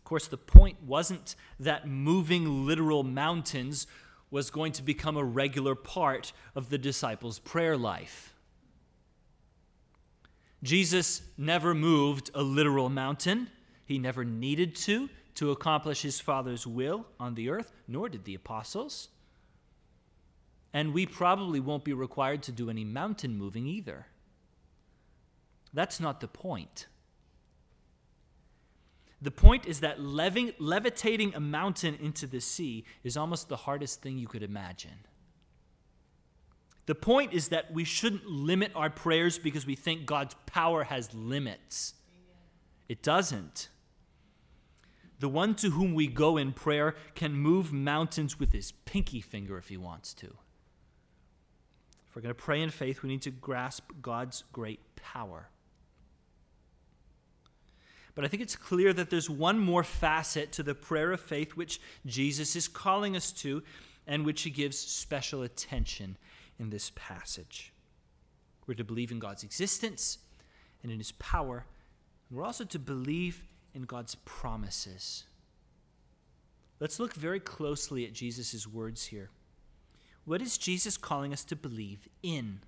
Course, 0.06 0.26
the 0.26 0.38
point 0.38 0.82
wasn't 0.82 1.36
that 1.60 1.86
moving 1.86 2.66
literal 2.66 3.02
mountains 3.02 3.86
was 4.30 4.50
going 4.50 4.72
to 4.72 4.82
become 4.82 5.18
a 5.18 5.24
regular 5.24 5.74
part 5.74 6.32
of 6.54 6.70
the 6.70 6.78
disciples' 6.78 7.38
prayer 7.38 7.76
life. 7.76 8.32
Jesus 10.62 11.20
never 11.36 11.74
moved 11.74 12.30
a 12.34 12.42
literal 12.42 12.88
mountain. 12.88 13.48
He 13.84 13.98
never 13.98 14.24
needed 14.24 14.74
to 14.76 15.10
to 15.34 15.50
accomplish 15.50 16.00
his 16.00 16.18
Father's 16.18 16.66
will 16.66 17.06
on 17.20 17.34
the 17.34 17.50
earth, 17.50 17.70
nor 17.86 18.08
did 18.08 18.24
the 18.24 18.34
apostles 18.34 19.10
and 20.76 20.92
we 20.92 21.06
probably 21.06 21.58
won't 21.58 21.84
be 21.84 21.94
required 21.94 22.42
to 22.42 22.52
do 22.52 22.68
any 22.68 22.84
mountain 22.84 23.34
moving 23.34 23.66
either. 23.66 24.08
That's 25.72 26.00
not 26.00 26.20
the 26.20 26.28
point. 26.28 26.86
The 29.22 29.30
point 29.30 29.66
is 29.66 29.80
that 29.80 30.00
levi- 30.00 30.52
levitating 30.58 31.34
a 31.34 31.40
mountain 31.40 31.96
into 32.00 32.26
the 32.26 32.40
sea 32.40 32.84
is 33.02 33.16
almost 33.16 33.48
the 33.48 33.56
hardest 33.56 34.02
thing 34.02 34.18
you 34.18 34.28
could 34.28 34.42
imagine. 34.42 35.06
The 36.84 36.94
point 36.94 37.32
is 37.32 37.48
that 37.48 37.72
we 37.72 37.84
shouldn't 37.84 38.26
limit 38.26 38.70
our 38.74 38.90
prayers 38.90 39.38
because 39.38 39.66
we 39.66 39.74
think 39.74 40.06
God's 40.06 40.34
power 40.46 40.84
has 40.84 41.12
limits. 41.14 41.94
It 42.88 43.02
doesn't. 43.02 43.68
The 45.18 45.28
one 45.28 45.54
to 45.56 45.70
whom 45.70 45.94
we 45.94 46.06
go 46.06 46.36
in 46.36 46.52
prayer 46.52 46.94
can 47.14 47.32
move 47.32 47.72
mountains 47.72 48.38
with 48.38 48.52
his 48.52 48.72
pinky 48.72 49.20
finger 49.20 49.56
if 49.58 49.68
he 49.68 49.76
wants 49.76 50.12
to 50.14 50.26
If 50.26 52.14
we're 52.14 52.22
going 52.22 52.34
to 52.34 52.40
pray 52.40 52.60
in 52.62 52.70
faith, 52.70 53.02
we 53.02 53.08
need 53.08 53.22
to 53.22 53.30
grasp 53.30 53.90
God's 54.00 54.44
great 54.52 54.80
power. 54.94 55.48
But 58.16 58.24
I 58.24 58.28
think 58.28 58.42
it's 58.42 58.56
clear 58.56 58.92
that 58.94 59.10
there's 59.10 59.30
one 59.30 59.58
more 59.58 59.84
facet 59.84 60.50
to 60.52 60.64
the 60.64 60.74
prayer 60.74 61.12
of 61.12 61.20
faith 61.20 61.52
which 61.52 61.80
Jesus 62.06 62.56
is 62.56 62.66
calling 62.66 63.14
us 63.14 63.30
to 63.32 63.62
and 64.06 64.24
which 64.24 64.42
he 64.42 64.50
gives 64.50 64.78
special 64.78 65.42
attention 65.42 66.16
in 66.58 66.70
this 66.70 66.90
passage. 66.96 67.72
We're 68.66 68.74
to 68.74 68.84
believe 68.84 69.12
in 69.12 69.18
God's 69.18 69.44
existence 69.44 70.18
and 70.82 70.90
in 70.90 70.98
his 70.98 71.12
power, 71.12 71.66
we're 72.30 72.44
also 72.44 72.64
to 72.64 72.78
believe 72.78 73.44
in 73.74 73.82
God's 73.82 74.14
promises. 74.14 75.24
Let's 76.80 76.98
look 76.98 77.14
very 77.14 77.40
closely 77.40 78.04
at 78.04 78.12
Jesus' 78.12 78.66
words 78.66 79.06
here. 79.06 79.30
What 80.24 80.42
is 80.42 80.58
Jesus 80.58 80.96
calling 80.96 81.32
us 81.32 81.44
to 81.44 81.56
believe 81.56 82.08
in? 82.22 82.60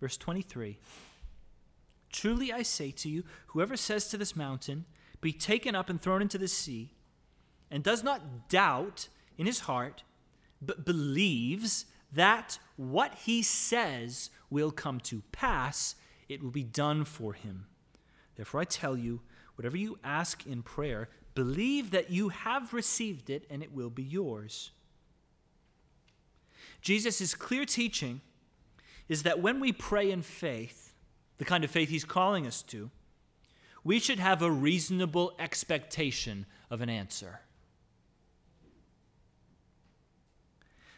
Verse 0.00 0.16
23 0.16 0.78
Truly 2.12 2.52
I 2.52 2.62
say 2.62 2.90
to 2.92 3.08
you, 3.08 3.24
whoever 3.48 3.76
says 3.76 4.08
to 4.08 4.18
this 4.18 4.36
mountain, 4.36 4.84
Be 5.20 5.32
taken 5.32 5.74
up 5.74 5.88
and 5.88 6.00
thrown 6.00 6.22
into 6.22 6.38
the 6.38 6.48
sea, 6.48 6.92
and 7.70 7.82
does 7.82 8.04
not 8.04 8.48
doubt 8.48 9.08
in 9.38 9.46
his 9.46 9.60
heart, 9.60 10.02
but 10.60 10.84
believes 10.84 11.86
that 12.12 12.58
what 12.76 13.14
he 13.24 13.42
says 13.42 14.30
will 14.50 14.70
come 14.70 15.00
to 15.00 15.22
pass, 15.32 15.96
it 16.28 16.42
will 16.42 16.50
be 16.50 16.62
done 16.62 17.04
for 17.04 17.32
him. 17.32 17.66
Therefore 18.36 18.60
I 18.60 18.64
tell 18.64 18.96
you, 18.96 19.22
whatever 19.56 19.76
you 19.78 19.98
ask 20.04 20.46
in 20.46 20.62
prayer, 20.62 21.08
believe 21.34 21.90
that 21.90 22.10
you 22.10 22.28
have 22.28 22.74
received 22.74 23.30
it, 23.30 23.46
and 23.48 23.62
it 23.62 23.72
will 23.72 23.90
be 23.90 24.02
yours. 24.02 24.70
Jesus' 26.82 27.34
clear 27.34 27.64
teaching 27.64 28.20
is 29.08 29.22
that 29.22 29.40
when 29.40 29.60
we 29.60 29.72
pray 29.72 30.10
in 30.10 30.20
faith, 30.22 30.81
the 31.42 31.48
kind 31.48 31.64
of 31.64 31.72
faith 31.72 31.88
he's 31.88 32.04
calling 32.04 32.46
us 32.46 32.62
to, 32.62 32.88
we 33.82 33.98
should 33.98 34.20
have 34.20 34.42
a 34.42 34.50
reasonable 34.50 35.32
expectation 35.40 36.46
of 36.70 36.80
an 36.80 36.88
answer. 36.88 37.40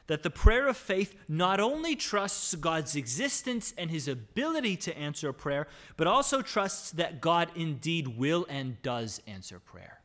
That 0.07 0.23
the 0.23 0.29
prayer 0.29 0.69
of 0.69 0.77
faith 0.77 1.17
not 1.27 1.61
only 1.61 1.97
trusts 1.97 2.55
God's 2.57 2.95
existence 2.95 3.73
and 3.79 3.91
his 3.91 4.07
ability 4.07 4.77
to 4.77 4.95
answer 4.99 5.33
prayer, 5.33 5.67
but 5.97 6.07
also 6.07 6.43
trusts 6.43 6.91
that 6.91 7.23
God 7.23 7.49
indeed 7.55 8.19
will 8.19 8.45
and 8.51 8.83
does 8.83 9.23
answer 9.27 9.59
prayer. 9.59 10.03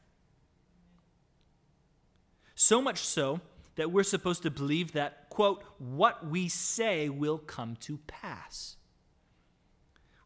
So 2.55 2.81
much 2.81 2.99
so 2.99 3.41
that 3.75 3.91
we're 3.91 4.03
supposed 4.03 4.43
to 4.43 4.51
believe 4.51 4.93
that, 4.93 5.27
quote, 5.29 5.65
what 5.79 6.25
we 6.25 6.47
say 6.47 7.09
will 7.09 7.39
come 7.39 7.75
to 7.81 7.97
pass. 8.07 8.77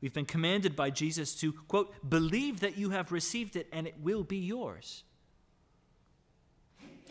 We've 0.04 0.14
been 0.14 0.26
commanded 0.26 0.76
by 0.76 0.90
Jesus 0.90 1.34
to, 1.36 1.54
quote, 1.70 2.10
believe 2.10 2.60
that 2.60 2.78
you 2.78 2.90
have 2.90 3.14
received 3.14 3.56
it 3.56 3.70
and 3.72 3.88
it 3.88 3.96
will 4.02 4.26
be 4.26 4.36
yours. 4.36 5.06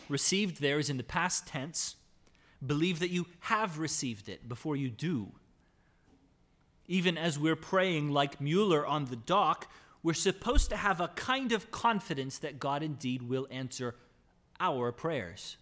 Received 0.07 0.61
there 0.61 0.77
is 0.77 0.91
in 0.91 0.97
the 0.97 1.03
past 1.03 1.47
tense. 1.47 1.95
Believe 2.63 2.99
that 2.99 3.09
you 3.09 3.25
have 3.39 3.79
received 3.79 4.29
it 4.29 4.47
before 4.47 4.75
you 4.75 4.91
do. 4.91 5.31
Even 6.85 7.17
as 7.17 7.39
we're 7.39 7.55
praying 7.55 8.11
like 8.11 8.39
Mueller 8.39 8.85
on 8.85 9.05
the 9.05 9.15
dock, 9.15 9.71
we're 10.03 10.13
supposed 10.13 10.69
to 10.69 10.77
have 10.77 11.01
a 11.01 11.07
kind 11.07 11.51
of 11.51 11.71
confidence 11.71 12.37
that 12.37 12.59
God 12.59 12.83
indeed 12.83 13.23
will 13.23 13.47
answer 13.49 13.95
our 14.59 14.91
prayers. 14.91 15.57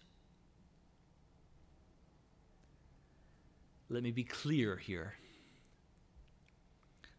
Let 3.88 4.04
me 4.04 4.12
be 4.12 4.26
clear 4.26 4.76
here. 4.76 5.14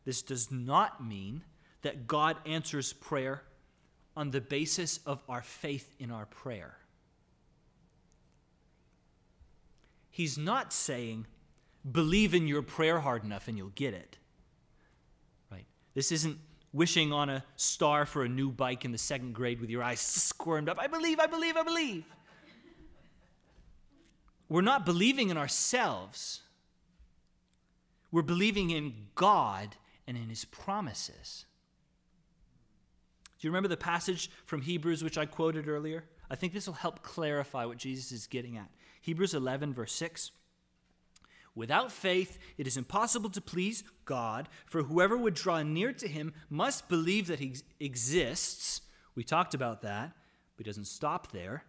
This 0.05 0.23
does 0.23 0.51
not 0.51 1.05
mean 1.05 1.43
that 1.83 2.07
God 2.07 2.37
answers 2.47 2.93
prayer 2.93 3.43
on 4.17 4.31
the 4.31 4.41
basis 4.41 5.01
of 5.07 5.23
our 5.29 5.43
faith 5.43 5.95
in 5.99 6.11
our 6.11 6.27
prayer. 6.27 6.77
He's 10.11 10.37
not 10.37 10.73
saying 10.73 11.27
believe 11.91 12.35
in 12.35 12.47
your 12.47 12.63
prayer 12.63 13.01
hard 13.01 13.25
enough 13.25 13.49
and 13.49 13.57
you'll 13.57 13.73
get 13.75 13.95
it. 13.95 14.19
Right? 15.51 15.67
This 15.95 16.13
isn't 16.13 16.39
wishing 16.73 17.13
on 17.13 17.29
a 17.29 17.45
star 17.57 18.07
for 18.07 18.25
a 18.25 18.29
new 18.29 18.51
bike 18.51 18.85
in 18.85 18.93
the 18.93 18.99
second 18.99 19.35
grade 19.35 19.61
with 19.61 19.71
your 19.71 19.83
eyes 19.83 20.01
squirmed 20.01 20.69
up. 20.69 20.79
I 20.79 20.87
believe, 20.87 21.19
I 21.19 21.27
believe, 21.27 21.57
I 21.57 21.63
believe. 21.63 22.05
We're 24.49 24.61
not 24.61 24.85
believing 24.85 25.31
in 25.31 25.37
ourselves. 25.37 26.41
We're 28.11 28.23
believing 28.23 28.71
in 28.71 28.93
God 29.15 29.77
and 30.17 30.23
in 30.23 30.29
his 30.29 30.45
promises. 30.45 31.47
Do 33.39 33.47
you 33.47 33.51
remember 33.51 33.69
the 33.69 33.77
passage 33.77 34.31
from 34.45 34.63
Hebrews 34.63 35.03
which 35.03 35.19
I 35.19 35.27
quoted 35.27 35.69
earlier? 35.69 36.05
I 36.31 36.35
think 36.35 36.53
this 36.53 36.67
will 36.67 36.75
help 36.75 37.03
clarify 37.03 37.65
what 37.65 37.79
Jesus 37.79 38.13
is 38.13 38.27
getting 38.27 38.57
at. 38.57 38.69
Hebrews 39.01 39.35
11, 39.35 39.73
verse 39.73 39.93
6. 39.93 40.31
Without 41.55 41.91
faith, 41.91 42.39
it 42.57 42.67
is 42.67 42.77
impossible 42.77 43.31
to 43.31 43.41
please 43.41 43.85
God, 44.05 44.49
for 44.67 44.83
whoever 44.83 45.17
would 45.17 45.35
draw 45.35 45.63
near 45.63 45.93
to 45.93 46.09
him 46.09 46.33
must 46.49 46.89
believe 46.89 47.27
that 47.27 47.41
he 47.41 47.57
exists. 47.81 48.83
We 49.15 49.25
talked 49.25 49.55
about 49.55 49.83
that, 49.83 50.13
but 50.57 50.67
it 50.67 50.71
doesn't 50.71 50.87
stop 50.87 51.33
there. 51.33 51.65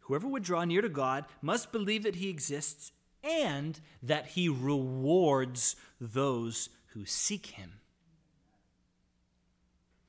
Whoever 0.00 0.26
would 0.26 0.42
draw 0.42 0.64
near 0.64 0.82
to 0.82 0.88
God 0.88 1.26
must 1.40 1.70
believe 1.70 2.02
that 2.02 2.16
he 2.16 2.28
exists 2.28 2.92
and 3.22 3.78
that 4.02 4.28
he 4.28 4.48
rewards 4.48 5.76
those 6.00 6.68
who 6.94 7.04
seek 7.04 7.46
him. 7.46 7.80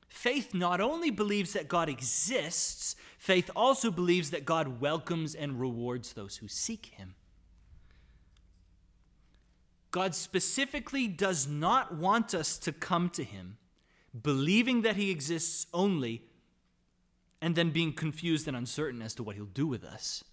Faith 0.09 0.53
not 0.53 0.79
only 0.79 1.09
believes 1.09 1.53
that 1.53 1.67
God 1.67 1.89
exists, 1.89 2.95
faith 3.17 3.49
also 3.55 3.89
believes 3.89 4.31
that 4.31 4.45
God 4.45 4.79
welcomes 4.79 5.35
and 5.35 5.59
rewards 5.59 6.13
those 6.13 6.37
who 6.37 6.47
seek 6.47 6.87
him. 6.97 7.15
God 9.91 10.15
specifically 10.15 11.07
does 11.07 11.47
not 11.47 11.95
want 11.95 12.33
us 12.33 12.57
to 12.59 12.71
come 12.71 13.09
to 13.11 13.23
him 13.23 13.57
believing 14.21 14.83
that 14.83 14.95
he 14.95 15.11
exists 15.11 15.67
only 15.73 16.23
and 17.41 17.55
then 17.55 17.71
being 17.71 17.93
confused 17.93 18.47
and 18.47 18.55
uncertain 18.55 19.01
as 19.01 19.13
to 19.15 19.23
what 19.23 19.35
he'll 19.35 19.45
do 19.45 19.67
with 19.67 19.83
us. 19.83 20.23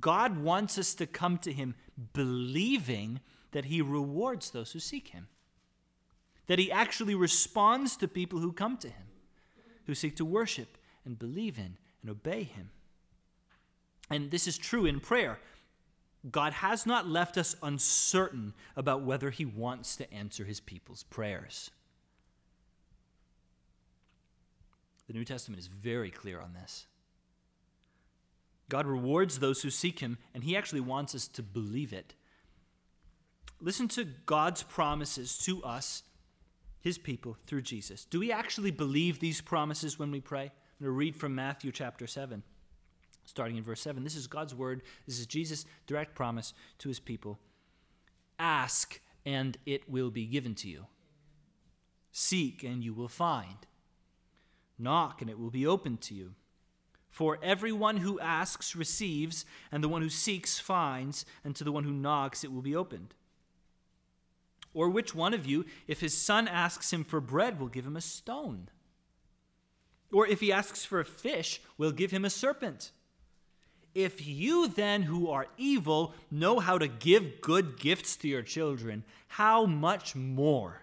God 0.00 0.38
wants 0.38 0.78
us 0.78 0.94
to 0.94 1.06
come 1.06 1.38
to 1.38 1.52
him 1.52 1.74
believing 2.12 3.20
that 3.54 3.64
he 3.64 3.80
rewards 3.80 4.50
those 4.50 4.72
who 4.72 4.78
seek 4.78 5.08
him 5.08 5.28
that 6.46 6.58
he 6.58 6.70
actually 6.70 7.14
responds 7.14 7.96
to 7.96 8.08
people 8.08 8.38
who 8.38 8.52
come 8.52 8.76
to 8.78 8.88
him, 8.88 9.06
who 9.86 9.94
seek 9.94 10.16
to 10.16 10.24
worship 10.24 10.76
and 11.04 11.18
believe 11.18 11.58
in 11.58 11.76
and 12.02 12.10
obey 12.10 12.42
him. 12.42 12.70
And 14.10 14.30
this 14.30 14.46
is 14.46 14.58
true 14.58 14.84
in 14.84 15.00
prayer. 15.00 15.38
God 16.30 16.54
has 16.54 16.86
not 16.86 17.08
left 17.08 17.36
us 17.36 17.56
uncertain 17.62 18.54
about 18.76 19.02
whether 19.02 19.30
he 19.30 19.44
wants 19.44 19.96
to 19.96 20.12
answer 20.12 20.44
his 20.44 20.60
people's 20.60 21.02
prayers. 21.04 21.70
The 25.06 25.12
New 25.12 25.24
Testament 25.24 25.60
is 25.60 25.66
very 25.66 26.10
clear 26.10 26.40
on 26.40 26.54
this. 26.54 26.86
God 28.70 28.86
rewards 28.86 29.38
those 29.38 29.62
who 29.62 29.68
seek 29.68 29.98
him, 30.00 30.16
and 30.32 30.44
he 30.44 30.56
actually 30.56 30.80
wants 30.80 31.14
us 31.14 31.28
to 31.28 31.42
believe 31.42 31.92
it. 31.92 32.14
Listen 33.64 33.88
to 33.88 34.04
God's 34.04 34.62
promises 34.62 35.38
to 35.38 35.64
us 35.64 36.02
his 36.82 36.98
people 36.98 37.38
through 37.46 37.62
Jesus. 37.62 38.04
Do 38.04 38.20
we 38.20 38.30
actually 38.30 38.70
believe 38.70 39.20
these 39.20 39.40
promises 39.40 39.98
when 39.98 40.10
we 40.10 40.20
pray? 40.20 40.42
I'm 40.42 40.84
going 40.84 40.88
to 40.88 40.90
read 40.90 41.16
from 41.16 41.34
Matthew 41.34 41.72
chapter 41.72 42.06
7, 42.06 42.42
starting 43.24 43.56
in 43.56 43.64
verse 43.64 43.80
7. 43.80 44.04
This 44.04 44.16
is 44.16 44.26
God's 44.26 44.54
word. 44.54 44.82
This 45.06 45.18
is 45.18 45.24
Jesus' 45.24 45.64
direct 45.86 46.14
promise 46.14 46.52
to 46.80 46.90
his 46.90 47.00
people. 47.00 47.38
Ask, 48.38 49.00
and 49.24 49.56
it 49.64 49.88
will 49.88 50.10
be 50.10 50.26
given 50.26 50.54
to 50.56 50.68
you. 50.68 50.84
Seek, 52.12 52.62
and 52.64 52.84
you 52.84 52.92
will 52.92 53.08
find. 53.08 53.66
Knock, 54.78 55.22
and 55.22 55.30
it 55.30 55.38
will 55.38 55.50
be 55.50 55.66
opened 55.66 56.02
to 56.02 56.14
you. 56.14 56.34
For 57.08 57.38
everyone 57.42 57.96
who 57.96 58.20
asks 58.20 58.76
receives, 58.76 59.46
and 59.72 59.82
the 59.82 59.88
one 59.88 60.02
who 60.02 60.10
seeks 60.10 60.58
finds, 60.58 61.24
and 61.42 61.56
to 61.56 61.64
the 61.64 61.72
one 61.72 61.84
who 61.84 61.92
knocks 61.92 62.44
it 62.44 62.52
will 62.52 62.60
be 62.60 62.76
opened. 62.76 63.14
Or 64.74 64.90
which 64.90 65.14
one 65.14 65.32
of 65.32 65.46
you, 65.46 65.64
if 65.86 66.00
his 66.00 66.16
son 66.18 66.48
asks 66.48 66.92
him 66.92 67.04
for 67.04 67.20
bread, 67.20 67.58
will 67.58 67.68
give 67.68 67.86
him 67.86 67.96
a 67.96 68.00
stone? 68.00 68.68
Or 70.12 70.26
if 70.26 70.40
he 70.40 70.52
asks 70.52 70.84
for 70.84 71.00
a 71.00 71.04
fish, 71.04 71.60
will 71.78 71.92
give 71.92 72.10
him 72.10 72.24
a 72.24 72.30
serpent? 72.30 72.90
If 73.94 74.26
you 74.26 74.66
then, 74.66 75.02
who 75.02 75.30
are 75.30 75.46
evil, 75.56 76.14
know 76.30 76.58
how 76.58 76.78
to 76.78 76.88
give 76.88 77.40
good 77.40 77.78
gifts 77.78 78.16
to 78.16 78.28
your 78.28 78.42
children, 78.42 79.04
how 79.28 79.66
much 79.66 80.16
more 80.16 80.82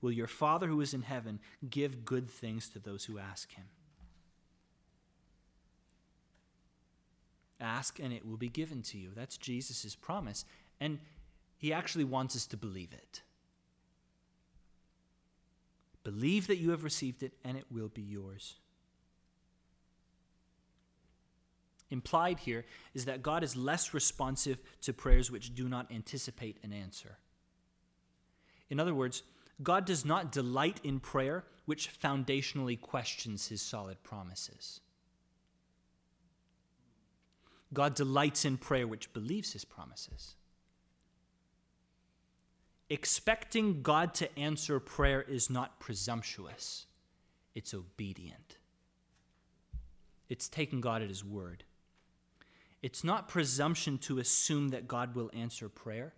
will 0.00 0.12
your 0.12 0.26
Father 0.26 0.68
who 0.68 0.80
is 0.80 0.94
in 0.94 1.02
heaven 1.02 1.40
give 1.68 2.06
good 2.06 2.30
things 2.30 2.68
to 2.70 2.78
those 2.78 3.04
who 3.04 3.18
ask 3.18 3.52
him? 3.52 3.66
Ask 7.60 7.98
and 7.98 8.12
it 8.12 8.26
will 8.26 8.36
be 8.36 8.48
given 8.48 8.82
to 8.82 8.98
you. 8.98 9.10
That's 9.14 9.36
Jesus' 9.36 9.94
promise. 9.94 10.44
And 10.80 11.00
he 11.58 11.72
actually 11.72 12.04
wants 12.04 12.36
us 12.36 12.46
to 12.46 12.56
believe 12.56 12.92
it. 12.92 13.22
Believe 16.04 16.46
that 16.46 16.56
you 16.56 16.70
have 16.70 16.84
received 16.84 17.22
it, 17.22 17.34
and 17.44 17.58
it 17.58 17.66
will 17.70 17.88
be 17.88 18.00
yours. 18.00 18.54
Implied 21.90 22.40
here 22.40 22.64
is 22.94 23.06
that 23.06 23.22
God 23.22 23.42
is 23.42 23.56
less 23.56 23.92
responsive 23.92 24.60
to 24.82 24.92
prayers 24.92 25.30
which 25.30 25.54
do 25.54 25.68
not 25.68 25.90
anticipate 25.90 26.58
an 26.62 26.72
answer. 26.72 27.18
In 28.70 28.78
other 28.78 28.94
words, 28.94 29.22
God 29.62 29.84
does 29.84 30.04
not 30.04 30.30
delight 30.30 30.80
in 30.84 31.00
prayer 31.00 31.44
which 31.64 31.90
foundationally 32.00 32.80
questions 32.80 33.48
his 33.48 33.60
solid 33.60 34.02
promises. 34.02 34.80
God 37.72 37.94
delights 37.94 38.44
in 38.44 38.56
prayer 38.56 38.86
which 38.86 39.12
believes 39.12 39.52
his 39.52 39.64
promises. 39.64 40.36
Expecting 42.90 43.82
God 43.82 44.14
to 44.14 44.38
answer 44.38 44.80
prayer 44.80 45.22
is 45.22 45.50
not 45.50 45.78
presumptuous, 45.78 46.86
it's 47.54 47.74
obedient. 47.74 48.56
It's 50.28 50.48
taking 50.48 50.80
God 50.80 51.02
at 51.02 51.08
His 51.08 51.24
word. 51.24 51.64
It's 52.82 53.02
not 53.02 53.28
presumption 53.28 53.98
to 53.98 54.18
assume 54.18 54.68
that 54.68 54.86
God 54.86 55.14
will 55.14 55.30
answer 55.34 55.68
prayer, 55.68 56.12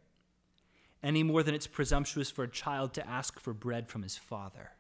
any 1.03 1.23
more 1.23 1.43
than 1.43 1.55
it's 1.55 1.67
presumptuous 1.67 2.31
for 2.31 2.45
a 2.45 2.49
child 2.49 2.93
to 2.95 3.09
ask 3.09 3.41
for 3.41 3.55
bread 3.55 3.89
from 3.89 4.03
his 4.03 4.19
father. 4.19 4.73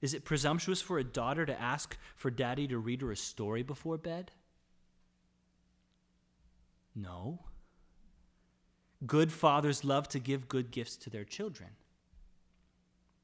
Is 0.00 0.14
it 0.14 0.24
presumptuous 0.24 0.80
for 0.80 0.98
a 0.98 1.04
daughter 1.04 1.46
to 1.46 1.60
ask 1.60 1.96
for 2.16 2.30
daddy 2.30 2.66
to 2.68 2.78
read 2.78 3.02
her 3.02 3.12
a 3.12 3.16
story 3.16 3.62
before 3.62 3.98
bed? 3.98 4.32
No. 6.94 7.40
Good 9.06 9.32
fathers 9.32 9.84
love 9.84 10.08
to 10.10 10.18
give 10.18 10.48
good 10.48 10.70
gifts 10.70 10.96
to 10.98 11.10
their 11.10 11.24
children. 11.24 11.70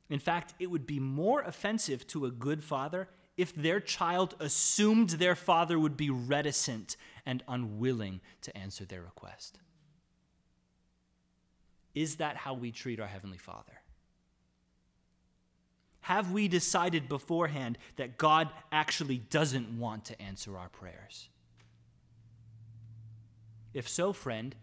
In 0.08 0.18
fact, 0.18 0.54
it 0.58 0.70
would 0.70 0.86
be 0.86 1.00
more 1.00 1.42
offensive 1.42 2.06
to 2.08 2.26
a 2.26 2.30
good 2.30 2.62
father 2.62 3.08
if 3.36 3.54
their 3.54 3.80
child 3.80 4.34
assumed 4.40 5.10
their 5.10 5.34
father 5.34 5.78
would 5.78 5.96
be 5.96 6.10
reticent 6.10 6.96
and 7.26 7.42
unwilling 7.48 8.20
to 8.42 8.56
answer 8.56 8.84
their 8.84 9.02
request. 9.02 9.58
Is 11.94 12.16
that 12.16 12.36
how 12.36 12.54
we 12.54 12.70
treat 12.70 13.00
our 13.00 13.06
Heavenly 13.06 13.38
Father? 13.38 13.80
Have 16.00 16.30
we 16.30 16.46
decided 16.46 17.08
beforehand 17.08 17.78
that 17.96 18.16
God 18.16 18.48
actually 18.70 19.18
doesn't 19.18 19.78
want 19.78 20.04
to 20.04 20.22
answer 20.22 20.56
our 20.56 20.68
prayers? 20.68 21.28
If 23.74 23.88
so, 23.88 24.12
friend, 24.12 24.54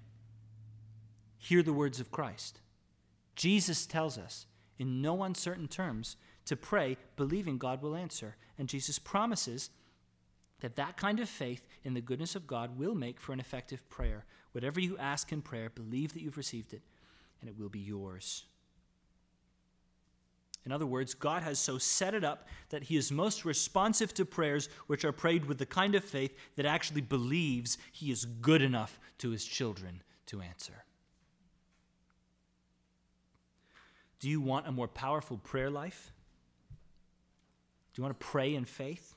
hear 1.43 1.61
the 1.61 1.73
words 1.73 1.99
of 1.99 2.09
Christ. 2.09 2.61
Jesus 3.35 3.85
tells 3.85 4.17
us 4.17 4.45
in 4.79 5.01
no 5.01 5.23
uncertain 5.23 5.67
terms 5.67 6.15
to 6.45 6.55
pray, 6.55 6.97
believing 7.17 7.57
God 7.57 7.81
will 7.81 7.95
answer. 7.95 8.37
And 8.57 8.69
Jesus 8.69 8.97
promises 8.97 9.69
that 10.61 10.77
that 10.77 10.95
kind 10.95 11.19
of 11.19 11.27
faith 11.27 11.67
in 11.83 11.93
the 11.93 12.01
goodness 12.01 12.35
of 12.35 12.47
God 12.47 12.79
will 12.79 12.95
make 12.95 13.19
for 13.19 13.33
an 13.33 13.41
effective 13.41 13.87
prayer. 13.89 14.23
Whatever 14.53 14.79
you 14.79 14.97
ask 14.97 15.33
in 15.33 15.41
prayer, 15.41 15.69
believe 15.69 16.13
that 16.13 16.21
you've 16.21 16.37
received 16.37 16.73
it, 16.73 16.81
and 17.41 17.49
it 17.49 17.59
will 17.59 17.69
be 17.69 17.79
yours. 17.79 18.45
In 20.65 20.71
other 20.71 20.85
words, 20.85 21.13
God 21.13 21.43
has 21.43 21.59
so 21.59 21.77
set 21.77 22.13
it 22.13 22.23
up 22.23 22.47
that 22.69 22.83
He 22.83 22.95
is 22.95 23.11
most 23.11 23.43
responsive 23.43 24.13
to 24.13 24.23
prayers 24.23 24.69
which 24.87 25.03
are 25.03 25.11
prayed 25.11 25.43
with 25.43 25.57
the 25.57 25.65
kind 25.65 25.93
of 25.93 26.05
faith 26.05 26.33
that 26.55 26.65
actually 26.65 27.01
believes 27.01 27.77
He 27.91 28.11
is 28.11 28.23
good 28.23 28.61
enough 28.61 28.97
to 29.17 29.31
His 29.31 29.43
children 29.43 30.01
to 30.27 30.39
answer. 30.39 30.85
Do 34.23 34.29
you 34.29 34.39
want 34.39 34.69
a 34.69 34.71
more 34.71 34.87
powerful 34.87 35.35
prayer 35.35 35.69
life? 35.69 36.13
Do 37.93 37.99
you 37.99 38.05
want 38.05 38.17
to 38.17 38.25
pray 38.25 38.55
in 38.55 38.63
faith? 38.63 39.15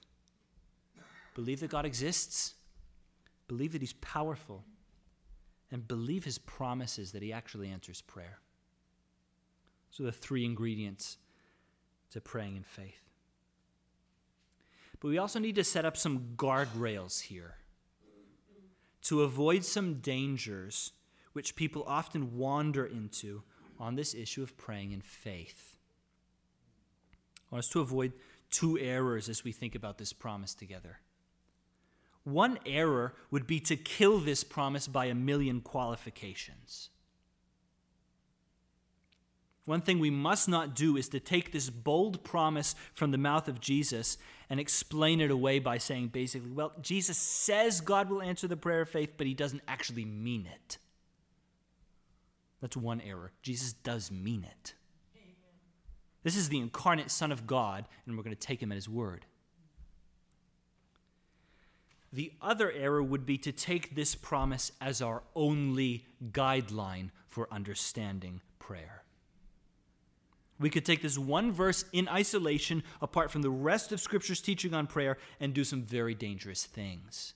Believe 1.37 1.61
that 1.61 1.71
God 1.71 1.87
exists. 1.87 2.55
Believe 3.47 3.71
that 3.71 3.83
He's 3.83 3.93
powerful. 3.93 4.65
and 5.71 5.87
believe 5.87 6.25
his 6.25 6.39
promises 6.39 7.13
that 7.13 7.23
he 7.23 7.33
actually 7.33 7.69
answers 7.69 8.01
prayer. 8.01 8.41
So, 9.91 10.03
the 10.03 10.11
three 10.11 10.45
ingredients 10.45 11.19
to 12.11 12.21
praying 12.21 12.57
in 12.57 12.65
faith. 12.65 13.05
But 14.99 15.09
we 15.09 15.19
also 15.19 15.39
need 15.39 15.55
to 15.55 15.65
set 15.65 15.85
up 15.85 15.97
some 15.97 16.35
guardrails 16.37 17.21
here 17.21 17.59
to 19.03 19.23
avoid 19.23 19.65
some 19.65 19.95
dangers 20.01 20.91
which 21.33 21.55
people 21.55 21.85
often 21.87 22.37
wander 22.37 22.85
into 22.85 23.45
on 23.79 23.95
this 23.95 24.15
issue 24.15 24.43
of 24.43 24.57
praying 24.57 24.93
in 24.93 25.01
faith. 25.01 25.77
I 27.51 27.55
want 27.55 27.65
us 27.65 27.71
to 27.71 27.81
avoid 27.81 28.13
two 28.51 28.79
errors 28.79 29.29
as 29.29 29.45
we 29.45 29.53
think 29.53 29.75
about 29.75 29.99
this 29.99 30.13
promise 30.13 30.55
together. 30.55 30.99
One 32.25 32.59
error 32.67 33.15
would 33.31 33.47
be 33.47 33.61
to 33.61 33.77
kill 33.77 34.19
this 34.19 34.43
promise 34.43 34.89
by 34.89 35.07
a 35.07 35.15
million 35.15 35.61
qualifications. 35.61 36.91
One 39.65 39.81
thing 39.81 39.99
we 39.99 40.11
must 40.11 40.49
not 40.49 40.77
do 40.77 40.97
is 40.97 41.09
to 41.09 41.21
take 41.21 41.53
this 41.53 41.71
bold 41.71 42.23
promise 42.23 42.77
from 42.95 43.11
the 43.11 43.19
mouth 43.19 43.49
of 43.49 43.61
Jesus 43.61 44.17
and 44.49 44.61
explain 44.61 45.21
it 45.21 45.31
away 45.31 45.59
by 45.59 45.79
saying 45.79 46.09
basically, 46.09 46.53
well, 46.53 46.73
Jesus 46.81 47.19
says 47.19 47.81
God 47.81 48.09
will 48.09 48.23
answer 48.23 48.47
the 48.47 48.57
prayer 48.57 48.83
of 48.83 48.89
faith, 48.89 49.15
but 49.17 49.27
he 49.27 49.35
doesn't 49.35 49.63
actually 49.67 50.05
mean 50.05 50.47
it. 50.47 50.79
That's 52.61 52.77
one 52.77 53.01
error. 53.01 53.33
Jesus 53.43 53.73
does 53.73 54.11
mean 54.11 54.45
it. 54.45 54.75
This 56.23 56.37
is 56.37 56.49
the 56.49 56.59
incarnate 56.59 57.11
Son 57.11 57.31
of 57.31 57.47
God, 57.47 57.87
and 58.05 58.17
we're 58.17 58.25
going 58.25 58.35
to 58.35 58.47
take 58.47 58.61
him 58.61 58.73
at 58.73 58.77
his 58.77 58.89
word. 58.89 59.27
The 62.13 62.33
other 62.41 62.73
error 62.73 63.03
would 63.03 63.27
be 63.27 63.39
to 63.39 63.53
take 63.53 63.95
this 63.95 64.15
promise 64.15 64.73
as 64.81 65.03
our 65.03 65.23
only 65.35 66.07
guideline 66.33 67.11
for 67.29 67.47
understanding 67.53 68.41
prayer. 68.59 69.03
We 70.59 70.71
could 70.71 70.87
take 70.87 71.03
this 71.03 71.19
one 71.19 71.53
verse 71.53 71.85
in 71.93 72.09
isolation, 72.09 72.83
apart 73.03 73.31
from 73.31 73.43
the 73.43 73.51
rest 73.51 73.93
of 73.93 74.01
Scripture's 74.01 74.41
teaching 74.41 74.73
on 74.73 74.87
prayer, 74.87 75.19
and 75.39 75.53
do 75.53 75.63
some 75.63 75.83
very 75.83 76.15
dangerous 76.15 76.65
things. 76.65 77.35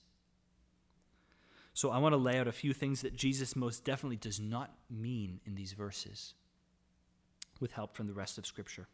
So 1.73 1.89
I 1.89 1.97
want 1.99 2.13
to 2.13 2.17
lay 2.17 2.37
out 2.37 2.47
a 2.47 2.51
few 2.51 2.73
things 2.73 3.01
that 3.01 3.15
Jesus 3.15 3.55
most 3.55 3.85
definitely 3.85 4.17
does 4.17 4.39
not 4.39 4.73
mean 4.89 5.39
in 5.45 5.55
these 5.55 5.73
verses, 5.73 6.33
with 7.59 7.71
help 7.71 7.95
from 7.95 8.07
the 8.07 8.13
rest 8.13 8.37
of 8.37 8.45
Scripture. 8.45 8.87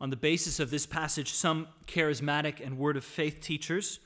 On 0.00 0.10
the 0.10 0.16
basis 0.16 0.60
of 0.60 0.70
this 0.70 0.86
passage, 0.86 1.32
some 1.32 1.68
charismatic 1.86 2.64
and 2.64 2.78
word 2.78 2.96
of 2.96 3.04
faith 3.04 3.40
teachers 3.40 4.00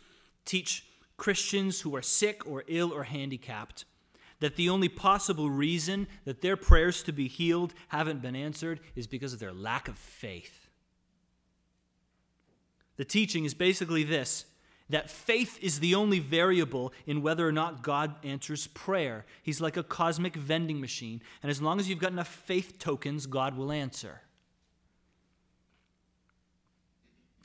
teach 0.44 0.86
Christians 1.16 1.82
who 1.82 1.94
are 1.94 2.02
sick 2.02 2.46
or 2.46 2.64
ill 2.66 2.92
or 2.92 3.04
handicapped 3.04 3.84
that 4.40 4.56
the 4.56 4.68
only 4.68 4.88
possible 4.88 5.50
reason 5.50 6.08
that 6.24 6.40
their 6.40 6.56
prayers 6.56 7.02
to 7.04 7.12
be 7.12 7.28
healed 7.28 7.72
haven't 7.88 8.20
been 8.20 8.34
answered 8.34 8.80
is 8.96 9.06
because 9.06 9.32
of 9.32 9.38
their 9.38 9.52
lack 9.52 9.86
of 9.86 9.96
faith. 9.96 10.68
The 12.96 13.04
teaching 13.04 13.44
is 13.44 13.54
basically 13.54 14.02
this 14.02 14.46
that 14.90 15.10
faith 15.10 15.58
is 15.62 15.80
the 15.80 15.94
only 15.94 16.18
variable 16.18 16.92
in 17.06 17.22
whether 17.22 17.46
or 17.46 17.52
not 17.52 17.82
God 17.82 18.14
answers 18.24 18.66
prayer. 18.66 19.24
He's 19.42 19.60
like 19.60 19.76
a 19.76 19.82
cosmic 19.82 20.36
vending 20.36 20.80
machine, 20.80 21.22
and 21.42 21.50
as 21.50 21.62
long 21.62 21.80
as 21.80 21.88
you've 21.88 21.98
got 21.98 22.12
enough 22.12 22.28
faith 22.28 22.78
tokens, 22.78 23.26
God 23.26 23.56
will 23.56 23.72
answer. 23.72 24.22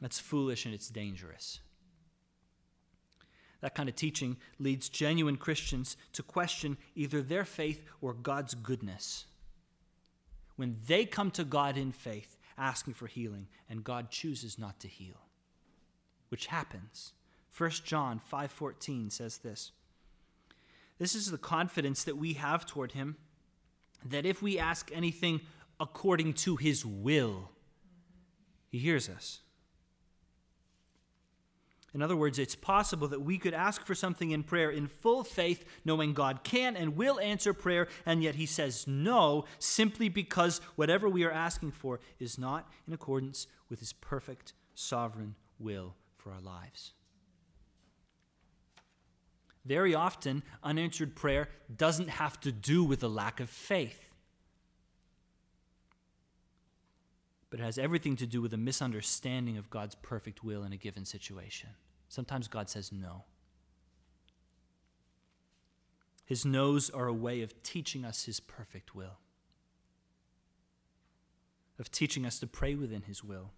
That's 0.02 0.20
foolish 0.20 0.66
and 0.66 0.74
it's 0.74 0.90
dangerous. 0.90 1.60
That 3.62 3.74
kind 3.74 3.90
of 3.90 3.96
teaching 3.96 4.38
leads 4.60 4.90
genuine 4.90 5.38
Christians 5.38 5.98
to 6.14 6.22
question 6.22 6.78
either 6.96 7.22
their 7.22 7.46
faith 7.46 7.84
or 8.02 8.14
God's 8.14 8.54
goodness. 8.54 9.26
When 10.56 10.78
they 10.86 11.06
come 11.06 11.32
to 11.32 11.44
God 11.44 11.78
in 11.78 11.92
faith, 11.92 12.38
asking 12.58 12.94
for 12.94 13.08
healing, 13.08 13.48
and 13.70 13.84
God 13.84 14.10
chooses 14.12 14.60
not 14.60 14.80
to 14.82 14.88
heal, 14.88 15.28
which 16.30 16.48
happens. 16.48 17.14
1 17.58 17.84
John 17.84 18.20
5:14 18.20 19.10
says 19.10 19.40
this. 19.40 19.72
This 21.00 21.16
is 21.16 21.32
the 21.32 21.38
confidence 21.38 22.04
that 22.04 22.18
we 22.18 22.34
have 22.34 22.66
toward 22.66 22.92
him 22.92 23.18
that 24.06 24.26
if 24.26 24.42
we 24.42 24.60
ask 24.60 24.92
anything 24.94 25.42
according 25.80 26.34
to 26.34 26.56
his 26.56 26.86
will, 26.86 27.52
he 28.70 28.80
hears 28.80 29.10
us. 29.10 29.42
In 31.94 32.04
other 32.04 32.16
words, 32.16 32.38
it's 32.38 32.56
possible 32.56 33.08
that 33.08 33.22
we 33.22 33.40
could 33.40 33.56
ask 33.56 33.84
for 33.84 33.96
something 33.96 34.30
in 34.30 34.44
prayer 34.44 34.70
in 34.70 34.88
full 34.88 35.24
faith, 35.24 35.66
knowing 35.84 36.14
God 36.14 36.44
can 36.44 36.76
and 36.76 36.96
will 36.96 37.20
answer 37.20 37.54
prayer, 37.54 37.88
and 38.06 38.22
yet 38.22 38.36
He 38.36 38.46
says 38.46 38.86
no, 38.86 39.46
simply 39.58 40.10
because 40.10 40.62
whatever 40.76 41.10
we 41.10 41.24
are 41.24 41.32
asking 41.32 41.72
for 41.72 42.00
is 42.20 42.38
not 42.38 42.72
in 42.86 42.94
accordance 42.94 43.48
with 43.68 43.80
His 43.80 43.94
perfect, 43.94 44.54
sovereign 44.76 45.34
will 45.58 45.96
for 46.18 46.32
our 46.32 46.42
lives. 46.42 46.94
Very 49.68 49.94
often, 49.94 50.44
unanswered 50.64 51.14
prayer 51.14 51.50
doesn't 51.76 52.08
have 52.08 52.40
to 52.40 52.54
do 52.54 52.86
with 52.86 53.04
a 53.04 53.10
lack 53.10 53.42
of 53.42 53.50
faith, 53.50 54.14
but 57.50 57.60
it 57.60 57.64
has 57.64 57.78
everything 57.78 58.16
to 58.16 58.26
do 58.26 58.42
with 58.42 58.54
a 58.54 58.58
misunderstanding 58.58 59.58
of 59.58 59.70
God's 59.70 59.96
perfect 59.96 60.42
will 60.42 60.64
in 60.64 60.72
a 60.72 60.78
given 60.78 61.04
situation. 61.04 61.72
Sometimes 62.08 62.48
God 62.48 62.70
says 62.70 62.94
no. 62.94 63.26
His 66.26 66.46
no's 66.46 66.90
are 66.90 67.08
a 67.08 67.14
way 67.14 67.42
of 67.42 67.62
teaching 67.62 68.06
us 68.06 68.24
His 68.24 68.40
perfect 68.40 68.96
will, 68.96 69.18
of 71.78 71.92
teaching 71.92 72.26
us 72.26 72.40
to 72.40 72.48
pray 72.48 72.74
within 72.74 73.02
His 73.02 73.22
will. 73.22 73.52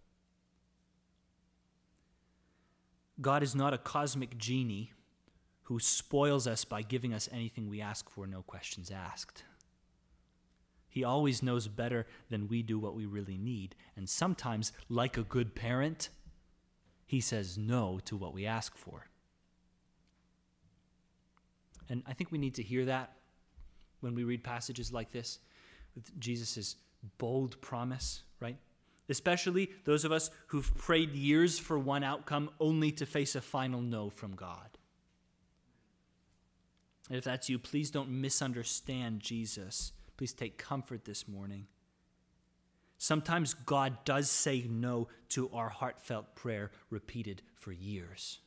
God 3.22 3.44
is 3.44 3.54
not 3.54 3.76
a 3.76 3.78
cosmic 3.78 4.38
genie 4.40 4.94
who 5.70 5.80
spoils 5.80 6.48
us 6.48 6.66
by 6.66 6.82
giving 6.82 7.14
us 7.14 7.30
anything 7.32 7.70
we 7.70 7.80
ask 7.80 8.10
for, 8.10 8.26
no 8.26 8.42
questions 8.42 8.90
asked. 8.90 9.44
He 10.90 11.04
always 11.04 11.44
knows 11.44 11.68
better 11.68 12.08
than 12.32 12.48
we 12.48 12.64
do 12.64 12.80
what 12.80 12.96
we 12.96 13.06
really 13.06 13.38
need. 13.38 13.76
And 13.96 14.10
sometimes, 14.10 14.72
like 14.90 15.16
a 15.16 15.22
good 15.22 15.54
parent, 15.54 16.10
he 17.06 17.22
says 17.22 17.56
no 17.56 18.00
to 18.06 18.18
what 18.18 18.34
we 18.34 18.48
ask 18.48 18.76
for. 18.76 19.06
And 21.88 22.02
I 22.08 22.14
think 22.14 22.32
we 22.32 22.40
need 22.40 22.56
to 22.56 22.64
hear 22.64 22.86
that 22.86 23.14
when 24.00 24.16
we 24.16 24.24
read 24.24 24.44
passages 24.44 24.92
like 24.92 25.12
this 25.12 25.38
with 25.94 26.20
Jesus' 26.20 26.78
bold 27.20 27.62
promise, 27.62 28.24
right? 28.40 28.58
Especially 29.08 29.70
those 29.86 30.04
of 30.04 30.12
us 30.12 30.32
who've 30.48 30.76
prayed 30.80 31.12
years 31.12 31.60
for 31.60 31.78
one 31.78 32.04
outcome 32.04 32.50
only 32.60 32.92
to 32.94 33.06
face 33.06 33.36
a 33.36 33.42
final 33.42 33.82
no 33.82 34.10
from 34.10 34.34
God. 34.36 34.79
And 37.10 37.18
if 37.18 37.24
that's 37.24 37.50
you, 37.50 37.58
please 37.58 37.90
don't 37.90 38.10
misunderstand 38.10 39.20
Jesus. 39.20 39.94
Please 40.16 40.34
take 40.34 40.58
comfort 40.58 41.06
this 41.06 41.28
morning. 41.28 41.66
Sometimes 42.98 43.54
God 43.54 44.04
does 44.06 44.30
say 44.30 44.66
no 44.70 45.08
to 45.30 45.50
our 45.54 45.70
heartfelt 45.70 46.36
prayer 46.36 46.70
repeated 46.90 47.42
for 47.56 47.72
years. 47.72 48.40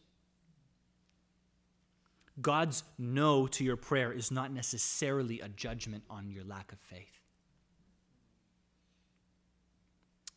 God's 2.40 2.84
no 2.98 3.46
to 3.48 3.64
your 3.64 3.76
prayer 3.76 4.12
is 4.12 4.30
not 4.30 4.52
necessarily 4.52 5.40
a 5.40 5.48
judgment 5.48 6.04
on 6.08 6.30
your 6.30 6.44
lack 6.44 6.72
of 6.72 6.78
faith. 6.78 7.18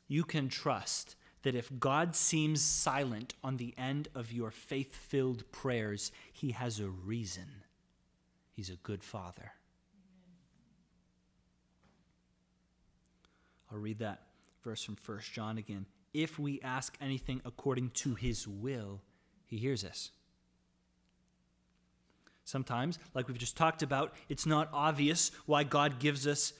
You 0.08 0.24
can 0.24 0.50
trust 0.50 1.16
that 1.44 1.56
if 1.56 1.80
God 1.80 2.16
seems 2.16 2.62
silent 2.62 3.34
on 3.44 3.58
the 3.58 3.74
end 3.78 4.08
of 4.16 4.32
your 4.32 4.52
faith 4.52 4.96
filled 4.96 5.50
prayers, 5.52 6.12
he 6.34 6.52
has 6.52 6.80
a 6.80 6.88
reason. 6.88 7.65
He's 8.56 8.70
a 8.70 8.78
good 8.78 9.04
father. 9.04 9.52
I'll 13.72 13.78
read 13.78 14.00
that 14.00 14.22
verse 14.64 14.84
from 14.84 14.96
1 15.06 15.20
John 15.34 15.58
again. 15.58 15.86
If 16.14 16.40
we 16.40 16.62
ask 16.62 16.96
anything 17.02 17.42
according 17.44 17.90
to 17.96 18.16
his 18.16 18.48
will, 18.48 19.02
he 19.46 19.58
hears 19.58 19.84
us. 19.84 20.12
Sometimes, 22.46 22.98
like 23.14 23.28
we've 23.28 23.38
just 23.38 23.58
talked 23.58 23.84
about, 23.84 24.14
it's 24.30 24.46
not 24.46 24.70
obvious 24.72 25.32
why 25.46 25.64
God 25.64 26.00
gives 26.00 26.26
us. 26.26 26.54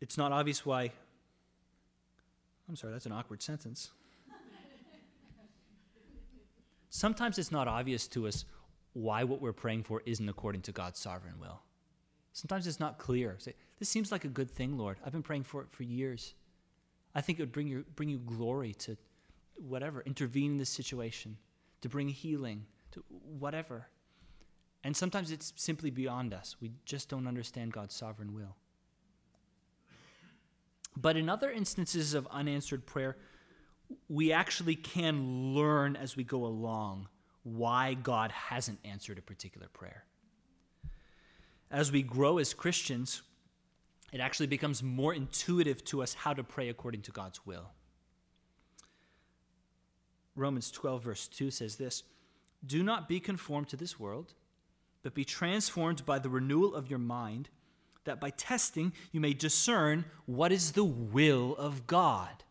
It's 0.00 0.16
not 0.16 0.30
obvious 0.30 0.64
why. 0.64 0.92
I'm 2.68 2.76
sorry, 2.76 2.92
that's 2.92 3.06
an 3.06 3.12
awkward 3.12 3.42
sentence. 3.42 3.90
Sometimes 6.90 7.38
it's 7.38 7.50
not 7.50 7.66
obvious 7.66 8.06
to 8.08 8.28
us 8.28 8.44
why 8.98 9.22
what 9.22 9.40
we're 9.40 9.52
praying 9.52 9.84
for 9.84 10.02
isn't 10.06 10.28
according 10.28 10.62
to 10.62 10.72
God's 10.72 10.98
sovereign 10.98 11.38
will. 11.40 11.60
Sometimes 12.32 12.66
it's 12.66 12.80
not 12.80 12.98
clear. 12.98 13.36
Say, 13.38 13.54
this 13.78 13.88
seems 13.88 14.10
like 14.10 14.24
a 14.24 14.28
good 14.28 14.50
thing, 14.50 14.76
Lord. 14.76 14.98
I've 15.04 15.12
been 15.12 15.22
praying 15.22 15.44
for 15.44 15.62
it 15.62 15.70
for 15.70 15.84
years. 15.84 16.34
I 17.14 17.20
think 17.20 17.38
it 17.38 17.42
would 17.42 17.52
bring 17.52 17.68
you, 17.68 17.84
bring 17.94 18.08
you 18.08 18.18
glory 18.18 18.74
to 18.74 18.96
whatever, 19.54 20.02
intervene 20.02 20.52
in 20.52 20.56
this 20.58 20.68
situation, 20.68 21.36
to 21.80 21.88
bring 21.88 22.08
healing, 22.08 22.66
to 22.92 23.04
whatever. 23.38 23.86
And 24.82 24.96
sometimes 24.96 25.30
it's 25.30 25.52
simply 25.56 25.90
beyond 25.90 26.34
us. 26.34 26.56
We 26.60 26.72
just 26.84 27.08
don't 27.08 27.28
understand 27.28 27.72
God's 27.72 27.94
sovereign 27.94 28.34
will. 28.34 28.56
But 30.96 31.16
in 31.16 31.28
other 31.28 31.52
instances 31.52 32.14
of 32.14 32.26
unanswered 32.32 32.84
prayer, 32.84 33.16
we 34.08 34.32
actually 34.32 34.74
can 34.74 35.54
learn 35.54 35.94
as 35.94 36.16
we 36.16 36.24
go 36.24 36.44
along 36.44 37.08
why 37.56 37.94
God 37.94 38.30
hasn't 38.32 38.78
answered 38.84 39.18
a 39.18 39.22
particular 39.22 39.68
prayer. 39.68 40.04
As 41.70 41.92
we 41.92 42.02
grow 42.02 42.38
as 42.38 42.54
Christians, 42.54 43.22
it 44.12 44.20
actually 44.20 44.46
becomes 44.46 44.82
more 44.82 45.12
intuitive 45.12 45.84
to 45.86 46.02
us 46.02 46.14
how 46.14 46.32
to 46.32 46.42
pray 46.42 46.68
according 46.68 47.02
to 47.02 47.10
God's 47.10 47.44
will. 47.44 47.70
Romans 50.34 50.70
12, 50.70 51.02
verse 51.02 51.28
2 51.28 51.50
says 51.50 51.76
this 51.76 52.04
Do 52.64 52.82
not 52.82 53.08
be 53.08 53.20
conformed 53.20 53.68
to 53.68 53.76
this 53.76 53.98
world, 53.98 54.34
but 55.02 55.14
be 55.14 55.24
transformed 55.24 56.06
by 56.06 56.18
the 56.18 56.30
renewal 56.30 56.74
of 56.74 56.88
your 56.88 56.98
mind, 56.98 57.50
that 58.04 58.20
by 58.20 58.30
testing 58.30 58.92
you 59.12 59.20
may 59.20 59.34
discern 59.34 60.04
what 60.26 60.52
is 60.52 60.72
the 60.72 60.84
will 60.84 61.54
of 61.56 61.86
God, 61.86 62.44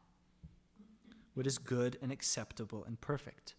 what 1.33 1.47
is 1.47 1.57
good 1.57 1.97
and 2.01 2.11
acceptable 2.11 2.83
and 2.85 3.01
perfect. 3.01 3.55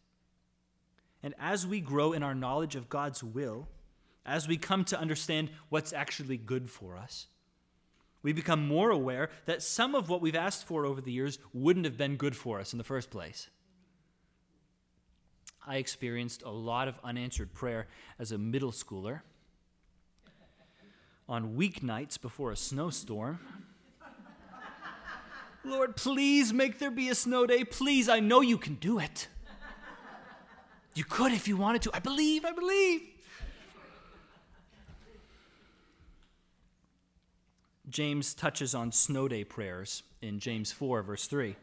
And 1.23 1.35
as 1.39 1.67
we 1.67 1.81
grow 1.81 2.13
in 2.13 2.23
our 2.23 2.35
knowledge 2.35 2.77
of 2.77 2.89
God's 2.89 3.23
will, 3.23 3.69
as 4.25 4.47
we 4.47 4.57
come 4.57 4.85
to 4.85 5.01
understand 5.01 5.51
what's 5.69 5.93
actually 5.93 6.37
good 6.37 6.71
for 6.71 6.97
us, 6.97 7.27
we 8.23 8.33
become 8.33 8.67
more 8.67 8.91
aware 8.91 9.31
that 9.47 9.63
some 9.63 9.95
of 9.95 10.09
what 10.09 10.21
we've 10.21 10.35
asked 10.35 10.67
for 10.67 10.85
over 10.85 11.01
the 11.01 11.13
years 11.13 11.39
wouldn't 11.53 11.87
have 11.87 11.97
been 11.97 12.17
good 12.17 12.37
for 12.37 12.61
us 12.61 12.73
in 12.73 12.79
the 12.79 12.85
first 12.85 13.11
place. 13.11 13.49
I 15.67 15.77
experienced 15.77 16.43
a 16.43 16.51
lot 16.51 16.89
of 16.89 16.99
unanswered 17.05 17.53
prayer 17.53 17.87
as 18.19 18.33
a 18.33 18.39
middle 18.39 18.73
schooler. 18.73 19.21
On 21.29 21.57
weeknights 21.57 22.21
before 22.21 22.53
a 22.53 22.57
snowstorm, 22.57 23.39
Lord, 25.65 25.95
please 25.95 26.55
make 26.55 26.79
there 26.79 26.91
be 26.91 27.11
a 27.11 27.15
snow 27.15 27.47
day. 27.47 27.65
Please, 27.65 28.09
I 28.09 28.21
know 28.21 28.41
you 28.41 28.57
can 28.57 28.77
do 28.77 28.99
it. 28.99 29.29
You 30.99 31.05
could 31.05 31.31
if 31.31 31.47
you 31.47 31.57
wanted 31.57 31.83
to. 31.83 31.93
I 31.95 32.01
believe, 32.01 32.45
I 32.45 32.51
believe. 32.51 33.03
James 37.89 38.35
touches 38.35 38.75
on 38.75 38.91
snow 38.91 39.29
day 39.29 39.45
prayers 39.45 40.03
in 40.21 40.41
James 40.41 40.73
4, 40.73 41.03
verse 41.05 41.29
3, 41.29 41.55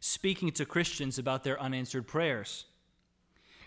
speaking 0.00 0.50
to 0.52 0.64
Christians 0.64 1.18
about 1.18 1.44
their 1.44 1.60
unanswered 1.60 2.06
prayers. 2.06 2.64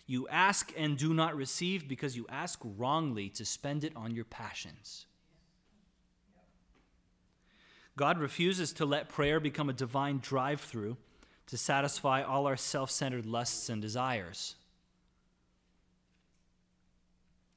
You 0.07 0.27
ask 0.29 0.73
and 0.75 0.97
do 0.97 1.13
not 1.13 1.35
receive 1.35 1.87
because 1.87 2.17
you 2.17 2.25
ask 2.27 2.59
wrongly 2.63 3.29
to 3.29 3.45
spend 3.45 3.83
it 3.83 3.95
on 3.95 4.15
your 4.15 4.25
passions. 4.25 5.05
God 7.95 8.17
refuses 8.17 8.73
to 8.73 8.85
let 8.87 9.07
prayer 9.07 9.39
become 9.39 9.69
a 9.69 9.73
divine 9.73 10.17
drive 10.17 10.61
through 10.61 10.97
to 11.51 11.57
satisfy 11.57 12.23
all 12.23 12.47
our 12.47 12.55
self 12.55 12.89
centered 12.89 13.25
lusts 13.25 13.67
and 13.67 13.81
desires. 13.81 14.55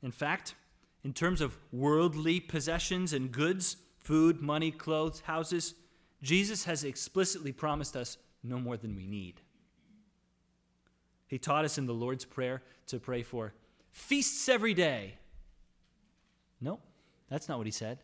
In 0.02 0.10
fact, 0.10 0.56
in 1.04 1.12
terms 1.12 1.40
of 1.40 1.56
worldly 1.70 2.40
possessions 2.40 3.12
and 3.12 3.30
goods, 3.30 3.76
food, 3.98 4.42
money, 4.42 4.72
clothes, 4.72 5.20
houses, 5.20 5.74
Jesus 6.22 6.64
has 6.64 6.82
explicitly 6.82 7.52
promised 7.52 7.94
us 7.96 8.18
no 8.42 8.58
more 8.58 8.76
than 8.76 8.96
we 8.96 9.06
need. 9.06 9.40
He 11.28 11.38
taught 11.38 11.64
us 11.64 11.78
in 11.78 11.86
the 11.86 11.94
Lord's 11.94 12.24
Prayer 12.24 12.62
to 12.88 12.98
pray 12.98 13.22
for 13.22 13.54
feasts 13.92 14.48
every 14.48 14.74
day. 14.74 15.14
No, 16.60 16.80
that's 17.30 17.48
not 17.48 17.58
what 17.58 17.66
he 17.66 17.72
said. 17.72 18.00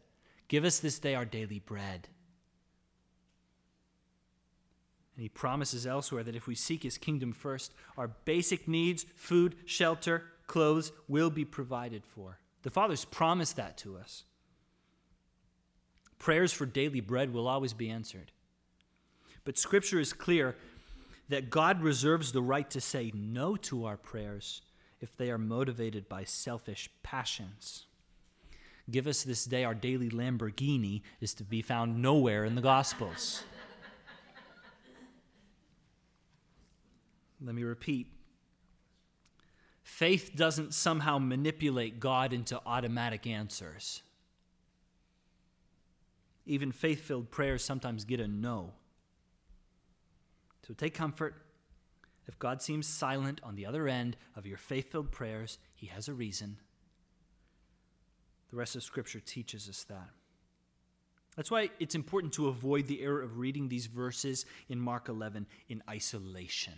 Give 0.47 0.65
us 0.65 0.79
this 0.79 1.01
day 1.01 1.17
our 1.17 1.25
daily 1.25 1.59
bread. 1.59 2.09
And 5.21 5.25
he 5.27 5.29
promises 5.29 5.87
elsewhere 5.87 6.23
that 6.23 6.35
if 6.35 6.47
we 6.47 6.55
seek 6.55 6.83
his 6.83 6.97
kingdom 6.97 7.35
first, 7.35 7.75
our 7.99 8.09
basic 8.09 8.67
needs, 8.67 9.05
food, 9.17 9.55
shelter, 9.67 10.25
clothes, 10.47 10.93
will 11.09 11.29
be 11.29 11.45
provided 11.45 12.07
for. 12.07 12.39
The 12.63 12.71
Father's 12.71 13.05
promised 13.05 13.57
that 13.57 13.77
to 13.77 13.99
us. 13.99 14.25
Prayers 16.19 16.55
for 16.55 16.65
daily 16.65 17.01
bread 17.01 17.35
will 17.35 17.49
always 17.49 17.75
be 17.75 17.91
answered. 17.91 18.33
But 19.45 19.59
Scripture 19.59 20.01
is 20.01 20.15
clear 20.15 20.57
that 21.29 21.51
God 21.51 21.83
reserves 21.83 22.33
the 22.33 22.41
right 22.41 22.71
to 22.71 22.81
say 22.81 23.13
no 23.15 23.57
to 23.57 23.85
our 23.85 23.99
prayers 23.99 24.63
if 25.03 25.15
they 25.19 25.31
are 25.31 25.37
motivated 25.37 26.09
by 26.09 26.25
selfish 26.25 26.89
passions. 27.03 27.85
Give 28.91 29.07
us 29.07 29.23
this 29.23 29.45
day 29.45 29.65
our 29.65 29.75
daily 29.75 30.09
Lamborghini 30.09 31.03
is 31.21 31.35
to 31.35 31.45
be 31.45 31.61
found 31.61 32.01
nowhere 32.01 32.47
in 32.47 32.55
the 32.55 32.63
Gospels. 32.63 33.45
Let 37.41 37.55
me 37.55 37.63
repeat 37.63 38.07
Faith 39.83 40.33
doesn't 40.37 40.73
somehow 40.73 41.19
manipulate 41.19 42.01
God 42.01 42.33
into 42.33 42.61
automatic 42.65 43.27
answers. 43.27 44.03
Even 46.47 46.71
faith 46.73 47.03
filled 47.03 47.31
prayers 47.31 47.65
sometimes 47.65 48.05
get 48.05 48.21
a 48.21 48.29
no. 48.29 48.73
So 50.67 50.75
take 50.75 50.95
comfort. 50.95 51.35
If 52.27 52.39
God 52.39 52.63
seems 52.63 52.87
silent 52.87 53.41
on 53.43 53.57
the 53.57 53.67
other 53.67 53.89
end 53.89 54.17
of 54.37 54.47
your 54.47 54.59
faith 54.59 54.93
filled 54.93 55.11
prayers, 55.11 55.59
He 55.75 55.87
has 55.89 56.09
a 56.09 56.15
reason. 56.15 56.59
The 58.51 58.57
rest 58.57 58.77
of 58.77 58.83
Scripture 58.83 59.21
teaches 59.21 59.69
us 59.69 59.85
that. 59.85 60.11
That's 61.37 61.51
why 61.51 61.71
it's 61.79 61.95
important 61.95 62.33
to 62.35 62.49
avoid 62.49 62.87
the 62.87 63.03
error 63.03 63.23
of 63.23 63.39
reading 63.39 63.69
these 63.69 63.87
verses 63.87 64.47
in 64.69 64.81
Mark 64.81 65.09
11 65.09 65.47
in 65.69 65.83
isolation. 65.89 66.75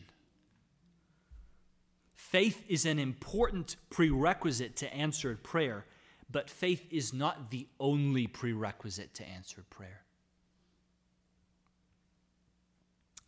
Faith 2.30 2.64
is 2.66 2.86
an 2.86 2.98
important 2.98 3.76
prerequisite 3.90 4.76
to 4.76 4.94
answered 4.94 5.42
prayer, 5.42 5.84
but 6.30 6.48
faith 6.48 6.86
is 6.90 7.12
not 7.12 7.50
the 7.50 7.66
only 7.78 8.26
prerequisite 8.26 9.12
to 9.12 9.28
answered 9.28 9.68
prayer. 9.68 10.02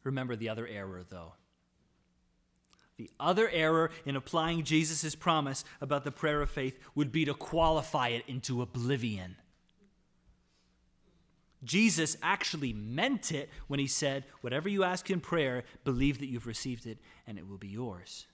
Remember 0.05 0.37
the 0.37 0.49
other 0.49 0.67
error, 0.67 1.05
though. 1.07 1.35
The 2.97 3.11
other 3.21 3.51
error 3.51 3.91
in 4.07 4.17
applying 4.17 4.63
Jesus' 4.63 5.15
promise 5.17 5.65
about 5.83 6.05
the 6.05 6.13
prayer 6.13 6.41
of 6.41 6.49
faith 6.49 6.79
would 6.95 7.11
be 7.13 7.27
to 7.27 7.35
qualify 7.35 8.09
it 8.09 8.25
into 8.27 8.63
oblivion. 8.63 9.37
Jesus 11.65 12.17
actually 12.23 12.73
meant 12.73 13.33
it 13.33 13.51
when 13.67 13.81
he 13.81 13.89
said, 13.89 14.25
Whatever 14.41 14.69
you 14.69 14.85
ask 14.85 15.11
in 15.11 15.21
prayer, 15.21 15.65
believe 15.83 16.21
that 16.21 16.29
you've 16.29 16.47
received 16.47 16.87
it 16.87 16.99
and 17.27 17.39
it 17.39 17.47
will 17.47 17.59
be 17.59 17.69
yours. 17.69 18.27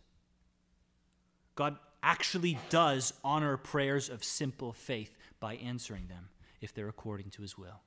God 1.60 1.76
actually 2.02 2.58
does 2.70 3.12
honor 3.22 3.58
prayers 3.58 4.08
of 4.08 4.24
simple 4.24 4.72
faith 4.72 5.18
by 5.40 5.56
answering 5.56 6.06
them 6.06 6.30
if 6.62 6.72
they're 6.72 6.88
according 6.88 7.28
to 7.32 7.42
his 7.42 7.58
will. 7.58 7.82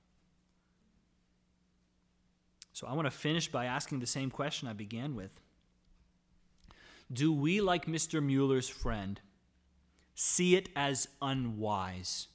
So 2.74 2.86
I 2.86 2.94
want 2.94 3.08
to 3.08 3.12
finish 3.12 3.48
by 3.48 3.66
asking 3.66 4.00
the 4.00 4.06
same 4.06 4.30
question 4.30 4.68
I 4.68 4.74
began 4.74 5.16
with. 5.16 5.40
Do 7.12 7.34
we, 7.34 7.62
like 7.62 7.88
Mr. 7.88 8.22
Mueller's 8.22 8.70
friend, 8.70 9.20
see 10.14 10.56
it 10.56 10.70
as 10.76 11.08
unwise 11.20 12.28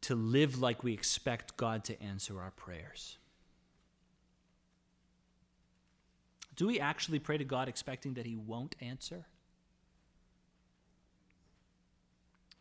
to 0.00 0.14
live 0.14 0.62
like 0.62 0.82
we 0.82 0.94
expect 0.94 1.58
God 1.58 1.84
to 1.84 2.02
answer 2.02 2.40
our 2.40 2.52
prayers? 2.52 3.18
Do 6.56 6.66
we 6.66 6.80
actually 6.80 7.18
pray 7.18 7.38
to 7.38 7.44
God 7.44 7.68
expecting 7.68 8.14
that 8.14 8.26
He 8.26 8.34
won't 8.34 8.74
answer? 8.80 9.26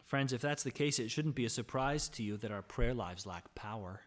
Friends, 0.03 0.33
if 0.33 0.41
that's 0.41 0.63
the 0.63 0.71
case, 0.71 0.99
it 0.99 1.09
shouldn't 1.09 1.35
be 1.35 1.45
a 1.45 1.49
surprise 1.49 2.07
to 2.09 2.23
you 2.23 2.37
that 2.37 2.51
our 2.51 2.61
prayer 2.61 2.93
lives 2.93 3.25
lack 3.25 3.55
power. 3.55 4.01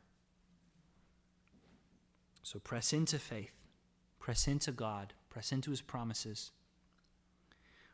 So 2.43 2.59
press 2.59 2.93
into 2.93 3.19
faith, 3.19 3.53
press 4.21 4.47
into 4.47 4.73
God, 4.73 5.13
press 5.29 5.51
into 5.51 5.71
His 5.71 5.81
promises. 5.81 6.53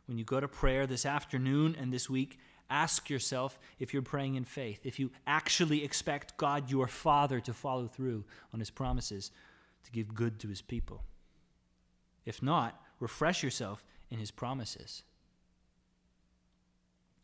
When 0.07 0.19
you 0.19 0.25
go 0.25 0.39
to 0.39 0.49
prayer 0.49 0.87
this 0.87 1.07
afternoon 1.07 1.75
and 1.81 1.93
this 1.93 2.11
week, 2.11 2.39
ask 2.69 3.09
yourself 3.09 3.59
if 3.79 3.95
you're 3.95 4.03
praying 4.03 4.35
in 4.35 4.45
faith, 4.45 4.85
if 4.85 4.99
you 4.99 5.11
actually 5.27 5.83
expect 5.83 6.37
God, 6.37 6.71
your 6.71 6.87
Father, 6.87 7.41
to 7.41 7.55
follow 7.55 7.87
through 7.87 8.25
on 8.53 8.61
His 8.61 8.71
promises 8.71 9.31
to 9.85 9.91
give 9.93 10.15
good 10.15 10.39
to 10.41 10.49
His 10.49 10.61
people. 10.61 11.05
If 12.25 12.43
not, 12.43 12.81
refresh 13.01 13.43
yourself 13.43 13.85
in 14.11 14.19
his 14.19 14.31
promises. 14.31 15.03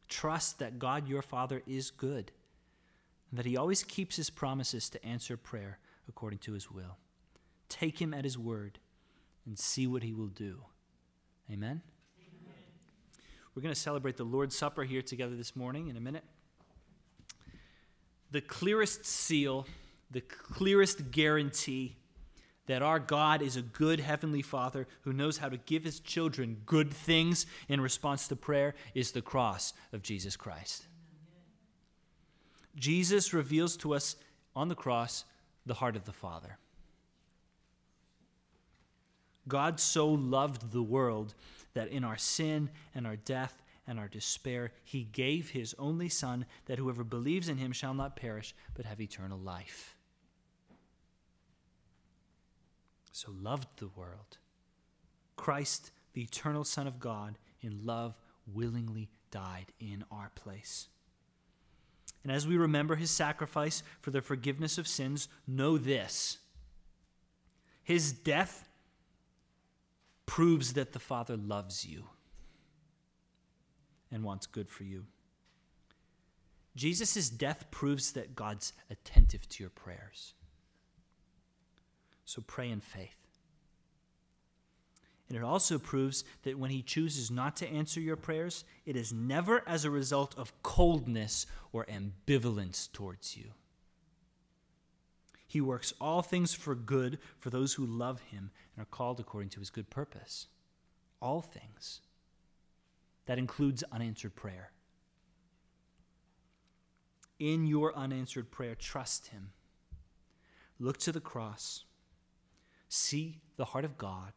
Trust 0.09 0.59
that 0.59 0.79
God 0.79 1.09
your 1.09 1.23
Father 1.23 1.63
is 1.67 1.91
good 1.91 2.33
and 3.31 3.39
that 3.39 3.47
he 3.47 3.57
always 3.57 3.83
keeps 3.85 4.17
his 4.17 4.29
promises 4.29 4.91
to 4.91 5.05
answer 5.05 5.37
prayer 5.37 5.79
according 6.09 6.41
to 6.41 6.53
his 6.53 6.71
will. 6.71 6.99
Take 7.69 8.01
him 8.01 8.13
at 8.13 8.25
his 8.25 8.37
word 8.37 8.81
and 9.47 9.59
see 9.59 9.87
what 9.87 10.03
he 10.03 10.13
will 10.13 10.27
do. 10.27 10.63
Amen. 11.51 11.83
we're 13.55 13.63
going 13.63 13.75
to 13.75 13.81
celebrate 13.81 14.17
the 14.17 14.25
Lord's 14.25 14.57
Supper 14.57 14.83
here 14.83 15.03
together 15.03 15.37
this 15.37 15.55
morning 15.55 15.89
in 15.89 15.97
a 15.97 16.01
minute. 16.01 16.25
The 18.33 18.41
clearest 18.41 19.07
seal, 19.07 19.67
the 20.11 20.21
clearest 20.21 21.11
guarantee 21.11 21.97
that 22.71 22.83
our 22.83 23.01
God 23.01 23.43
is 23.43 23.57
a 23.57 23.63
good 23.63 23.99
heavenly 23.99 24.43
Father 24.43 24.87
who 25.01 25.13
knows 25.13 25.39
how 25.39 25.49
to 25.49 25.57
give 25.57 25.83
his 25.83 25.99
children 25.99 26.63
good 26.67 26.95
things 26.95 27.45
in 27.69 27.81
response 27.81 28.29
to 28.29 28.37
prayer 28.37 28.77
is 28.95 29.11
the 29.11 29.21
cross 29.21 29.73
of 29.93 30.03
Jesus 30.03 30.37
Christ. 30.37 30.87
Jesus 32.77 33.35
reveals 33.35 33.77
to 33.79 33.93
us 33.93 34.15
on 34.55 34.69
the 34.69 34.77
cross 34.77 35.25
the 35.67 35.75
heart 35.75 35.97
of 35.97 36.05
the 36.05 36.13
Father. 36.13 36.59
God 39.49 39.81
so 39.81 40.09
loved 40.09 40.71
the 40.71 40.81
world 40.81 41.35
that 41.75 41.89
in 41.89 42.05
our 42.05 42.19
sin 42.19 42.71
and 42.95 43.05
our 43.05 43.17
death 43.17 43.65
and 43.89 43.99
our 43.99 44.07
despair, 44.07 44.71
he 44.85 45.03
gave 45.03 45.51
his 45.51 45.75
only 45.77 46.09
Son, 46.09 46.47
that 46.67 46.79
whoever 46.79 47.03
believes 47.03 47.49
in 47.49 47.57
him 47.57 47.73
shall 47.73 47.95
not 47.95 48.15
perish, 48.15 48.55
but 48.75 48.87
have 48.87 49.01
eternal 49.01 49.41
life. 49.41 49.97
So 53.13 53.33
loved 53.41 53.79
the 53.79 53.89
world. 53.89 54.39
Christ, 55.37 55.91
the 56.13 56.23
eternal 56.23 56.65
Son 56.65 56.87
of 56.87 57.01
God, 57.01 57.39
in 57.61 57.85
love 57.85 58.15
willingly 58.47 59.11
died 59.31 59.73
in 59.79 60.05
our 60.11 60.31
place. 60.35 60.89
And 62.23 62.33
as 62.33 62.47
we 62.47 62.57
remember 62.57 62.97
his 62.97 63.11
sacrifice 63.11 63.83
for 64.01 64.11
the 64.11 64.21
forgiveness 64.21 64.77
of 64.79 64.87
sins, 64.87 65.29
know 65.47 65.79
this 65.79 66.39
his 67.83 68.13
death 68.13 68.69
proves 70.27 70.75
that 70.75 70.93
the 70.93 70.99
Father 70.99 71.37
loves 71.37 71.85
you 71.85 72.05
and 74.13 74.23
wants 74.23 74.47
good 74.47 74.69
for 74.69 74.85
you. 74.85 75.07
Jesus' 76.77 77.29
death 77.31 77.71
proves 77.71 78.13
that 78.13 78.37
God's 78.37 78.73
attentive 78.91 79.49
to 79.49 79.63
your 79.63 79.71
prayers. 79.71 80.35
So 82.31 82.45
pray 82.47 82.71
in 82.71 82.81
faith. 82.81 83.17
And 85.29 85.37
it 85.37 85.43
also 85.43 85.81
proves 85.81 86.23
that 86.45 86.61
when 86.61 86.71
he 86.71 86.81
chooses 86.81 87.29
not 87.29 87.57
to 87.57 87.69
answer 87.69 87.99
your 87.99 88.15
prayers, 88.15 88.63
it 88.87 88.95
is 88.95 89.13
never 89.13 89.65
as 89.67 89.85
a 89.85 89.91
result 89.91 90.39
of 90.39 90.53
coldness 90.63 91.47
or 91.73 91.87
ambivalence 91.87 92.91
towards 92.93 93.37
you. 93.37 93.47
He 95.45 95.61
works 95.61 95.93
all 96.01 96.23
things 96.23 96.55
for 96.55 96.77
good 96.77 97.19
for 97.41 97.51
those 97.51 97.75
who 97.75 97.85
love 97.85 98.21
him 98.31 98.53
and 98.77 98.83
are 98.85 98.97
called 98.97 99.19
according 99.19 99.51
to 99.51 99.59
his 99.59 99.71
good 99.71 99.91
purpose. 99.91 100.47
All 101.21 101.43
things. 101.43 102.01
That 103.27 103.39
includes 103.39 103.83
unanswered 103.91 104.37
prayer. 104.37 104.71
In 107.41 107.67
your 107.67 107.93
unanswered 107.97 108.53
prayer, 108.53 108.77
trust 108.77 109.29
him. 109.29 109.51
Look 110.79 110.99
to 110.99 111.11
the 111.11 111.19
cross. 111.19 111.87
See 112.93 113.39
the 113.57 113.67
heart 113.67 113.85
of 113.85 113.97
God 113.97 114.33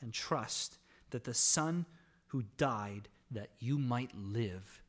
and 0.00 0.12
trust 0.12 0.78
that 1.10 1.22
the 1.22 1.34
Son 1.34 1.86
who 2.26 2.42
died 2.56 3.08
that 3.30 3.50
you 3.60 3.78
might 3.78 4.10
live 4.16 4.82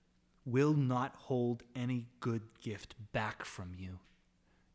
will 0.46 0.74
not 0.74 1.14
hold 1.16 1.62
any 1.76 2.08
good 2.20 2.42
gift 2.60 2.96
back 3.12 3.46
from 3.46 3.74
you, 3.78 4.00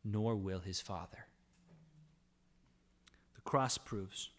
nor 0.05 0.37
will 0.37 0.59
his 0.59 0.79
Father. 0.79 1.25
The 3.35 3.41
cross 3.41 3.77
proves 3.77 4.29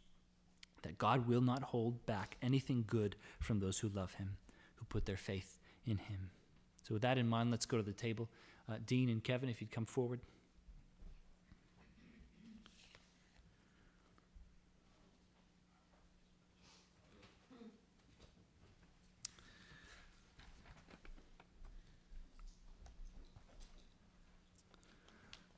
that 0.81 0.97
God 0.97 1.29
will 1.29 1.43
not 1.43 1.63
hold 1.63 2.07
back 2.07 2.39
anything 2.41 2.85
good 2.87 3.17
from 3.39 3.61
those 3.61 3.81
who 3.81 3.91
love 3.91 4.15
him, 4.15 4.39
who 4.77 4.87
put 4.87 5.05
their 5.05 5.19
faith 5.19 5.59
in 5.85 5.99
him. 5.99 6.31
So, 6.89 6.95
with 6.95 7.03
that 7.03 7.19
in 7.19 7.29
mind, 7.29 7.51
let's 7.51 7.67
go 7.67 7.77
to 7.77 7.83
the 7.83 7.93
table. 7.93 8.31
Uh, 8.67 8.77
Dean 8.87 9.11
and 9.11 9.23
Kevin, 9.23 9.51
if 9.51 9.61
you'd 9.61 9.73
come 9.73 9.85
forward. 9.85 10.21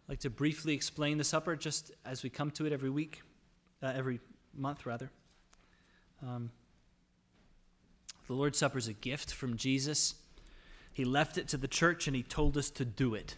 Like 0.09 0.21
to 0.21 0.31
briefly 0.31 0.75
explain 0.75 1.19
the 1.19 1.25
supper 1.25 1.55
just 1.55 1.93
as 2.05 2.23
we 2.23 2.31
come 2.31 2.51
to 2.53 2.67
it 2.67 2.73
every 2.73 2.91
week, 2.91 3.23
uh, 3.83 3.93
every 3.95 4.21
month 4.55 4.87
rather. 4.87 5.11
Um, 6.23 6.51
the 8.27 8.35
Lord's 8.35 8.59
Supper 8.59 8.79
is 8.79 8.89
a 8.89 8.93
gift 8.93 9.33
from 9.33 9.57
Jesus. 9.57 10.15
He 10.93 11.05
left 11.05 11.39
it 11.39 11.49
to 11.49 11.57
the 11.57 11.69
church 11.69 12.07
and 12.07 12.17
he 12.17 12.23
told 12.23 12.57
us 12.57 12.71
to 12.73 12.85
do 12.85 13.15
it. 13.15 13.37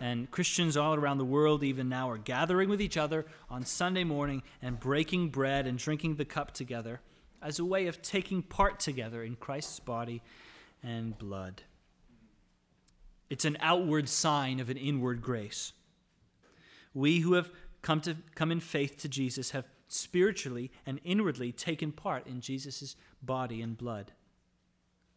And 0.00 0.30
Christians 0.30 0.76
all 0.76 0.94
around 0.94 1.18
the 1.18 1.24
world, 1.24 1.62
even 1.62 1.88
now, 1.88 2.10
are 2.10 2.18
gathering 2.18 2.68
with 2.68 2.80
each 2.80 2.96
other 2.96 3.26
on 3.50 3.64
Sunday 3.64 4.04
morning 4.04 4.42
and 4.62 4.80
breaking 4.80 5.28
bread 5.28 5.66
and 5.66 5.78
drinking 5.78 6.16
the 6.16 6.24
cup 6.24 6.52
together 6.52 7.00
as 7.42 7.58
a 7.58 7.64
way 7.64 7.86
of 7.86 8.02
taking 8.02 8.42
part 8.42 8.80
together 8.80 9.22
in 9.22 9.36
Christ's 9.36 9.80
body 9.80 10.22
and 10.82 11.16
blood. 11.18 11.62
It's 13.28 13.44
an 13.44 13.58
outward 13.60 14.08
sign 14.08 14.60
of 14.60 14.70
an 14.70 14.76
inward 14.76 15.20
grace. 15.20 15.72
We 16.94 17.20
who 17.20 17.34
have 17.34 17.50
come 17.82 18.00
to 18.02 18.16
come 18.34 18.50
in 18.50 18.60
faith 18.60 18.96
to 18.98 19.08
Jesus 19.08 19.50
have 19.50 19.68
spiritually 19.88 20.72
and 20.86 21.00
inwardly 21.04 21.52
taken 21.52 21.92
part 21.92 22.26
in 22.26 22.40
Jesus' 22.40 22.96
body 23.22 23.60
and 23.60 23.76
blood. 23.76 24.12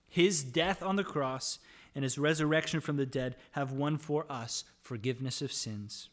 His 0.10 0.44
death 0.44 0.84
on 0.84 0.96
the 0.96 1.04
cross 1.04 1.60
and 1.96 2.04
his 2.04 2.18
resurrection 2.18 2.80
from 2.80 2.98
the 2.98 3.06
dead 3.06 3.36
have 3.52 3.72
won 3.72 3.98
for 3.98 4.26
us 4.30 4.64
forgiveness 4.82 5.42
of 5.42 5.52
sins, 5.52 6.10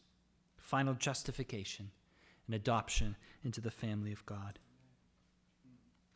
final 0.57 0.93
justification, 0.93 1.91
and 2.47 2.55
adoption 2.55 3.15
into 3.43 3.61
the 3.61 3.71
family 3.71 4.11
of 4.11 4.25
God. 4.25 4.59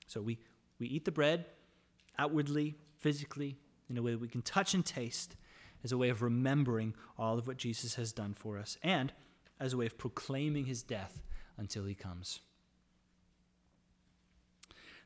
So 0.07 0.21
we, 0.21 0.39
we 0.79 0.87
eat 0.87 1.05
the 1.05 1.11
bread 1.11 1.45
outwardly, 2.17 2.75
physically, 2.97 3.57
in 3.89 3.97
a 3.97 4.01
way 4.01 4.11
that 4.11 4.19
we 4.19 4.27
can 4.27 4.41
touch 4.41 4.73
and 4.73 4.85
taste 4.85 5.35
as 5.83 5.91
a 5.91 5.97
way 5.97 6.09
of 6.09 6.21
remembering 6.21 6.93
all 7.17 7.37
of 7.37 7.47
what 7.47 7.57
Jesus 7.57 7.95
has 7.95 8.11
done 8.11 8.33
for 8.33 8.57
us 8.57 8.77
and 8.83 9.13
as 9.59 9.73
a 9.73 9.77
way 9.77 9.85
of 9.85 9.97
proclaiming 9.97 10.65
his 10.65 10.83
death 10.83 11.21
until 11.57 11.85
he 11.85 11.95
comes. 11.95 12.39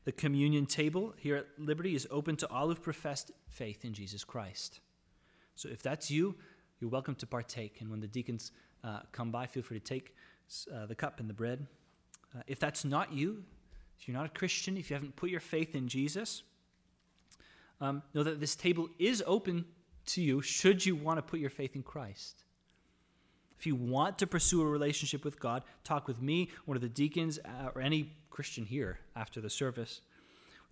The 0.04 0.12
communion 0.12 0.66
table 0.66 1.14
here 1.16 1.36
at 1.36 1.46
Liberty 1.58 1.94
is 1.94 2.06
open 2.10 2.36
to 2.36 2.50
all 2.50 2.68
who've 2.68 2.82
professed 2.82 3.32
faith 3.48 3.84
in 3.84 3.94
Jesus 3.94 4.22
Christ. 4.22 4.80
So 5.54 5.68
if 5.68 5.82
that's 5.82 6.10
you, 6.10 6.34
you're 6.78 6.90
welcome 6.90 7.14
to 7.16 7.26
partake. 7.26 7.80
And 7.80 7.90
when 7.90 8.00
the 8.00 8.06
deacons 8.06 8.52
uh, 8.82 9.00
come 9.12 9.30
by, 9.30 9.46
feel 9.46 9.62
free 9.62 9.78
to 9.78 9.84
take 9.84 10.14
uh, 10.72 10.86
the 10.86 10.94
cup 10.94 11.20
and 11.20 11.28
the 11.28 11.34
bread. 11.34 11.66
Uh, 12.36 12.42
if 12.46 12.58
that's 12.60 12.84
not 12.84 13.12
you, 13.12 13.44
if 13.98 14.06
you're 14.06 14.16
not 14.16 14.26
a 14.26 14.30
Christian, 14.30 14.76
if 14.76 14.90
you 14.90 14.94
haven't 14.94 15.16
put 15.16 15.30
your 15.30 15.40
faith 15.40 15.74
in 15.74 15.88
Jesus, 15.88 16.42
um, 17.80 18.02
know 18.12 18.22
that 18.22 18.40
this 18.40 18.54
table 18.54 18.88
is 18.98 19.22
open 19.26 19.64
to 20.06 20.20
you 20.20 20.42
should 20.42 20.84
you 20.84 20.94
want 20.94 21.18
to 21.18 21.22
put 21.22 21.40
your 21.40 21.50
faith 21.50 21.74
in 21.74 21.82
Christ. 21.82 22.44
If 23.64 23.68
you 23.68 23.76
want 23.76 24.18
to 24.18 24.26
pursue 24.26 24.60
a 24.60 24.66
relationship 24.66 25.24
with 25.24 25.40
God, 25.40 25.62
talk 25.84 26.06
with 26.06 26.20
me, 26.20 26.50
one 26.66 26.76
of 26.76 26.82
the 26.82 26.88
deacons, 26.90 27.38
uh, 27.38 27.70
or 27.74 27.80
any 27.80 28.12
Christian 28.28 28.66
here 28.66 28.98
after 29.16 29.40
the 29.40 29.48
service. 29.48 30.02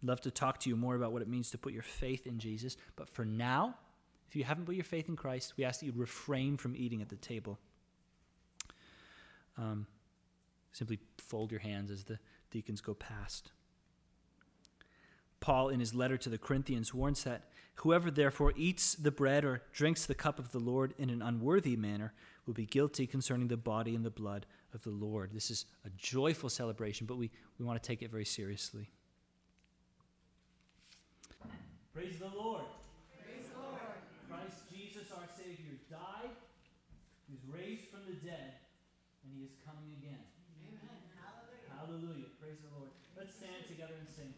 We'd 0.03 0.11
love 0.11 0.21
to 0.21 0.31
talk 0.31 0.61
to 0.61 0.69
you 0.69 0.77
more 0.77 0.95
about 0.95 1.11
what 1.11 1.23
it 1.23 1.29
means 1.29 1.51
to 1.53 1.57
put 1.57 1.73
your 1.73 1.83
faith 1.83 2.27
in 2.27 2.39
Jesus. 2.39 2.77
But 2.95 3.09
for 3.09 3.25
now, 3.25 3.77
if 4.29 4.37
you 4.37 4.45
haven't 4.45 4.67
put 4.67 4.75
your 4.75 4.85
faith 4.85 5.09
in 5.09 5.17
Christ, 5.17 5.55
we 5.57 5.65
ask 5.65 5.81
that 5.81 5.87
you 5.87 5.95
refrain 5.97 6.59
from 6.59 6.77
eating 6.77 7.01
at 7.01 7.09
the 7.09 7.17
table. 7.17 7.59
Um, 9.57 9.87
simply 10.73 10.99
fold 11.17 11.51
your 11.51 11.61
hands 11.61 11.91
as 11.91 12.05
the 12.05 12.19
deacons 12.51 12.83
go 12.83 12.93
past. 12.93 13.53
Paul, 15.41 15.71
in 15.71 15.81
his 15.81 15.95
letter 15.95 16.19
to 16.19 16.29
the 16.29 16.37
Corinthians, 16.37 16.93
warns 16.93 17.25
that 17.25 17.45
whoever 17.77 18.11
therefore 18.11 18.53
eats 18.55 18.95
the 18.95 19.11
bread 19.11 19.47
or 19.47 19.63
drinks 19.73 20.05
the 20.05 20.15
cup 20.15 20.39
of 20.39 20.53
the 20.53 20.61
Lord 20.61 20.93
in 20.99 21.09
an 21.09 21.23
unworthy 21.23 21.75
manner 21.75 22.13
will 22.47 22.55
be 22.55 22.67
guilty 22.67 23.07
concerning 23.07 23.49
the 23.49 23.57
body 23.57 23.95
and 23.95 24.05
the 24.05 24.11
blood 24.11 24.47
of 24.75 24.83
the 24.83 24.91
Lord. 24.91 25.31
This 25.33 25.51
is 25.51 25.67
a 25.85 25.91
joyful 25.97 26.49
celebration, 26.49 27.07
but 27.07 27.17
we, 27.17 27.31
we 27.59 27.65
want 27.65 27.83
to 27.83 27.87
take 27.87 28.03
it 28.03 28.11
very 28.11 28.25
seriously. 28.25 28.91
Praise 31.95 32.19
the 32.19 32.33
Lord. 32.35 32.65
Praise 33.23 33.53
the 33.53 33.61
Lord. 33.61 33.79
Christ 34.29 34.65
Jesus, 34.73 35.13
our 35.13 35.29
Savior, 35.37 35.77
died, 35.91 36.33
he 37.29 37.37
was 37.37 37.45
raised 37.47 37.89
from 37.93 38.01
the 38.09 38.17
dead, 38.27 38.59
and 39.25 39.33
he 39.37 39.45
is 39.45 39.53
coming 39.65 39.93
again. 40.01 40.21
Amen. 40.69 40.99
Hallelujah. 41.21 41.69
Hallelujah. 41.77 42.31
Praise 42.41 42.59
the 42.65 42.73
Lord. 42.75 42.91
Let's 43.17 43.37
stand 43.37 43.69
together 43.69 43.95
and 44.01 44.09
sing. 44.09 44.33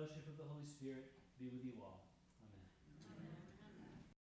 Fellowship 0.00 0.24
of 0.32 0.36
the 0.38 0.48
Holy 0.48 0.64
Spirit 0.64 1.12
be 1.38 1.44
with 1.52 1.62
you 1.62 1.76
all. 1.84 1.99